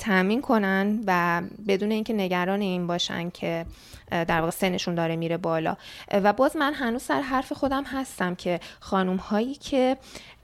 تامین 0.00 0.40
کنن 0.40 1.00
و 1.06 1.42
بدون 1.68 1.90
اینکه 1.90 2.12
نگران 2.12 2.60
این 2.60 2.86
باشن 2.86 3.30
که 3.30 3.66
در 4.10 4.40
واقع 4.40 4.50
سنشون 4.50 4.94
داره 4.94 5.16
میره 5.16 5.36
بالا. 5.36 5.76
و 6.12 6.32
باز 6.32 6.56
من 6.56 6.74
هنوز 6.74 7.02
سر 7.02 7.20
حرف 7.20 7.52
خودم 7.52 7.84
هستم 7.84 8.34
که 8.34 8.60
خانم 8.80 9.16
هایی 9.16 9.54
که 9.54 9.96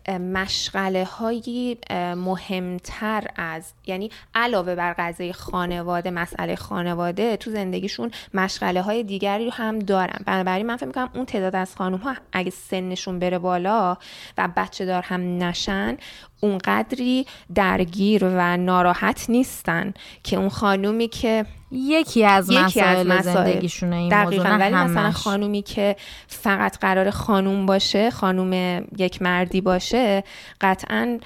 مشغله 0.08 1.04
هایی 1.04 1.78
مهمتر 2.16 3.24
از 3.36 3.72
یعنی 3.86 4.10
علاوه 4.34 4.74
بر 4.74 4.94
قضیه 4.98 5.32
خانواده 5.32 6.10
مسئله 6.10 6.56
خانواده 6.56 7.36
تو 7.36 7.50
زندگیشون 7.50 8.10
مشغله 8.34 8.82
های 8.82 9.02
دیگری 9.02 9.44
رو 9.44 9.50
هم 9.52 9.78
دارن. 9.78 10.18
بنابراین 10.26 10.66
من 10.66 10.76
فکر 10.76 10.86
می‌کنم 10.86 11.10
اون 11.14 11.24
تعداد 11.24 11.56
از 11.56 11.76
خانم 11.76 11.98
ها 11.98 12.14
اگه 12.32 12.50
سنشون 12.50 13.18
بره 13.18 13.38
بالا 13.38 13.96
و 14.38 14.48
بچه 14.56 14.86
دار 14.86 15.02
هم 15.02 15.42
نشن 15.42 15.96
اونقدری 16.40 17.26
درگیر 17.54 18.24
و 18.24 18.56
ناراحت 18.56 19.30
نیستن 19.30 19.94
که 20.22 20.36
اون 20.36 20.48
خانومی 20.48 21.08
که 21.08 21.46
یکی 21.70 22.24
از 22.24 22.50
یکی 22.50 22.58
مسائل, 22.60 23.10
از 23.10 23.24
زندگیشونه 23.24 23.96
این 23.96 24.08
دقیقا 24.08 24.56
ولی 24.60 24.74
مثلا 24.74 25.10
خانومی 25.10 25.62
که 25.62 25.96
فقط 26.26 26.78
قرار 26.78 27.10
خانوم 27.10 27.66
باشه 27.66 28.10
خانوم 28.10 28.82
یک 28.98 29.22
مردی 29.22 29.60
باشه 29.60 30.24
قطعا 30.60 31.18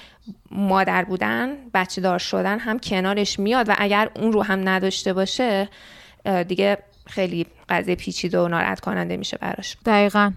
مادر 0.51 1.03
بودن 1.03 1.49
بچه 1.73 2.01
دار 2.01 2.19
شدن 2.19 2.59
هم 2.59 2.79
کنارش 2.79 3.39
میاد 3.39 3.69
و 3.69 3.75
اگر 3.77 4.09
اون 4.15 4.31
رو 4.31 4.43
هم 4.43 4.69
نداشته 4.69 5.13
باشه 5.13 5.69
دیگه 6.47 6.77
خیلی 7.07 7.45
قضیه 7.71 7.95
پیچیده 7.95 8.39
و 8.39 8.47
ناراحت 8.47 8.79
کننده 8.79 9.17
میشه 9.17 9.37
براش. 9.37 9.77
دقیقا. 9.85 10.31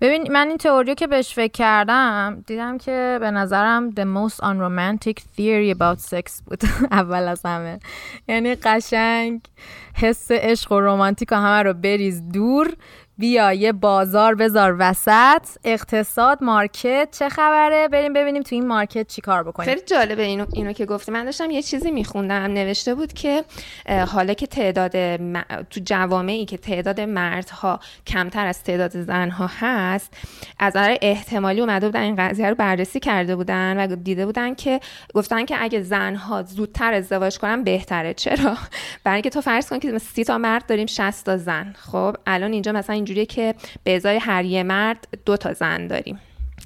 ببین 0.00 0.32
من 0.32 0.48
این 0.48 0.56
تئوری 0.56 0.94
که 0.94 1.06
بهش 1.06 1.34
فکر 1.34 1.52
کردم 1.52 2.44
دیدم 2.46 2.78
که 2.78 3.18
به 3.20 3.30
نظرم 3.30 3.90
the 3.90 4.04
most 4.04 4.36
unromantic 4.36 5.18
theory 5.36 5.76
about 5.78 5.98
sex 5.98 6.42
بود. 6.46 6.62
اول 6.90 7.28
از 7.28 7.40
همه. 7.44 7.80
یعنی 8.28 8.54
قشنگ 8.54 9.40
حس 9.94 10.30
عشق 10.30 10.72
و 10.72 10.80
رومانتیک 10.80 11.28
و 11.32 11.34
همه 11.34 11.62
رو 11.62 11.72
بریز 11.72 12.28
دور. 12.28 12.74
بیا 13.18 13.52
یه 13.52 13.72
بازار 13.72 14.34
بذار 14.34 14.76
وسط. 14.78 15.46
اقتصاد 15.64 16.44
مارکت 16.44 17.08
چه 17.12 17.28
خبره؟ 17.28 17.88
بریم 17.88 18.12
ببینیم 18.12 18.42
تو 18.42 18.54
این 18.54 18.66
مارکت 18.66 19.06
چی 19.06 19.20
کار 19.20 19.42
بکنیم. 19.42 19.68
خیلی 19.68 19.80
جالبه 19.86 20.22
اینو, 20.22 20.46
اینو 20.52 20.72
که 20.72 20.86
گفتی. 20.86 21.12
من 21.12 21.24
داشتم 21.24 21.50
یه 21.50 21.62
چیزی 21.62 21.90
میخوندم. 21.90 22.34
نوشته 22.34 22.94
بود 22.94 23.12
که 23.12 23.44
حالا 24.08 24.34
که 24.34 24.46
تعداد 24.46 25.16
تو 25.62 25.80
جوامعی 25.84 26.44
که 26.44 26.56
تعداد 26.56 27.00
مردها 27.00 27.80
کمتر 28.06 28.46
از 28.46 28.62
تعداد 28.62 29.00
زنها 29.00 29.50
هست 29.60 30.12
از 30.58 30.76
نظر 30.76 30.96
احتمالی 31.02 31.60
اومده 31.60 31.86
بودن 31.86 32.00
این 32.00 32.16
قضیه 32.16 32.48
رو 32.48 32.54
بررسی 32.54 33.00
کرده 33.00 33.36
بودن 33.36 33.92
و 33.92 33.96
دیده 33.96 34.26
بودن 34.26 34.54
که 34.54 34.80
گفتن 35.14 35.44
که 35.44 35.56
اگه 35.62 35.82
زنها 35.82 36.42
زودتر 36.42 36.94
ازدواج 36.94 37.38
کنن 37.38 37.64
بهتره. 37.64 38.14
چرا؟ 38.14 38.56
برای 39.04 39.14
اینکه 39.14 39.30
تو 39.30 39.40
فرض 39.40 39.68
کن 39.68 39.78
که 39.78 39.98
30 39.98 40.24
تا 40.24 40.38
مرد 40.38 40.66
داریم 40.66 40.86
60 40.86 41.26
تا 41.26 41.36
زن. 41.36 41.74
خب 41.78 42.16
الان 42.26 42.52
اینجا 42.52 42.72
مثلا 42.72 43.03
اینجوریه 43.04 43.26
که 43.26 43.54
به 43.84 43.96
ازای 43.96 44.16
هر 44.16 44.44
یه 44.44 44.62
مرد 44.62 45.08
دو 45.24 45.36
تا 45.36 45.52
زن 45.52 45.86
داریم. 45.86 46.20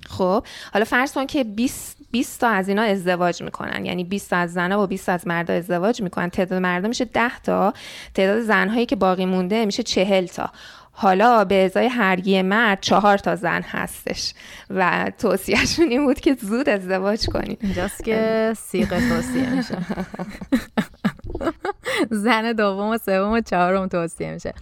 خب 0.08 0.46
حالا 0.72 0.84
فرض 0.84 1.12
کن 1.12 1.26
که 1.26 1.44
20 1.44 1.98
20 2.10 2.40
تا 2.40 2.48
از 2.48 2.68
اینا 2.68 2.82
ازدواج 2.82 3.42
می‌کنن. 3.42 3.84
یعنی 3.84 4.04
20 4.04 4.30
تا 4.30 4.36
از 4.36 4.52
زنها 4.52 4.78
با 4.78 4.86
20 4.86 5.08
از 5.08 5.26
مردا 5.26 5.54
ازدواج 5.54 6.02
می‌کنن. 6.02 6.30
تعداد 6.30 6.62
مردا 6.62 6.88
میشه 6.88 7.04
10 7.04 7.38
تا. 7.38 7.74
تعداد 8.14 8.40
زنهایی 8.40 8.86
که 8.86 8.96
باقی 8.96 9.26
مونده 9.26 9.66
میشه 9.66 9.82
40 9.82 10.26
تا. 10.26 10.50
حالا 11.00 11.44
به 11.44 11.64
ازای 11.64 11.86
هر 11.86 12.28
یه 12.28 12.42
مرد 12.42 12.78
چهار 12.80 13.18
تا 13.18 13.36
زن 13.36 13.62
هستش. 13.62 14.34
و 14.70 15.12
توصیهشون 15.18 15.88
این 15.88 16.06
بود 16.06 16.20
که 16.20 16.34
زود 16.40 16.68
ازدواج 16.68 17.26
کنید 17.26 17.58
اینجاست 17.62 18.04
که 18.04 18.52
سیغه 18.56 19.08
توصیه 19.08 19.50
میشه. 19.50 19.78
زن 22.24 22.52
دوم 22.52 22.88
و 22.88 22.98
سوم 22.98 23.32
و 23.32 23.40
چهارم 23.40 23.88
توصیه 23.88 24.32
میشه. 24.32 24.54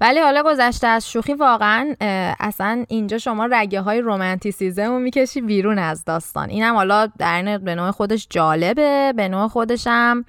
ولی 0.00 0.20
حالا 0.20 0.42
گذشته 0.42 0.86
از 0.86 1.10
شوخی 1.10 1.34
واقعا 1.34 1.94
اصلا 2.40 2.84
اینجا 2.88 3.18
شما 3.18 3.46
رگه 3.46 3.80
های 3.80 4.00
رومانتیسیزم 4.00 4.90
رو 4.90 4.98
می‌کشی 4.98 5.40
بیرون 5.40 5.78
از 5.78 6.04
داستان. 6.04 6.50
اینم 6.50 6.74
حالا 6.74 7.06
در 7.18 7.58
به 7.58 7.74
نوع 7.74 7.90
خودش 7.90 8.26
جالبه 8.30 9.12
به 9.16 9.28
نوع 9.28 9.48
خودشم 9.48 10.24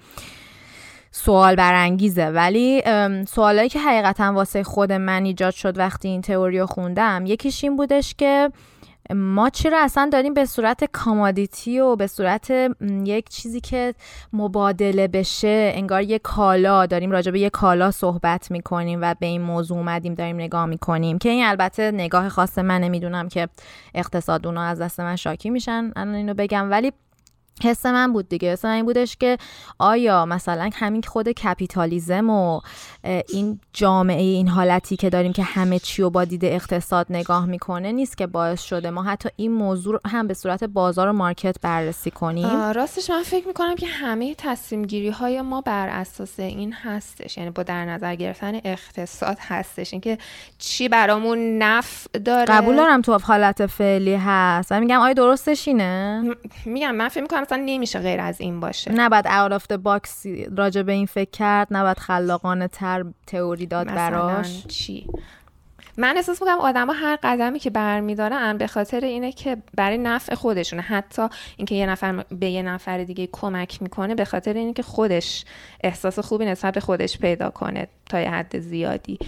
سوال 1.18 1.55
برانگیزه. 1.55 2.26
ولی 2.26 2.84
سوالایی 3.28 3.70
که 3.70 3.80
حقیقتا 3.80 4.34
واسه 4.34 4.63
خود 4.63 4.91
من 4.91 5.26
ایجاد 5.26 5.53
شد 5.53 5.78
وقتی 5.78 6.07
این 6.07 6.22
تئوری 6.22 6.66
خوندم 6.66 7.24
یکیش 7.26 7.63
این 7.63 7.76
بودش 7.76 8.16
که 8.18 8.51
ما 9.16 9.49
چی 9.49 9.70
رو 9.70 9.78
اصلا 9.78 10.09
داریم 10.13 10.34
به 10.34 10.45
صورت 10.45 10.84
کامادیتی 10.84 11.80
و 11.80 11.95
به 11.95 12.07
صورت 12.07 12.51
یک 13.05 13.30
چیزی 13.30 13.61
که 13.61 13.93
مبادله 14.34 15.07
بشه 15.07 15.72
انگار 15.76 16.01
یه 16.01 16.20
کالا 16.20 16.86
داریم 16.86 17.11
راجع 17.11 17.32
به 17.32 17.39
یه 17.39 17.49
کالا 17.49 17.91
صحبت 17.91 18.51
می‌کنیم 18.51 18.99
و 19.01 19.16
به 19.20 19.26
این 19.26 19.41
موضوع 19.41 19.78
اومدیم 19.78 20.13
داریم 20.13 20.36
نگاه 20.36 20.66
می‌کنیم. 20.66 21.18
که 21.18 21.30
این 21.30 21.45
البته 21.45 21.91
نگاه 21.91 22.30
خاص 22.30 22.57
من 22.57 22.82
نمی‌دونم 22.82 23.30
که 23.30 23.49
اقتصاد 23.95 24.47
اونا 24.47 24.63
از 24.63 24.82
دست 24.82 24.99
من 24.99 25.16
شاکی 25.16 25.49
میشن 25.49 25.91
الان 25.95 26.16
اینو 26.16 26.34
بگم. 26.34 26.72
ولی 26.72 26.91
حس 27.64 27.86
من 27.86 28.14
بود 28.14 28.30
دیگه. 28.30 28.51
حس 28.51 28.66
من 28.66 28.72
این 28.72 28.86
بودش 28.86 29.18
که 29.18 29.38
آیا 29.80 30.26
مثلا 30.26 30.70
همین 30.74 31.01
خود 31.01 31.30
کپیتالیزم 31.30 32.30
و 32.30 32.62
این 33.30 33.60
جامعه 33.74 34.22
این 34.22 34.47
حالتی 34.47 34.95
که 34.95 35.10
داریم 35.10 35.34
که 35.34 35.43
همه 35.43 35.80
چی 35.80 36.01
رو 36.01 36.10
با 36.10 36.26
دید 36.26 36.45
اقتصاد 36.45 37.06
نگاه 37.10 37.45
می‌کنه 37.45 37.91
نیست 37.91 38.18
که 38.18 38.28
باعث 38.28 38.62
شده 38.62 38.89
ما 38.89 39.03
حتی 39.03 39.30
این 39.36 39.51
موضوع 39.51 39.99
هم 40.08 40.28
به 40.28 40.34
صورت 40.34 40.64
بازار 40.64 41.08
و 41.08 41.14
مارکت 41.14 41.56
بررسی 41.62 42.12
کنیم؟ 42.12 42.72
راستش 42.72 43.10
من 43.10 43.24
فکر 43.24 43.47
می‌کنم 43.47 43.76
که 43.76 43.88
همه 43.88 44.36
تصمیم 44.38 44.86
گیری 44.86 45.10
های 45.10 45.41
ما 45.41 45.62
بر 45.62 45.88
اساس 45.88 46.39
این 46.39 46.74
هستش. 46.74 47.38
یعنی 47.38 47.49
با 47.49 47.64
در 47.64 47.86
نظر 47.86 48.16
گرفتن 48.16 48.60
اقتصاد 48.64 49.38
هستش. 49.39 49.93
اینکه 49.93 50.18
چی 50.58 50.89
برامون 50.89 51.58
نف 51.58 52.08
داره. 52.26 52.45
قبول 52.45 52.76
دارم 52.76 53.01
تو 53.01 53.20
حالت 53.24 53.66
فعلی 53.66 54.16
هست. 54.16 54.72
و 54.72 54.80
میگم 54.80 54.99
آیا 54.99 55.14
درستش 55.14 55.68
اینه؟ 55.68 56.24
میگم 56.66 56.95
من 56.95 57.10
فکر 57.10 57.22
می‌کنم 57.22 57.44
اصلا 57.45 57.63
نمیشه 57.65 57.99
غیر 57.99 58.19
از 58.19 58.41
این 58.41 58.59
باشه. 58.59 58.91
نباید 58.91 59.27
out 59.28 59.51
of 59.51 59.71
box 59.71 60.26
راجع 60.57 60.81
به 60.81 60.91
این 60.91 61.05
فکر 61.05 61.29
کرد 61.29 61.67
نباید 61.71 61.99
خلاقانه 61.99 62.67
تر 62.67 63.05
تئوری 63.27 63.65
داد 63.65 63.87
براش. 63.87 64.67
چی؟ 64.67 65.07
من 65.97 66.17
احساس 66.17 66.41
می‌کنم 66.41 66.59
آدما 66.59 66.93
هر 66.93 67.17
قدمی 67.23 67.59
که 67.59 67.69
برمیدارن 67.69 68.57
به 68.57 68.67
خاطر 68.67 68.99
اینه 68.99 69.31
که 69.31 69.57
برای 69.75 69.97
نفع 69.97 70.35
خودشونه. 70.35 70.81
حتی 70.81 71.27
اینکه 71.57 71.75
یه 71.75 71.85
نفر 71.85 72.23
به 72.31 72.49
یه 72.49 72.61
نفر 72.61 73.03
دیگه 73.03 73.27
کمک 73.31 73.81
می‌کنه 73.81 74.15
به 74.15 74.25
خاطر 74.25 74.53
اینه 74.53 74.73
که 74.73 74.83
خودش 74.83 75.45
احساس 75.83 76.19
خوبی 76.19 76.45
نسبت 76.45 76.73
به 76.73 76.79
خودش 76.79 77.17
پیدا 77.19 77.49
کنه 77.49 77.87
تا 78.09 78.21
یه 78.21 78.29
حد 78.29 78.59
زیادی. 78.59 79.19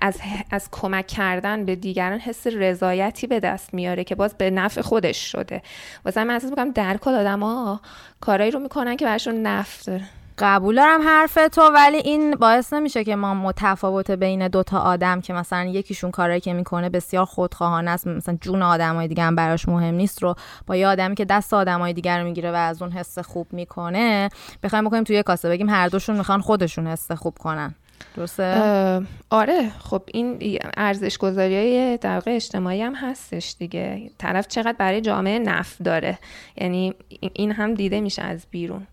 از 0.00 0.20
از 0.50 0.68
کمک 0.70 1.06
کردن 1.06 1.64
به 1.64 1.76
دیگران 1.76 2.18
حس 2.18 2.46
رضایتی 2.46 3.26
به 3.26 3.40
دست 3.40 3.74
میاره 3.74 4.04
که 4.04 4.14
باز 4.14 4.34
به 4.34 4.50
نفع 4.50 4.80
خودش 4.80 5.32
شده. 5.32 5.62
واسه 6.04 6.24
من 6.24 6.34
احساس 6.34 6.50
می‌کنم 6.50 6.70
در 6.70 6.96
کل 6.96 7.14
آدما 7.14 7.80
کارایی 8.20 8.50
رو 8.50 8.60
می‌کنن 8.60 8.96
که 8.96 9.04
براشون 9.04 9.42
نفع 9.42 9.84
داره. 9.86 10.04
قبول 10.38 10.76
دارم 10.76 11.02
حرف 11.02 11.38
تو 11.52 11.62
ولی 11.62 11.96
این 11.96 12.30
باعث 12.34 12.72
نمیشه 12.72 13.04
که 13.04 13.16
ما 13.16 13.34
متفاوت 13.34 14.10
بین 14.10 14.48
دوتا 14.48 14.78
آدم 14.78 15.20
که 15.20 15.32
مثلا 15.32 15.64
یکیشون 15.64 16.10
کارایی 16.10 16.40
که 16.40 16.52
می‌کنه 16.52 16.88
بسیار 16.88 17.24
خودخواهانه 17.24 17.90
است 17.90 18.06
مثلا 18.06 18.38
جون 18.40 18.62
آدمای 18.62 19.08
دیگه 19.08 19.22
هم 19.22 19.36
براش 19.36 19.68
مهم 19.68 19.94
نیست 19.94 20.22
رو 20.22 20.34
با 20.66 20.76
یه 20.76 20.86
آدمی 20.86 21.14
که 21.14 21.24
دست 21.24 21.54
آدمای 21.54 21.92
دیگر 21.92 22.18
رو 22.18 22.24
می‌گیره 22.24 22.52
و 22.52 22.54
از 22.54 22.82
اون 22.82 22.92
حس 22.92 23.18
خوب 23.18 23.46
می‌کنه 23.52 24.28
بخوایم 24.62 24.84
بکنیم 24.84 25.04
توی 25.04 25.22
کاسه 25.22 25.48
بگیم 25.48 25.68
هر 25.68 25.88
دوشون 25.88 26.16
می‌خوان 26.16 26.40
خودشون 26.40 26.86
حس 26.86 27.12
خوب 27.12 27.38
کنن. 27.38 27.74
درسته؟ 28.16 29.02
آره. 29.30 29.70
خب 29.78 30.02
این 30.06 30.58
ارزش 30.76 31.18
گذاری 31.18 31.56
های 31.56 31.96
در 31.96 32.22
اجتماعی 32.26 32.82
هم 32.82 32.94
هستش 32.94 33.54
دیگه. 33.58 34.10
طرف 34.18 34.48
چقدر 34.48 34.76
برای 34.78 35.00
جامعه 35.00 35.38
نف 35.38 35.82
داره. 35.82 36.18
یعنی 36.56 36.94
این 37.32 37.52
هم 37.52 37.74
دیده 37.74 38.00
میشه 38.00 38.22
از 38.22 38.46
بیرون. 38.50 38.86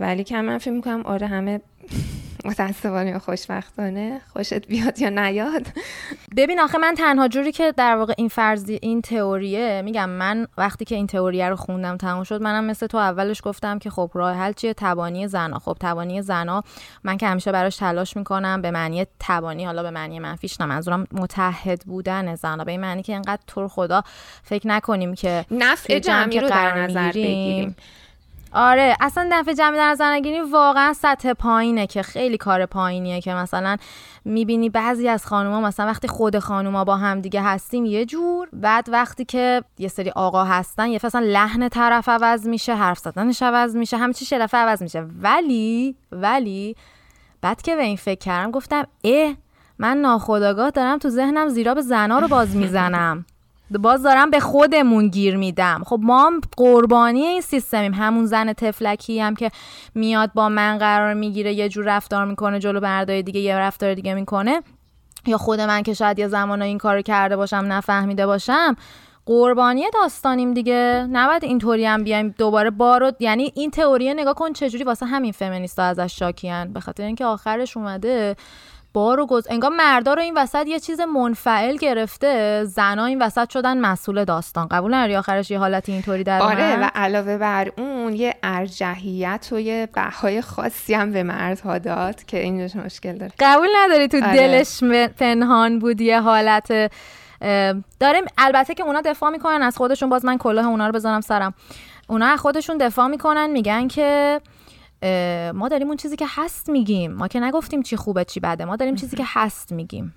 ولی 0.00 0.24
که 0.24 0.40
من 0.40 0.58
فکر 0.58 0.70
می‌کنم 0.70 1.02
آره 1.02 1.26
همه 1.26 1.60
متاسفانه 2.44 3.10
یا 3.10 3.18
خوشبختانه 3.18 4.20
خوشت 4.32 4.66
بیاد 4.66 4.98
یا 4.98 5.08
نیاد. 5.08 5.66
ببین 6.36 6.60
آخه 6.60 6.78
من 6.78 6.94
تنها 6.94 7.28
جوری 7.28 7.52
که 7.52 7.72
در 7.76 7.96
واقع 7.96 8.14
این 8.16 8.28
فرضی 8.28 8.78
این 8.82 9.02
تئوریه 9.02 9.82
میگم 9.84 10.10
من 10.10 10.46
وقتی 10.58 10.84
که 10.84 10.94
این 10.94 11.06
تئوریه 11.06 11.48
رو 11.48 11.56
خوندم 11.56 11.96
تموم 11.96 12.24
شد 12.24 12.42
منم 12.42 12.64
مثل 12.64 12.86
تو 12.86 12.98
اولش 12.98 13.40
گفتم 13.44 13.78
که 13.78 13.90
خب 13.90 14.10
راه 14.14 14.36
حل 14.36 14.52
چیه؟ 14.52 14.74
تبانی 14.74 15.28
زنا. 15.28 15.58
خب 15.58 15.76
تبانی 15.80 16.22
زنا 16.22 16.62
من 17.04 17.16
که 17.16 17.26
همیشه 17.26 17.52
براش 17.52 17.76
تلاش 17.76 18.16
می‌کنم 18.16 18.62
به 18.62 18.70
معنی 18.70 19.06
تبانی 19.20 19.64
حالا 19.64 19.82
به 19.82 19.90
معنی 19.90 20.18
منفیش 20.18 20.60
نه 20.60 20.66
منظورم 20.66 21.06
متحد 21.12 21.82
بودن 21.86 22.34
زنا. 22.34 22.64
به 22.64 22.70
این 22.70 22.80
معنی 22.80 23.02
که 23.02 23.12
اینقدر 23.12 23.42
طور 23.46 23.68
خدا 23.68 24.02
فکر 24.42 24.68
نکنیم 24.68 25.14
که 25.14 25.44
نفع 25.50 25.98
جمعی 25.98 26.40
رو 26.40 26.48
در 26.48 26.82
نظر 26.82 27.08
بگیریم. 27.08 27.76
آره 28.54 28.96
اصلا 29.00 29.28
دفعه 29.32 29.54
جمعی 29.54 29.78
در 29.78 29.90
نظر 29.90 30.12
نگیریم 30.12 30.52
واقعا 30.52 30.92
سطح 30.92 31.32
پایینه 31.32 31.86
که 31.86 32.02
خیلی 32.02 32.36
کار 32.36 32.66
پایینیه 32.66 33.20
که 33.20 33.34
مثلا 33.34 33.76
می‌بینی 34.24 34.70
بعضی 34.70 35.08
از 35.08 35.26
خانوما 35.26 35.60
مثلا 35.60 35.86
وقتی 35.86 36.08
خود 36.08 36.38
خانوما 36.38 36.84
با 36.84 36.96
هم 36.96 37.20
دیگه 37.20 37.42
هستیم 37.42 37.84
یه 37.84 38.04
جور 38.04 38.48
بعد 38.52 38.88
وقتی 38.92 39.24
که 39.24 39.62
یه 39.78 39.88
سری 39.88 40.10
آقا 40.10 40.44
هستن 40.44 40.86
یه 40.88 41.00
مثلا 41.04 41.20
لحن 41.20 41.68
طرف 41.68 42.08
عوض 42.08 42.48
میشه 42.48 42.74
حرف 42.74 42.98
زدنش 42.98 43.42
عوض 43.42 43.76
میشه 43.76 43.96
همه 43.96 44.12
چی 44.12 44.24
شرفه 44.24 44.58
عوض 44.58 44.82
میشه. 44.82 45.06
ولی 45.22 45.96
ولی 46.12 46.76
بعد 47.40 47.62
که 47.62 47.76
به 47.76 47.82
این 47.82 47.96
فکر 47.96 48.18
کردم 48.18 48.50
گفتم 48.50 48.84
اه 49.04 49.34
من 49.78 49.96
ناخداگاه 49.96 50.70
دارم 50.70 50.98
تو 50.98 51.08
ذهنم 51.08 51.48
زیرا 51.48 51.74
به 51.74 51.80
زنا 51.82 52.18
رو 52.18 52.28
باز 52.28 52.56
می‌زنم. 52.56 53.24
باز 53.78 54.02
دارم 54.02 54.30
به 54.30 54.40
خودمون 54.40 55.08
گیر 55.08 55.36
میدم. 55.36 55.82
خب 55.86 55.98
ما 56.02 56.26
هم 56.26 56.40
قربانی 56.56 57.22
این 57.22 57.40
سیستمیم. 57.40 57.94
همون 57.94 58.26
زن 58.26 58.52
تفلکی 58.52 59.20
هم 59.20 59.34
که 59.34 59.50
میاد 59.94 60.30
با 60.34 60.48
من 60.48 60.78
قرار 60.78 61.14
می‌گیره 61.14 61.52
یه 61.52 61.68
جور 61.68 61.84
رفتار 61.84 62.24
می‌کنه 62.24 62.58
جلو 62.58 62.80
بردای 62.80 63.22
دیگه 63.22 63.40
یه 63.40 63.56
رفتار 63.56 63.94
دیگه 63.94 64.14
می‌کنه. 64.14 64.62
یا 65.26 65.38
خود 65.38 65.60
من 65.60 65.82
که 65.82 65.94
شاید 65.94 66.18
یه 66.18 66.28
زمان 66.28 66.62
این 66.62 66.78
کار 66.78 67.02
کرده 67.02 67.36
باشم 67.36 67.64
نفهمیده 67.68 68.26
باشم. 68.26 68.76
قربانی 69.26 69.84
داستانیم 69.94 70.54
دیگه. 70.54 71.08
نباید 71.12 71.44
اینطوری 71.44 71.86
هم 71.86 72.04
بیایم 72.04 72.34
دوباره 72.38 72.70
بارو. 72.70 73.12
یعنی 73.20 73.52
این 73.54 73.70
تئوری 73.70 74.14
نگاه 74.14 74.34
کن 74.34 74.52
چجوری 74.52 74.84
واسه 74.84 75.06
همین 75.06 75.32
فمینیستا 75.32 75.82
ازش 75.82 76.18
شاکیان. 76.18 76.72
به 76.72 76.80
خاطر 76.80 77.02
اینکه 77.02 77.24
آخرش 77.24 77.76
اومده. 77.76 78.36
بارو 78.94 79.26
گز 79.26 79.46
انگار 79.50 79.70
مردا 79.70 80.14
رو 80.14 80.22
این 80.22 80.34
وسط 80.36 80.66
یه 80.66 80.80
چیز 80.80 81.00
منفعل 81.00 81.76
گرفته 81.76 82.64
زنا 82.64 83.04
این 83.04 83.22
وسط 83.22 83.50
شدن 83.50 83.80
مسئول 83.80 84.24
داستان. 84.24 84.68
قبول 84.68 84.94
نداری 84.94 85.16
آخرش 85.16 85.50
یه 85.50 85.58
حالتی 85.58 85.92
اینطوری 85.92 86.24
در 86.24 86.42
آره 86.42 86.76
و 86.76 86.90
علاوه 86.94 87.38
بر 87.38 87.72
اون 87.78 88.14
یه 88.14 88.34
ارجحیت 88.42 89.48
و 89.52 89.60
یه 89.60 89.88
بهای 89.94 90.42
خاصی 90.42 90.94
هم 90.94 91.12
به 91.12 91.22
مردها 91.22 91.78
داد 91.78 92.24
که 92.24 92.38
اینجاش 92.38 92.76
مشکل 92.76 93.12
داره. 93.12 93.32
قبول 93.38 93.68
نداری 93.76 94.08
تو 94.08 94.16
آره. 94.16 94.36
دلش 94.36 94.82
پنهان 95.18 95.78
بود 95.78 96.00
یه 96.00 96.20
حالت 96.20 96.90
داریم 98.00 98.24
البته 98.38 98.74
که 98.74 98.82
اونا 98.82 99.00
دفاع 99.00 99.30
می‌کنن 99.30 99.62
از 99.62 99.76
خودشون 99.76 100.08
باز 100.08 100.24
من 100.24 100.38
کلاه 100.38 100.66
اونا 100.66 100.86
رو 100.86 100.92
بزنم 100.92 101.20
سرم. 101.20 101.54
اونا 102.08 102.26
از 102.26 102.38
خودشون 102.38 102.78
دفاع 102.78 103.06
می‌کنن 103.06 103.50
میگن 103.50 103.88
که 103.88 104.40
ما 105.54 105.68
داریم 105.70 105.88
اون 105.88 105.96
چیزی 105.96 106.16
که 106.16 106.26
هست 106.28 106.68
میگیم. 106.68 107.12
ما 107.12 107.28
که 107.28 107.40
نگفتیم 107.40 107.82
چی 107.82 107.96
خوبه 107.96 108.24
چی 108.24 108.40
بده. 108.40 108.64
ما 108.64 108.76
داریم 108.76 108.94
چیزی 108.94 109.16
که 109.16 109.24
هست 109.26 109.72
میگیم. 109.72 110.14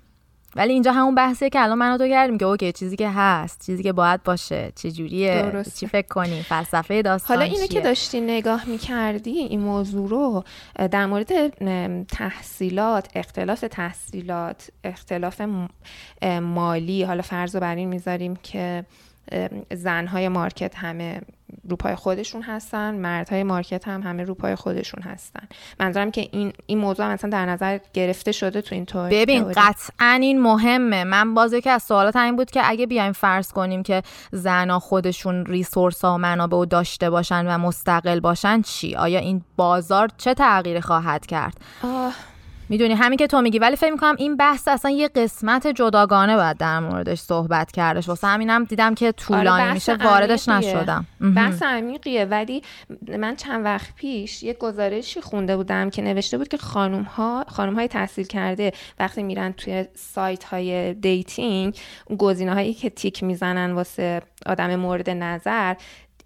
ولی 0.56 0.72
اینجا 0.72 0.92
همون 0.92 1.14
بحثیه 1.14 1.50
که 1.50 1.62
الان 1.62 1.78
من 1.78 1.98
تو 1.98 2.08
کردیم 2.08 2.38
که 2.38 2.44
اوکی 2.44 2.72
چیزی 2.72 2.96
که 2.96 3.10
هست 3.10 3.66
چیزی 3.66 3.82
که 3.82 3.92
باید 3.92 4.22
باشه 4.22 4.72
چه 4.76 4.90
جوریه 4.90 5.64
چی 5.76 5.86
فکر 5.86 6.06
کنی 6.06 6.42
فلسفه 6.42 7.02
داستان 7.02 7.36
حالا 7.36 7.50
اینو 7.52 7.66
که 7.66 7.80
داشتی 7.80 8.20
نگاه 8.20 8.68
می‌کردی 8.68 9.30
این 9.30 9.60
موضوع 9.60 10.08
رو 10.08 10.44
در 10.90 11.06
مورد 11.06 11.48
تحصیلات 12.04 13.08
اختلاف 13.14 13.64
تحصیلات 13.70 14.70
اختلاف 14.84 15.42
مالی 16.42 17.02
حالا 17.02 17.22
فرض 17.22 17.54
رو 17.54 17.60
بر 17.60 17.74
این 17.74 17.88
می‌ذاریم 17.88 18.36
که 18.36 18.84
زنهای 19.74 20.28
مارکت 20.28 20.74
همه 20.74 21.20
روپای 21.68 21.94
خودشون 21.94 22.42
هستن 22.42 22.94
مردهای 22.94 23.42
مارکت 23.42 23.88
هم 23.88 24.02
همه 24.02 24.24
روپای 24.24 24.54
خودشون 24.54 25.02
هستن. 25.02 25.48
منظورم 25.80 26.10
که 26.10 26.28
این 26.32 26.52
این 26.66 26.78
موضوع 26.78 27.12
مثلا 27.12 27.30
در 27.30 27.46
نظر 27.46 27.78
گرفته 27.92 28.32
شده 28.32 28.60
تو 28.62 28.74
این 28.74 28.84
طور 28.84 29.08
ببین 29.08 29.52
قطعا 29.56 30.18
این 30.22 30.42
مهمه. 30.42 31.04
من 31.04 31.34
باز 31.34 31.52
یکی 31.52 31.70
از 31.70 31.82
سوالات 31.82 32.16
این 32.16 32.36
بود 32.36 32.50
که 32.50 32.60
اگه 32.64 32.86
بیایم 32.86 33.12
فرض 33.12 33.52
کنیم 33.52 33.82
که 33.82 34.02
زنا 34.32 34.78
خودشون 34.78 35.46
ریسورس 35.46 36.04
ها 36.04 36.14
و 36.14 36.18
منابع 36.18 36.64
داشته 36.64 37.10
باشن 37.10 37.46
و 37.46 37.58
مستقل 37.58 38.20
باشن 38.20 38.62
چی؟ 38.62 38.96
آیا 38.96 39.18
این 39.18 39.44
بازار 39.56 40.10
چه 40.16 40.34
تغییری 40.34 40.80
خواهد 40.80 41.26
کرد؟ 41.26 41.60
آه. 41.82 42.14
می‌دونی 42.68 42.94
همین 42.94 43.16
که 43.16 43.26
تو 43.26 43.42
میگی 43.42 43.58
ولی 43.58 43.76
فکر 43.76 43.92
می‌کنم 43.92 44.14
این 44.18 44.36
بحث 44.36 44.68
اصلا 44.68 44.90
یه 44.90 45.08
قسمت 45.08 45.66
جداگانه 45.66 46.36
باید 46.36 46.56
در 46.56 46.80
موردش 46.80 47.20
صحبت 47.20 47.72
کردش. 47.72 48.08
واسه 48.08 48.26
همینم 48.26 48.64
دیدم 48.64 48.94
که 48.94 49.12
طولانی 49.12 49.62
آره 49.62 49.72
میشه 49.72 49.94
واردش 49.94 50.48
نشدم. 50.48 51.06
بحث 51.36 51.62
عمیقیه 51.62 52.24
ولی 52.24 52.62
من 53.18 53.36
چند 53.36 53.64
وقت 53.64 53.94
پیش 53.94 54.42
یه 54.42 54.52
گزارشی 54.52 55.20
خونده 55.20 55.56
بودم 55.56 55.90
که 55.90 56.02
نوشته 56.02 56.38
بود 56.38 56.48
که 56.48 56.56
خانم 56.56 57.02
ها 57.02 57.44
خانم 57.48 57.74
های 57.74 57.88
تحصیل 57.88 58.26
کرده 58.26 58.72
وقتی 58.98 59.22
میرن 59.22 59.52
توی 59.52 59.84
سایت 59.94 60.44
های 60.44 60.94
dating 60.94 61.76
گزینه 62.18 62.54
هایی 62.54 62.74
که 62.74 62.90
تیک 62.90 63.22
می‌زنن 63.22 63.72
واسه 63.72 64.22
آدم 64.46 64.76
مورد 64.76 65.10
نظر 65.10 65.74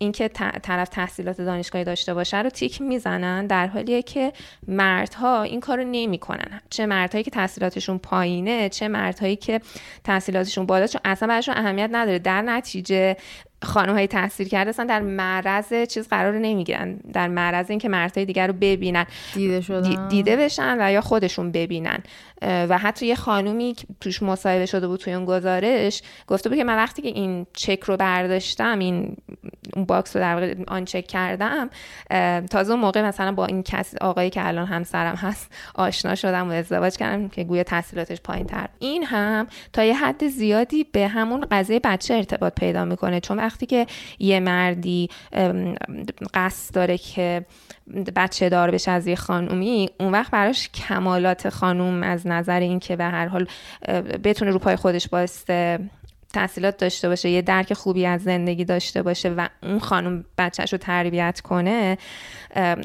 اینکه 0.03 0.29
طرف 0.63 0.89
تحصیلات 0.89 1.41
دانشگاهی 1.41 1.85
داشته 1.85 2.15
باشه 2.15 2.43
رو 2.43 2.51
تیک 2.51 2.83
می‌زنن 2.83 3.47
در 3.47 3.67
حالیه 3.67 4.03
که 4.03 4.33
مردها 4.69 5.43
این 5.43 5.61
کارو 5.61 5.85
نمی‌کنن. 5.85 6.61
چه 6.71 6.87
مردهایی 6.87 7.25
که 7.25 7.31
تحصیلاتشون 7.31 7.99
پایینه 7.99 8.69
چه 8.69 8.89
مردهایی 8.89 9.37
که 9.37 9.61
تحصیلاتشون 10.05 10.67
بالا 10.67 10.87
چون 10.87 11.01
اصلا 11.05 11.29
براشون 11.29 11.57
اهمیت 11.57 11.89
نداره. 11.93 12.19
در 12.19 12.43
نتیجه 12.43 13.17
خانم 13.63 13.93
های 13.93 14.07
تحصیل 14.07 14.49
کرده 14.49 14.69
اصلا 14.71 14.85
در 14.85 15.01
معرض 15.01 15.73
چیز 15.89 16.09
قرار 16.09 16.39
نمی‌گیرن. 16.39 16.97
در 17.13 17.29
معرض 17.29 17.71
اینکه 17.71 17.89
مردهای 17.89 18.25
دیگر 18.25 18.47
رو 18.47 18.53
ببینن. 18.53 19.07
دیده 19.35 19.61
شدن. 19.61 20.09
دیده 20.09 20.37
بشن 20.37 20.77
و 20.81 20.93
یا 20.93 21.01
خودشون 21.01 21.53
ببینن. 21.53 21.99
و 22.43 22.79
حتی 22.79 23.07
یه 23.07 23.15
خانومی 23.15 23.75
که 23.75 23.87
توش 24.01 24.23
مصاحبه 24.23 24.67
شده 24.67 24.89
بود 24.89 25.01
توی 25.01 25.13
اون 25.13 25.25
گزارش 25.25 26.03
گفته 26.27 26.49
بود 26.49 26.59
که 26.59 26.65
من 26.65 26.77
وقتی 26.77 27.03
که 27.03 27.09
این 27.09 27.47
چک 27.53 27.81
رو 27.81 27.97
برداشتم 27.97 28.79
این 28.79 29.17
اون 29.77 29.85
box 29.85 30.17
رو 30.17 30.23
در 30.23 30.35
واقع 30.35 30.55
uncheck 30.69 31.07
کردم 31.07 31.71
تازه 32.51 32.73
اون 32.73 32.81
موقع 32.81 33.03
مثلا 33.03 33.33
با 33.33 33.47
این 33.47 33.63
کس 33.63 33.95
آقایی 34.01 34.31
که 34.31 34.47
الان 34.49 34.67
همسرم 34.67 35.15
هست 35.15 35.53
آشنا 35.75 36.15
شدم 36.15 36.49
و 36.49 36.53
ازدواج 36.53 36.97
کردم 36.97 37.29
که 37.29 37.45
گویا 37.45 37.63
تحصیلاتش 37.63 38.21
پایین 38.21 38.47
تر 38.47 38.69
این 38.79 39.05
هم 39.05 39.47
تا 39.73 39.85
یه 39.85 39.95
حد 39.95 40.29
زیادی 40.29 40.85
به 40.85 41.09
همون 41.09 41.47
قضیه 41.51 41.81
بچه 41.85 42.15
ارتباط 42.15 42.55
پیدا 42.55 42.85
می‌کنه. 42.85 43.21
چون 43.21 43.39
وقتی 43.39 43.67
که 43.67 43.87
یه 44.19 44.41
مردی 44.41 45.09
قصد 46.35 46.75
داره 46.75 46.99
که 46.99 47.45
بچه 48.17 48.49
دار 48.49 48.71
بشه 48.71 48.91
از 48.91 49.07
یه 49.07 49.17
خانومی 49.17 49.91
اون 50.01 50.13
وقت 50.13 50.31
براش 50.31 50.69
کمالات 50.69 51.49
خانوم 51.49 52.03
از 52.03 52.27
نظر 52.27 52.61
اینکه 52.61 52.97
به 52.97 53.05
هر 53.05 53.27
حال 53.27 53.47
بتونه 54.25 54.51
رو 54.51 54.59
پای 54.59 54.77
خودش 54.77 55.09
باسته 55.09 55.79
تحصیلات 56.33 56.77
داشته 56.77 57.09
باشه 57.09 57.31
یه 57.31 57.43
درک 57.43 57.73
خوبی 57.75 58.07
از 58.07 58.23
زندگی 58.23 58.65
داشته 58.65 59.03
باشه 59.03 59.29
و 59.29 59.49
اون 59.63 59.79
خانم 59.79 60.25
بچهش 60.39 60.73
رو 60.73 60.79
تربیت 60.79 61.41
کنه 61.41 61.99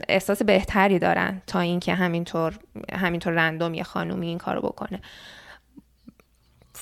احساس 0.10 0.44
بهتری 0.44 1.00
دارن 1.00 1.42
تا 1.48 1.60
اینکه 1.60 1.94
همینطور 1.94 2.60
همینطور 2.94 3.34
رندوم 3.34 3.74
یه 3.74 3.84
خانومی 3.84 4.28
این 4.28 4.38
کارو 4.38 4.62
بکنه. 4.62 5.02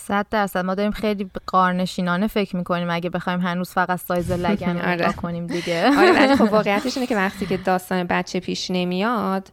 صد 0.08 0.26
درصد. 0.32 0.66
ما 0.66 0.76
داریم 0.76 0.91
خیلی 0.91 1.30
قارنشینانه 1.45 2.28
فکر 2.28 2.56
می‌کنیم. 2.56 2.89
اگه 2.89 3.10
بخوایم 3.10 3.41
هنوز 3.41 3.70
فقط 3.70 3.99
سایز 3.99 4.32
لگن 4.47 4.78
رو 4.78 4.89
آره. 4.89 5.14
کنیم 5.14 5.47
دیگه. 5.47 5.89
آره 5.99 6.12
ولی 6.12 6.36
خب 6.36 6.54
واقعیتش 6.58 6.97
اینه 6.97 7.08
که 7.08 7.16
وقتی 7.16 7.45
که 7.45 7.58
داستان 7.58 8.04
بچه 8.04 8.39
پیش 8.39 8.72
نمیاد 8.72 9.47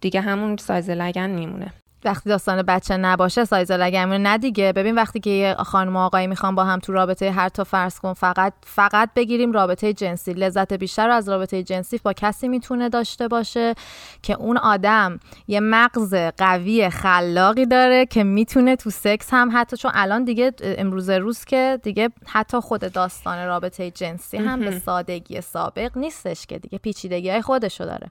دیگه 0.00 0.20
همون 0.20 0.56
سایز 0.56 0.90
لگن 0.90 1.30
میمونه. 1.30 1.72
وقتی 2.04 2.30
داستان 2.30 2.62
بچه 2.62 2.96
نباشه 2.96 3.44
سایز 3.44 3.70
لگن 3.72 4.18
نه 4.18 4.38
دیگه. 4.38 4.72
ببین 4.72 4.94
وقتی 4.94 5.20
که 5.20 5.30
یه 5.30 5.54
خانم 5.54 5.96
و 5.96 5.98
آقایی 5.98 6.26
می‌خوان 6.26 6.54
با 6.54 6.64
هم 6.64 6.78
تو 6.78 6.92
رابطه 6.92 7.30
هر 7.30 7.48
تا 7.48 7.64
فرض 7.64 7.98
کن 7.98 8.12
فقط 8.12 8.52
فقط 8.66 9.10
بگیریم 9.16 9.52
رابطه 9.52 9.92
جنسی. 9.92 10.32
لذت 10.32 10.72
بیشتر 10.72 11.06
رو 11.06 11.14
از 11.14 11.28
رابطه 11.28 11.62
جنسی 11.62 12.00
با 12.04 12.12
کسی 12.12 12.48
می‌تونه 12.48 12.88
داشته 12.88 13.28
باشه 13.28 13.74
که 14.22 14.34
اون 14.34 14.56
آدم 14.56 15.20
یه 15.48 15.60
مغز 15.60 16.14
قوی 16.38 16.90
خلاقی 16.90 17.66
داره 17.66 18.06
که 18.06 18.24
می‌تونه 18.24 18.76
تو 18.76 18.90
سکس 18.90 19.28
هم 19.30 19.50
حتی 19.52 19.76
چون 19.76 19.90
الان 19.94 20.24
دیگه 20.24 20.52
امروز 20.62 21.10
روز 21.10 21.44
که 21.44 21.80
دیگه 21.82 22.08
حتی 22.26 22.60
خود 22.60 22.92
داستان 22.92 23.46
رابطه 23.46 23.90
جنسی 23.90 24.36
هم 24.36 24.60
به 24.60 24.78
سادگی 24.78 25.40
سابق 25.40 25.98
نیستش 25.98 26.46
که 26.46 26.58
دیگه 26.58 26.78
پیچیدگی 26.78 27.30
های 27.30 27.42
خودشو 27.42 27.84
داره. 27.84 28.10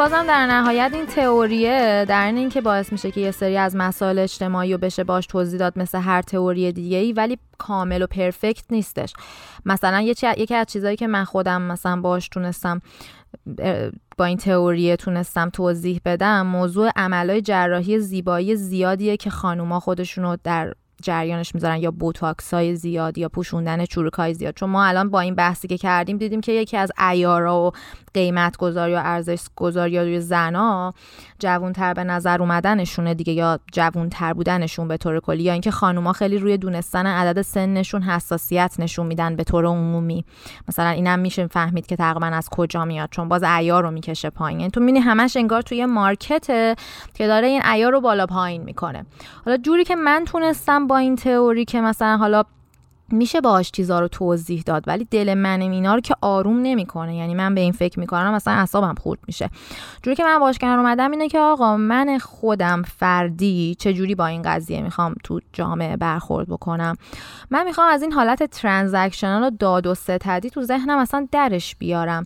بازم 0.00 0.26
در 0.26 0.46
نهایت 0.46 0.90
این 0.94 1.06
تئوریه 1.06 2.04
در 2.08 2.26
این 2.26 2.36
اینکه 2.36 2.60
باعث 2.60 2.92
میشه 2.92 3.10
که 3.10 3.20
یه 3.20 3.30
سری 3.30 3.56
از 3.56 3.76
مسائل 3.76 4.18
اجتماعی 4.18 4.72
رو 4.72 4.78
بشه 4.78 5.04
باش 5.04 5.26
توضیح 5.26 5.58
داد 5.58 5.78
مثل 5.78 5.98
هر 5.98 6.22
تئوری 6.22 6.72
دیگه 6.72 6.96
ای 6.96 7.12
ولی 7.12 7.38
کامل 7.58 8.02
و 8.02 8.06
پرفکت 8.06 8.64
نیستش. 8.70 9.12
مثلا 9.66 10.00
یکی 10.36 10.54
از 10.54 10.66
چیزهایی 10.66 10.96
که 10.96 11.06
من 11.06 11.24
خودم 11.24 11.62
مثلا 11.62 12.00
باش 12.00 12.28
تونستم 12.28 12.80
با 14.18 14.24
این 14.24 14.36
تئوری 14.36 14.96
تونستم 14.96 15.50
توضیح 15.50 16.00
بدم 16.04 16.46
موضوع 16.46 16.90
عملای 16.96 17.42
جراحی 17.42 17.98
زیبایی 17.98 18.56
زیادیه 18.56 19.16
که 19.16 19.30
خانوما 19.30 19.80
خودشونو 19.80 20.36
در 20.44 20.74
جریانش 21.02 21.54
می‌ذارن 21.54 21.76
یا 21.76 21.90
بوتاکس 21.90 22.54
های 22.54 22.76
زیاد 22.76 23.18
یا 23.18 23.28
پوشوندن 23.28 23.84
چروک 23.84 24.12
های 24.12 24.34
زیاد. 24.34 24.54
چون 24.54 24.70
ما 24.70 24.84
الان 24.84 25.10
با 25.10 25.20
این 25.20 25.34
بحثی 25.34 25.68
که 25.68 25.78
کردیم 25.78 26.16
دیدیم 26.16 26.40
که 26.40 26.52
یکی 26.52 26.76
از 26.76 26.92
ایارا 27.10 27.62
و 27.62 27.70
قیمت 28.14 28.56
گذاری 28.56 28.92
یا 28.92 29.00
ارزش 29.00 29.40
گذاری 29.56 29.92
یا 29.92 30.20
زنا 30.20 30.94
جوونتر 31.38 31.94
به 31.94 32.04
نظر 32.04 32.40
اومدنشونه 32.40 33.14
دیگه 33.14 33.32
یا 33.32 33.58
جوونتر 33.72 34.32
بودنشون 34.32 34.88
به 34.88 34.96
طور 34.96 35.20
کلی 35.20 35.42
یا 35.42 35.52
اینکه 35.52 35.70
خانوما 35.70 36.12
خیلی 36.12 36.38
روی 36.38 36.56
دونستن 36.56 37.06
عدد 37.06 37.42
سنشون 37.42 38.02
حساسیت 38.02 38.74
نشون 38.78 39.06
میدن 39.06 39.36
به 39.36 39.44
طور 39.44 39.66
عمومی. 39.66 40.24
مثلا 40.68 40.88
اینم 40.88 41.18
میشه 41.18 41.46
فهمید 41.46 41.86
که 41.86 41.96
تقریبا 41.96 42.26
از 42.26 42.48
کجا 42.48 42.84
میاد 42.84 43.08
چون 43.10 43.28
باز 43.28 43.42
عیار 43.44 43.82
رو 43.82 43.90
می‌کشه 43.90 44.30
پایین. 44.30 44.60
یعنی 44.60 44.70
تو 44.70 44.80
می‌بینی 44.80 44.98
همش 44.98 45.36
انگار 45.36 45.62
توی 45.62 45.86
مارکت 45.86 46.46
که 47.14 47.26
داره 47.26 47.46
این 47.46 47.62
عیار 47.62 47.92
رو 47.92 48.00
بالا 48.00 48.26
پایین 48.26 48.62
می‌کنه. 48.62 49.06
حالا 49.44 49.56
جوری 49.56 49.84
که 49.84 49.96
من 49.96 50.24
تونستم 50.24 50.86
با 50.86 50.96
این 50.96 51.16
تئوری 51.16 51.64
که 51.64 51.80
مثلا 51.80 52.16
حالا 52.16 52.42
میشه 53.12 53.40
باهاش 53.40 53.70
چیزا 53.70 54.00
رو 54.00 54.08
توضیح 54.08 54.62
داد 54.66 54.84
ولی 54.86 55.06
دل 55.10 55.34
من 55.34 55.60
اینا 55.60 55.94
رو 55.94 56.00
که 56.00 56.14
آروم 56.20 56.60
نمی‌کنه. 56.62 57.16
یعنی 57.16 57.34
من 57.34 57.54
به 57.54 57.60
این 57.60 57.72
فکر 57.72 58.00
می‌کنم 58.00 58.34
مثلا 58.34 58.54
اعصابم 58.54 58.94
خورد 58.94 59.20
میشه. 59.26 59.50
جوری 60.02 60.16
که 60.16 60.24
من 60.24 60.38
باش 60.38 60.58
کنار 60.58 60.78
اومدم 60.78 61.10
اینه 61.10 61.28
که 61.28 61.38
آقا 61.38 61.76
من 61.76 62.18
خودم 62.18 62.82
فردی 62.82 63.76
چه 63.78 63.92
جوری 63.92 64.14
با 64.14 64.26
این 64.26 64.42
قضیه 64.42 64.82
می‌خوام 64.82 65.14
تو 65.24 65.40
جامعه 65.52 65.96
برخورد 65.96 66.48
بکنم؟ 66.48 66.96
من 67.50 67.64
می‌خوام 67.64 67.88
از 67.92 68.02
این 68.02 68.12
حالت 68.12 68.42
transactional 68.42 69.42
و 69.42 69.50
داد 69.50 69.86
و 69.86 69.94
ستدی 69.94 70.50
تو 70.50 70.62
ذهنم 70.62 70.98
اصلا 70.98 71.28
درش 71.32 71.76
بیارم. 71.76 72.24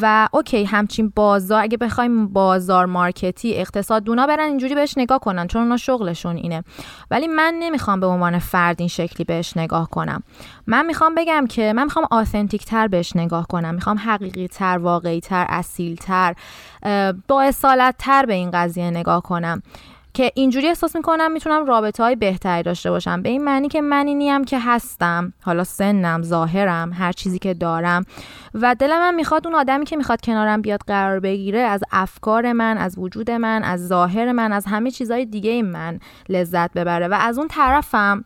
و 0.00 0.28
OK 0.32 0.64
همچین 0.64 1.12
بازار 1.16 1.62
اگه 1.62 1.76
بخوایم 1.76 2.28
بازار 2.28 2.86
market 2.86 3.44
ی 3.44 3.54
اقتصاد 3.54 4.02
دونا 4.02 4.26
برن 4.26 4.48
اینجوری 4.48 4.74
بهش 4.74 4.94
نگاه 4.98 5.18
کنن 5.18 5.46
چون 5.46 5.62
اونا 5.62 5.76
شغلشون 5.76 6.36
اینه. 6.36 6.64
ولی 7.10 7.26
من 7.26 7.54
نمی‌خوام 7.58 8.00
به 8.00 8.06
عنوان 8.06 8.38
فرد 8.38 8.76
این 8.78 8.88
شکلی 8.88 9.24
بهش 9.24 9.56
نگاه 9.56 9.90
کنم. 9.90 10.17
من 10.66 10.86
می‌خوام 10.86 11.14
بگم 11.14 11.46
که 11.46 11.72
من 11.72 11.84
می‌خوام 11.84 12.06
authentic 12.10 12.64
تر 12.64 12.88
بهش 12.88 13.16
نگاه 13.16 13.46
کنم. 13.46 13.74
می‌خوام 13.74 13.98
حقیقی 13.98 14.48
تر 14.48 14.78
واقعی 14.78 15.20
تر 15.20 15.46
اصیل 15.48 15.96
تر 15.96 16.34
با 17.28 17.42
اصالت 17.42 17.94
تر 17.98 18.26
به 18.26 18.34
این 18.34 18.50
قضیه 18.50 18.90
نگاه 18.90 19.22
کنم. 19.22 19.62
که 20.14 20.32
اینجوری 20.34 20.68
احساس 20.68 20.96
می‌کنم 20.96 21.32
می‌تونم 21.32 21.66
رابطه 21.66 22.02
های 22.02 22.16
بهتری 22.16 22.62
داشته 22.62 22.90
باشم. 22.90 23.22
به 23.22 23.28
این 23.28 23.44
معنی 23.44 23.68
که 23.68 23.80
من 23.80 24.06
اینیم 24.06 24.44
که 24.44 24.58
هستم. 24.58 25.32
حالا 25.42 25.64
سنم 25.64 26.22
ظاهرم 26.22 26.92
هر 26.92 27.12
چیزی 27.12 27.38
که 27.38 27.54
دارم. 27.54 28.04
و 28.54 28.74
دلم 28.74 28.98
من 28.98 29.14
می‌خواد 29.14 29.46
اون 29.46 29.56
آدمی 29.56 29.84
که 29.84 29.96
می‌خواد 29.96 30.20
کنارم 30.20 30.62
بیاد 30.62 30.80
قرار 30.86 31.20
بگیره 31.20 31.60
از 31.60 31.80
افکار 31.92 32.52
من 32.52 32.78
از 32.78 32.98
وجود 32.98 33.30
من 33.30 33.62
از 33.62 33.88
ظاهر 33.88 34.32
من 34.32 34.52
از 34.52 34.66
همه 34.66 34.90
چیزهای 34.90 35.26
دیگه 35.26 35.62
من 35.62 35.98
لذت 36.28 36.72
ببره. 36.72 37.08
و 37.08 37.16
از 37.20 37.38
اون 37.38 37.48
طرفم 37.48 38.24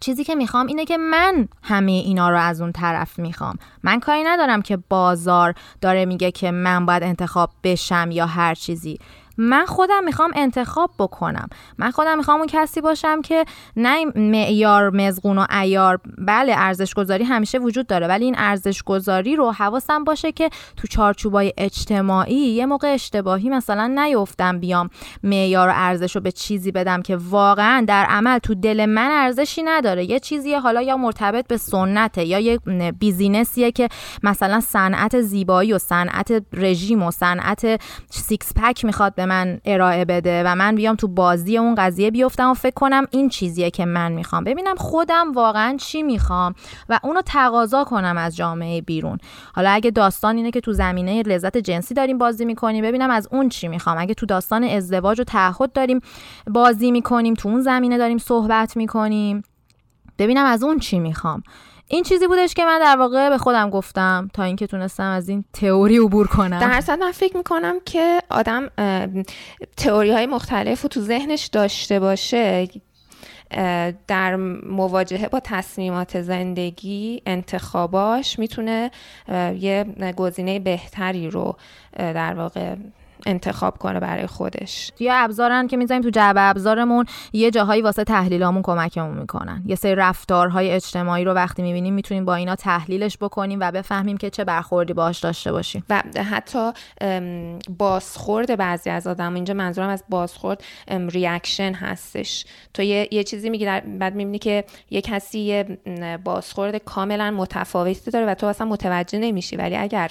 چیزی 0.00 0.24
که 0.24 0.34
می‌خوام 0.34 0.66
اینه 0.66 0.84
که 0.84 0.96
من 0.98 1.48
همه 1.62 1.92
اینا 1.92 2.30
رو 2.30 2.40
از 2.40 2.60
اون 2.60 2.72
طرف 2.72 3.18
می‌خوام. 3.18 3.58
من 3.82 4.00
کاری 4.00 4.24
ندارم 4.24 4.62
که 4.62 4.76
بازار 4.76 5.54
داره 5.80 6.04
میگه 6.04 6.30
که 6.30 6.50
من 6.50 6.86
باید 6.86 7.02
انتخاب 7.02 7.50
بشم 7.64 8.08
یا 8.12 8.26
هر 8.26 8.54
چیزی. 8.54 8.98
من 9.36 9.66
خودم 9.66 10.04
می‌خوام 10.04 10.30
انتخاب 10.34 10.90
بکنم. 10.98 11.48
من 11.78 11.90
خودم 11.90 12.16
می‌خوام 12.16 12.38
اون 12.38 12.46
کسی 12.46 12.80
باشم 12.80 13.22
که 13.22 13.44
نه 13.76 14.04
معیار 14.04 14.90
مزغون 14.90 15.38
و 15.38 15.46
ایار 15.60 16.00
بله 16.18 16.54
ارزش 16.56 16.94
گذاری 16.94 17.24
همیشه 17.24 17.58
وجود 17.58 17.86
داره 17.86 18.06
ولی 18.06 18.24
این 18.24 18.34
ارزش 18.38 18.82
گذاری 18.82 19.36
رو 19.36 19.52
حواسم 19.52 20.04
باشه 20.04 20.32
که 20.32 20.50
تو 20.76 20.88
چارچوبای 20.88 21.52
اجتماعی 21.58 22.34
یه 22.34 22.66
موقع 22.66 22.92
اشتباهی 22.94 23.48
مثلا 23.48 23.86
نیفتم 23.86 24.58
بیام 24.58 24.90
معیار 25.22 25.68
و 25.68 25.72
ارزش 25.74 26.16
رو 26.16 26.22
به 26.22 26.32
چیزی 26.32 26.72
بدم 26.72 27.02
که 27.02 27.16
واقعا 27.16 27.84
در 27.88 28.04
عمل 28.04 28.38
تو 28.38 28.54
دل 28.54 28.86
من 28.86 29.10
ارزشی 29.10 29.62
نداره. 29.62 30.04
یه 30.04 30.20
چیزی 30.20 30.54
حالا 30.54 30.82
یا 30.82 30.96
مرتبط 30.96 31.46
به 31.46 31.56
سنته 31.56 32.24
یا 32.24 32.38
یه 32.38 32.58
business 32.98 33.57
یه 33.57 33.72
که 33.72 33.88
مثلا 34.22 34.60
صنعت 34.60 35.20
زیبایی 35.20 35.72
و 35.72 35.78
صنعت 35.78 36.42
رژیم 36.52 37.02
و 37.02 37.10
صنعت 37.10 37.80
six 38.10 38.52
pack 38.56 38.84
می‌خواد 38.84 39.14
من 39.24 39.60
ارائه 39.64 40.04
بده 40.04 40.42
و 40.46 40.54
من 40.54 40.74
بیام 40.74 40.96
تو 40.96 41.08
بازی 41.08 41.58
اون 41.58 41.74
قضیه 41.74 42.10
بیفتم 42.10 42.50
و 42.50 42.54
فکر 42.54 42.74
کنم 42.74 43.06
این 43.10 43.28
چیزیه 43.28 43.70
که 43.70 43.84
من 43.84 44.12
می‌خوام. 44.12 44.44
ببینم 44.44 44.74
خودم 44.74 45.32
واقعا 45.32 45.76
چی 45.76 46.02
می‌خوام 46.02 46.54
و 46.88 47.00
اونو 47.02 47.22
تقاضا 47.26 47.84
کنم 47.84 48.16
از 48.18 48.36
جامعه 48.36 48.80
بیرون. 48.80 49.18
حالا 49.54 49.70
اگه 49.70 49.90
داستان 49.90 50.36
اینه 50.36 50.50
که 50.50 50.60
تو 50.60 50.72
زمینه 50.72 51.22
لذت 51.22 51.56
جنسی 51.56 51.94
داریم 51.94 52.18
بازی 52.18 52.44
می‌کنیم 52.44 52.84
ببینم 52.84 53.10
از 53.10 53.28
اون 53.32 53.48
چی 53.48 53.68
می‌خوام. 53.68 53.98
اگه 53.98 54.14
تو 54.14 54.26
داستان 54.26 54.64
ازدواج 54.64 55.20
و 55.20 55.24
تعهد 55.24 55.72
داریم 55.72 56.00
بازی 56.46 56.90
می‌کنیم 56.90 57.34
تو 57.34 57.48
اون 57.48 57.60
زمینه 57.60 57.98
داریم 57.98 58.18
صحبت 58.18 58.76
می‌کنیم 58.76 59.42
ببینم 60.18 60.44
از 60.44 60.62
اون 60.62 60.78
چی 60.78 60.98
می‌خوام. 60.98 61.42
این 61.88 62.04
چیزی 62.04 62.26
بودش 62.26 62.54
که 62.54 62.64
من 62.64 62.78
در 62.78 62.96
واقع 62.96 63.28
به 63.28 63.38
خودم 63.38 63.70
گفتم 63.70 64.30
تا 64.34 64.42
اینکه 64.42 64.66
تونستم 64.66 65.10
از 65.10 65.28
این 65.28 65.44
تئوری 65.52 65.98
عبور 65.98 66.26
کنم. 66.26 66.58
در 66.58 66.80
صد 66.80 66.98
من 66.98 67.12
فکر 67.12 67.36
می‌کنم 67.36 67.80
که 67.84 68.18
آدم 68.30 68.70
تئوری 69.76 70.12
های 70.12 70.26
مختلف 70.26 70.82
رو 70.82 70.88
تو 70.88 71.00
ذهنش 71.00 71.46
داشته 71.46 72.00
باشه 72.00 72.68
در 74.08 74.36
مواجهه 74.66 75.28
با 75.28 75.40
تصمیمات 75.40 76.22
زندگی 76.22 77.22
انتخاباش 77.26 78.38
می‌تونه 78.38 78.90
یه 79.58 79.84
گزینه 80.16 80.58
بهتری 80.58 81.30
رو 81.30 81.56
در 81.98 82.34
واقع 82.34 82.74
انتخاب 83.26 83.78
کنه 83.78 84.00
برای 84.00 84.26
خودش. 84.26 84.92
یا 85.00 85.14
ابزارن 85.14 85.66
که 85.66 85.76
می‌ذاریم 85.76 86.02
تو 86.02 86.10
جعبه 86.10 86.40
ابزارمون 86.40 87.06
یه 87.32 87.50
جاهایی 87.50 87.82
واسه 87.82 88.04
تحلیلامون 88.04 88.62
کمکمون 88.62 89.18
می‌کنن. 89.18 89.62
یه 89.66 89.76
سری 89.76 89.94
رفتارهای 89.94 90.70
اجتماعی 90.70 91.24
رو 91.24 91.32
وقتی 91.32 91.62
می‌بینیم 91.62 91.94
می‌تونیم 91.94 92.24
با 92.24 92.34
اینا 92.34 92.54
تحلیلش 92.54 93.18
بکنیم 93.18 93.58
و 93.60 93.70
بفهمیم 93.70 94.16
که 94.16 94.30
چه 94.30 94.44
برخوردی 94.44 94.92
باهاش 94.92 95.20
داشته 95.20 95.52
باشیم. 95.52 95.84
و 95.90 96.02
حتی 96.30 96.70
بازخورد 97.78 98.56
بعضی 98.56 98.90
از 98.90 99.06
آدم 99.06 99.34
اینجا 99.34 99.54
منظورم 99.54 99.88
از 99.88 100.04
بازخورد 100.08 100.64
ریاکشن 100.88 101.72
هستش. 101.72 102.46
تو 102.74 102.82
یه, 102.82 103.08
یه 103.10 103.24
چیزی 103.24 103.50
میگی 103.50 103.64
بعد 103.98 104.14
می‌بینی 104.14 104.38
که 104.38 104.64
یه 104.90 105.00
کسی 105.00 105.38
یه 105.38 105.78
بازخورد 106.24 106.76
کاملا 106.76 107.30
متفاوتی 107.30 108.10
داره 108.10 108.26
و 108.26 108.34
تو 108.34 108.46
اصلا 108.46 108.66
متوجه 108.66 109.18
نمیشی. 109.18 109.56
ولی 109.56 109.76
اگر 109.76 110.10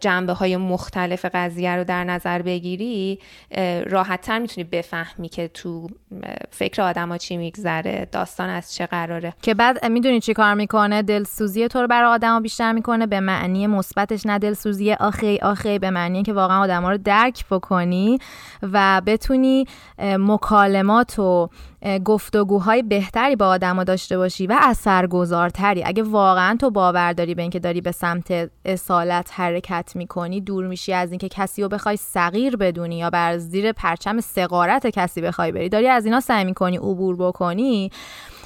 جنبه 0.00 0.32
های 0.32 0.56
مختلف 0.56 1.24
قضیه 1.34 1.76
رو 1.76 1.84
در 1.84 2.04
نظر 2.04 2.42
بگیری 2.46 3.18
راحت 3.86 4.20
تر 4.20 4.38
می‌تونی 4.38 4.64
بفهمی 4.64 5.28
که 5.28 5.48
تو 5.48 5.88
فکر 6.50 6.82
آدما 6.82 7.18
چی 7.18 7.36
میگذره 7.36 8.08
داستان 8.12 8.48
از 8.48 8.74
چه 8.74 8.86
قراره. 8.86 9.34
که 9.42 9.54
بعد 9.54 9.86
می‌دونی 9.86 10.20
چی 10.20 10.34
کار 10.34 10.54
می‌کنه؟ 10.54 11.02
دلسوزی 11.02 11.68
تو 11.68 11.80
رو 11.80 11.86
برای 11.86 12.08
آدما 12.08 12.40
بیشتر 12.40 12.72
می‌کنه 12.72 13.06
به 13.06 13.20
معنی 13.20 13.66
مثبتش 13.66 14.26
نه 14.26 14.38
دلسوزی 14.38 14.92
آخی 14.92 15.38
آخی 15.42 15.78
به 15.78 15.90
معنی 15.90 16.22
که 16.22 16.32
واقعا 16.32 16.60
آدما 16.60 16.90
رو 16.90 16.98
درک 16.98 17.44
بکنی 17.50 18.18
و 18.62 19.02
بتونی 19.06 19.66
مکالمات 19.98 21.18
و 21.18 21.48
گفتگوهای 22.04 22.82
بهتری 22.82 23.36
با 23.36 23.46
آدما 23.46 23.84
داشته 23.84 24.18
باشی 24.18 24.46
و 24.46 24.56
اثرگذارتری. 24.62 25.84
اگه 25.84 26.02
واقعا 26.02 26.56
تو 26.60 26.70
باور 26.70 27.12
داری 27.12 27.34
به 27.34 27.42
اینکه 27.42 27.58
داری 27.58 27.80
به 27.80 27.92
سمت 27.92 28.50
اصالت 28.64 29.30
حرکت 29.32 29.92
می‌کنی 29.94 30.40
دور 30.40 30.66
میشی 30.66 30.92
از 30.92 31.10
اینکه 31.10 31.28
کسی 31.28 31.62
رو 31.62 31.68
بخوای 31.68 31.96
صغیر 31.96 32.56
بدونی 32.56 32.98
یا 32.98 33.10
بر 33.10 33.38
زیر 33.38 33.72
پرچم 33.72 34.20
سقارت 34.20 34.86
کسی 34.86 35.20
بخوای 35.20 35.52
بری 35.52 35.68
داری 35.68 35.88
از 35.88 36.04
اینا 36.04 36.20
سعی 36.20 36.44
می‌کنی 36.44 36.76
عبور 36.76 37.16
بکنی. 37.16 37.90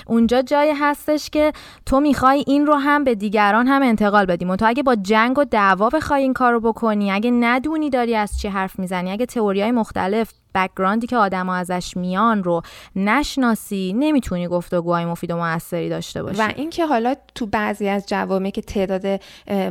اونجا 0.06 0.42
جایی 0.42 0.72
هستش 0.72 1.30
که 1.30 1.52
تو 1.86 2.00
می‌خوای 2.00 2.44
این 2.46 2.66
رو 2.66 2.74
هم 2.74 3.04
به 3.04 3.14
دیگران 3.14 3.66
هم 3.66 3.82
انتقال 3.82 4.26
بدی. 4.26 4.56
تو 4.56 4.66
اگه 4.66 4.82
با 4.82 4.94
جنگ 4.94 5.38
و 5.38 5.44
دعوا 5.44 5.88
بخوای 5.88 6.22
این 6.22 6.34
کار 6.34 6.52
رو 6.52 6.60
بکنی 6.60 7.12
اگه 7.12 7.30
ندونی 7.30 7.90
داری 7.90 8.16
از 8.16 8.38
چی 8.40 8.48
حرف 8.48 8.78
می‌زنی 8.78 9.12
اگه 9.12 9.26
تئوریای 9.26 9.70
مختلف 9.70 10.32
بکگراندی 10.54 11.06
که 11.06 11.16
آدما 11.16 11.54
ازش 11.54 11.96
میان 11.96 12.44
رو 12.44 12.62
نشناسی 12.96 13.92
نمی‌تونی 13.96 14.48
گفتگوهای 14.48 15.04
مفید 15.04 15.30
و 15.30 15.36
موثری 15.36 15.88
داشته 15.88 16.22
باشی. 16.22 16.38
و 16.38 16.52
اینکه 16.56 16.86
حالا 16.86 17.14
تو 17.34 17.46
بعضی 17.46 17.88
از 17.88 18.06
جوامع 18.06 18.50
که 18.50 18.62
تعداد 18.62 19.20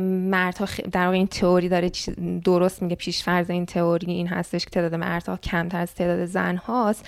مردها 0.02 0.66
در 0.92 1.04
واقع 1.04 1.16
این 1.16 1.26
تئوری 1.26 1.68
داره 1.68 1.90
درست 2.44 2.82
میگه 2.82 2.96
پیش 2.96 3.22
فرض 3.22 3.50
این 3.50 3.66
تئوری 3.66 4.12
این 4.12 4.26
هستش 4.26 4.64
که 4.64 4.70
تعداد 4.70 4.94
مردها 4.94 5.36
کمتر 5.36 5.80
از 5.80 5.94
تعداد 5.94 6.24
زن 6.26 6.56
هاست 6.56 7.06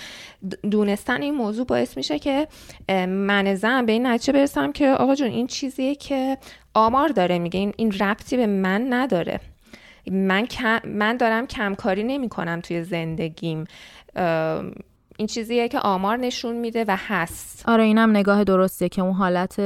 دونستن 0.70 1.22
این 1.22 1.34
موضوع 1.34 1.66
باعث 1.66 1.96
میشه 1.96 2.18
که 2.18 2.48
من 3.08 3.54
زن 3.54 3.86
به 3.86 3.92
این 3.92 4.06
نتیجه 4.06 4.32
برسم 4.32 4.72
که 4.72 4.88
آقا 4.88 5.14
جون 5.14 5.28
این 5.28 5.46
چیزیه 5.46 5.94
که 5.94 6.38
آمار 6.74 7.08
داره 7.08 7.38
میگه 7.38 7.60
این 7.60 7.72
این 7.76 7.92
ربطی 7.92 8.36
به 8.36 8.46
من 8.46 8.92
نداره. 8.92 9.40
من, 10.10 10.46
من 10.84 11.16
دارم 11.16 11.46
کمکاری 11.46 12.04
نمی 12.04 12.28
کنم 12.28 12.60
توی 12.60 12.82
زندگیم. 12.82 13.64
این 15.16 15.26
چیزیه 15.28 15.68
که 15.68 15.78
آمار 15.78 16.16
نشون 16.16 16.56
میده 16.56 16.84
و 16.88 16.96
هست. 16.98 17.68
آره 17.68 17.82
اینم 17.82 18.10
نگاه 18.10 18.44
درستیه 18.44 18.88
که 18.88 19.02
اون 19.02 19.12
حالت 19.12 19.60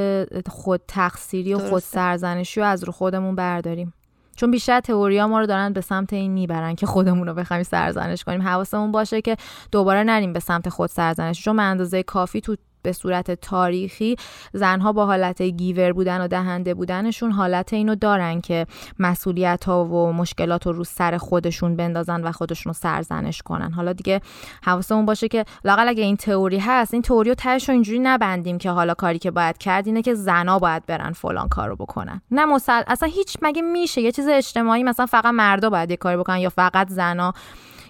خود 0.48 0.80
تقصیری 0.88 1.54
و 1.54 1.58
خود 1.58 1.82
سرزنشی 1.82 2.60
رو 2.60 2.66
از 2.66 2.84
رو 2.84 2.92
خودمون 2.92 3.34
برداریم. 3.34 3.92
چون 4.36 4.50
بیشتر 4.50 4.80
تئوریا 4.80 5.28
ما 5.28 5.40
رو 5.40 5.46
دارن 5.46 5.72
به 5.72 5.80
سمت 5.80 6.12
این 6.12 6.32
می‌برن 6.32 6.74
که 6.74 6.86
خودمون 6.86 7.26
رو 7.26 7.34
بخوایم 7.34 7.62
سرزنش 7.62 8.24
کنیم. 8.24 8.42
حواسمون 8.42 8.92
باشه 8.92 9.20
که 9.20 9.36
دوباره 9.72 10.04
نریم 10.04 10.32
به 10.32 10.40
سمت 10.40 10.68
خود 10.68 10.90
سرزنش 10.90 11.44
چون 11.44 11.60
اندازه 11.60 12.02
کافی 12.02 12.40
تو 12.40 12.56
به 12.86 12.92
صورت 12.92 13.30
تاریخی 13.30 14.16
زنها 14.52 14.92
با 14.92 15.06
حالت 15.06 15.42
گیور 15.42 15.92
بودن 15.92 16.20
و 16.20 16.28
دهنده 16.28 16.74
بودنشون 16.74 17.30
حالت 17.30 17.72
اینو 17.72 17.94
دارن 17.94 18.40
که 18.40 18.66
مسئولیت 18.98 19.64
ها 19.64 19.84
و 19.84 20.12
مشکلات 20.12 20.66
رو 20.66 20.72
رو 20.72 20.84
سر 20.84 21.16
خودشون 21.16 21.76
بندازن 21.76 22.22
و 22.22 22.32
خودشون 22.32 22.70
رو 22.70 22.74
سرزنش 22.74 23.42
کنن. 23.42 23.72
حالا 23.72 23.92
دیگه 23.92 24.20
حواسمون 24.64 25.06
باشه 25.06 25.28
که 25.28 25.44
لاقل 25.64 25.88
اگه 25.88 26.02
این 26.02 26.16
تئوری 26.16 26.58
هست 26.58 26.94
این 26.94 27.02
تئوری 27.02 27.28
رو 27.28 27.34
تهش 27.34 27.70
اینجوری 27.70 27.98
نبندیم 27.98 28.58
که 28.58 28.70
حالا 28.70 28.94
کاری 28.94 29.18
که 29.18 29.30
باید 29.30 29.58
کرد 29.58 29.86
اینه 29.86 30.02
که 30.02 30.14
زنا 30.14 30.58
باید 30.58 30.86
برن 30.86 31.12
فلان 31.12 31.48
کارو 31.48 31.76
بکنن. 31.76 32.20
نه 32.30 32.44
مسل 32.44 32.82
اصلا 32.86 33.08
هیچ 33.08 33.36
مگه 33.42 33.62
میشه 33.62 34.00
یه 34.00 34.12
چیز 34.12 34.28
اجتماعی 34.28 34.82
مثلا 34.82 35.06
فقط 35.06 35.26
مردا 35.26 35.70
باید 35.70 35.90
یه 35.90 35.96
کاری 35.96 36.16
بکنن 36.16 36.38
یا 36.38 36.50
فقط 36.50 36.88
زنا 36.88 37.32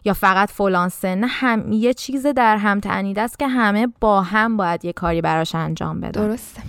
یا 0.06 0.12
فقط 0.12 0.50
فلان 0.50 0.88
سن 0.88 1.24
هم 1.24 1.72
یه 1.72 1.94
چیز 1.94 2.26
در 2.26 2.56
هم 2.56 2.80
تنیده 2.80 3.20
است 3.20 3.38
که 3.38 3.48
همه 3.48 3.88
با 4.00 4.22
هم 4.22 4.56
باید 4.56 4.84
یه 4.84 4.92
کاری 4.92 5.20
براش 5.20 5.54
انجام 5.54 6.00
بدن. 6.00 6.10
درسته. 6.10 6.62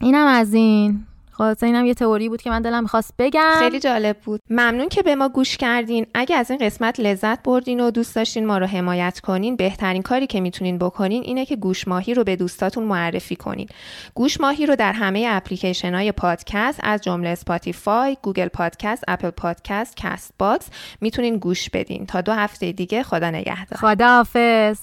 اینم 0.00 0.26
از 0.26 0.54
این. 0.54 1.07
خلاصه 1.38 1.66
اینم 1.66 1.86
یه 1.86 1.94
تئوری 1.94 2.28
بود 2.28 2.42
که 2.42 2.50
من 2.50 2.62
دلم 2.62 2.82
می‌خواست 2.82 3.14
بگم. 3.18 3.56
خیلی 3.58 3.80
جالب 3.80 4.16
بود. 4.24 4.40
ممنون 4.50 4.88
که 4.88 5.02
به 5.02 5.14
ما 5.14 5.28
گوش 5.28 5.56
کردین. 5.56 6.06
اگه 6.14 6.36
از 6.36 6.50
این 6.50 6.60
قسمت 6.66 7.00
لذت 7.00 7.42
بردین 7.42 7.80
و 7.80 7.90
دوست 7.90 8.16
داشتین 8.16 8.46
ما 8.46 8.58
رو 8.58 8.66
حمایت 8.66 9.20
کنین 9.20 9.56
بهترین 9.56 10.02
کاری 10.02 10.26
که 10.26 10.40
می‌تونین 10.40 10.78
بکنین 10.78 11.22
اینه 11.22 11.46
که 11.46 11.56
گوش 11.56 11.88
ماهی 11.88 12.14
رو 12.14 12.24
به 12.24 12.36
دوستاتون 12.36 12.84
معرفی 12.84 13.36
کنین. 13.36 13.68
گوش 14.14 14.40
ماهی 14.40 14.66
رو 14.66 14.76
در 14.76 14.92
همه 14.92 15.26
اپلیکیشن 15.28 15.94
های 15.94 16.12
پادکست 16.12 16.80
از 16.82 17.00
جمله 17.00 17.28
Spotify 17.28 18.16
Google 18.22 18.48
Podcast 18.48 19.04
Apple 19.08 19.30
Podcast 19.30 19.96
Castbox 19.96 20.68
می‌تونین 21.00 21.36
گوش 21.36 21.70
بدین. 21.70 22.06
تا 22.06 22.20
دو 22.20 22.32
هفته 22.32 22.72
دیگه 22.72 23.02
خدا 23.02 23.30
نگهدار. 23.30 23.78
خدا 23.80 24.08
حافظ 24.08 24.78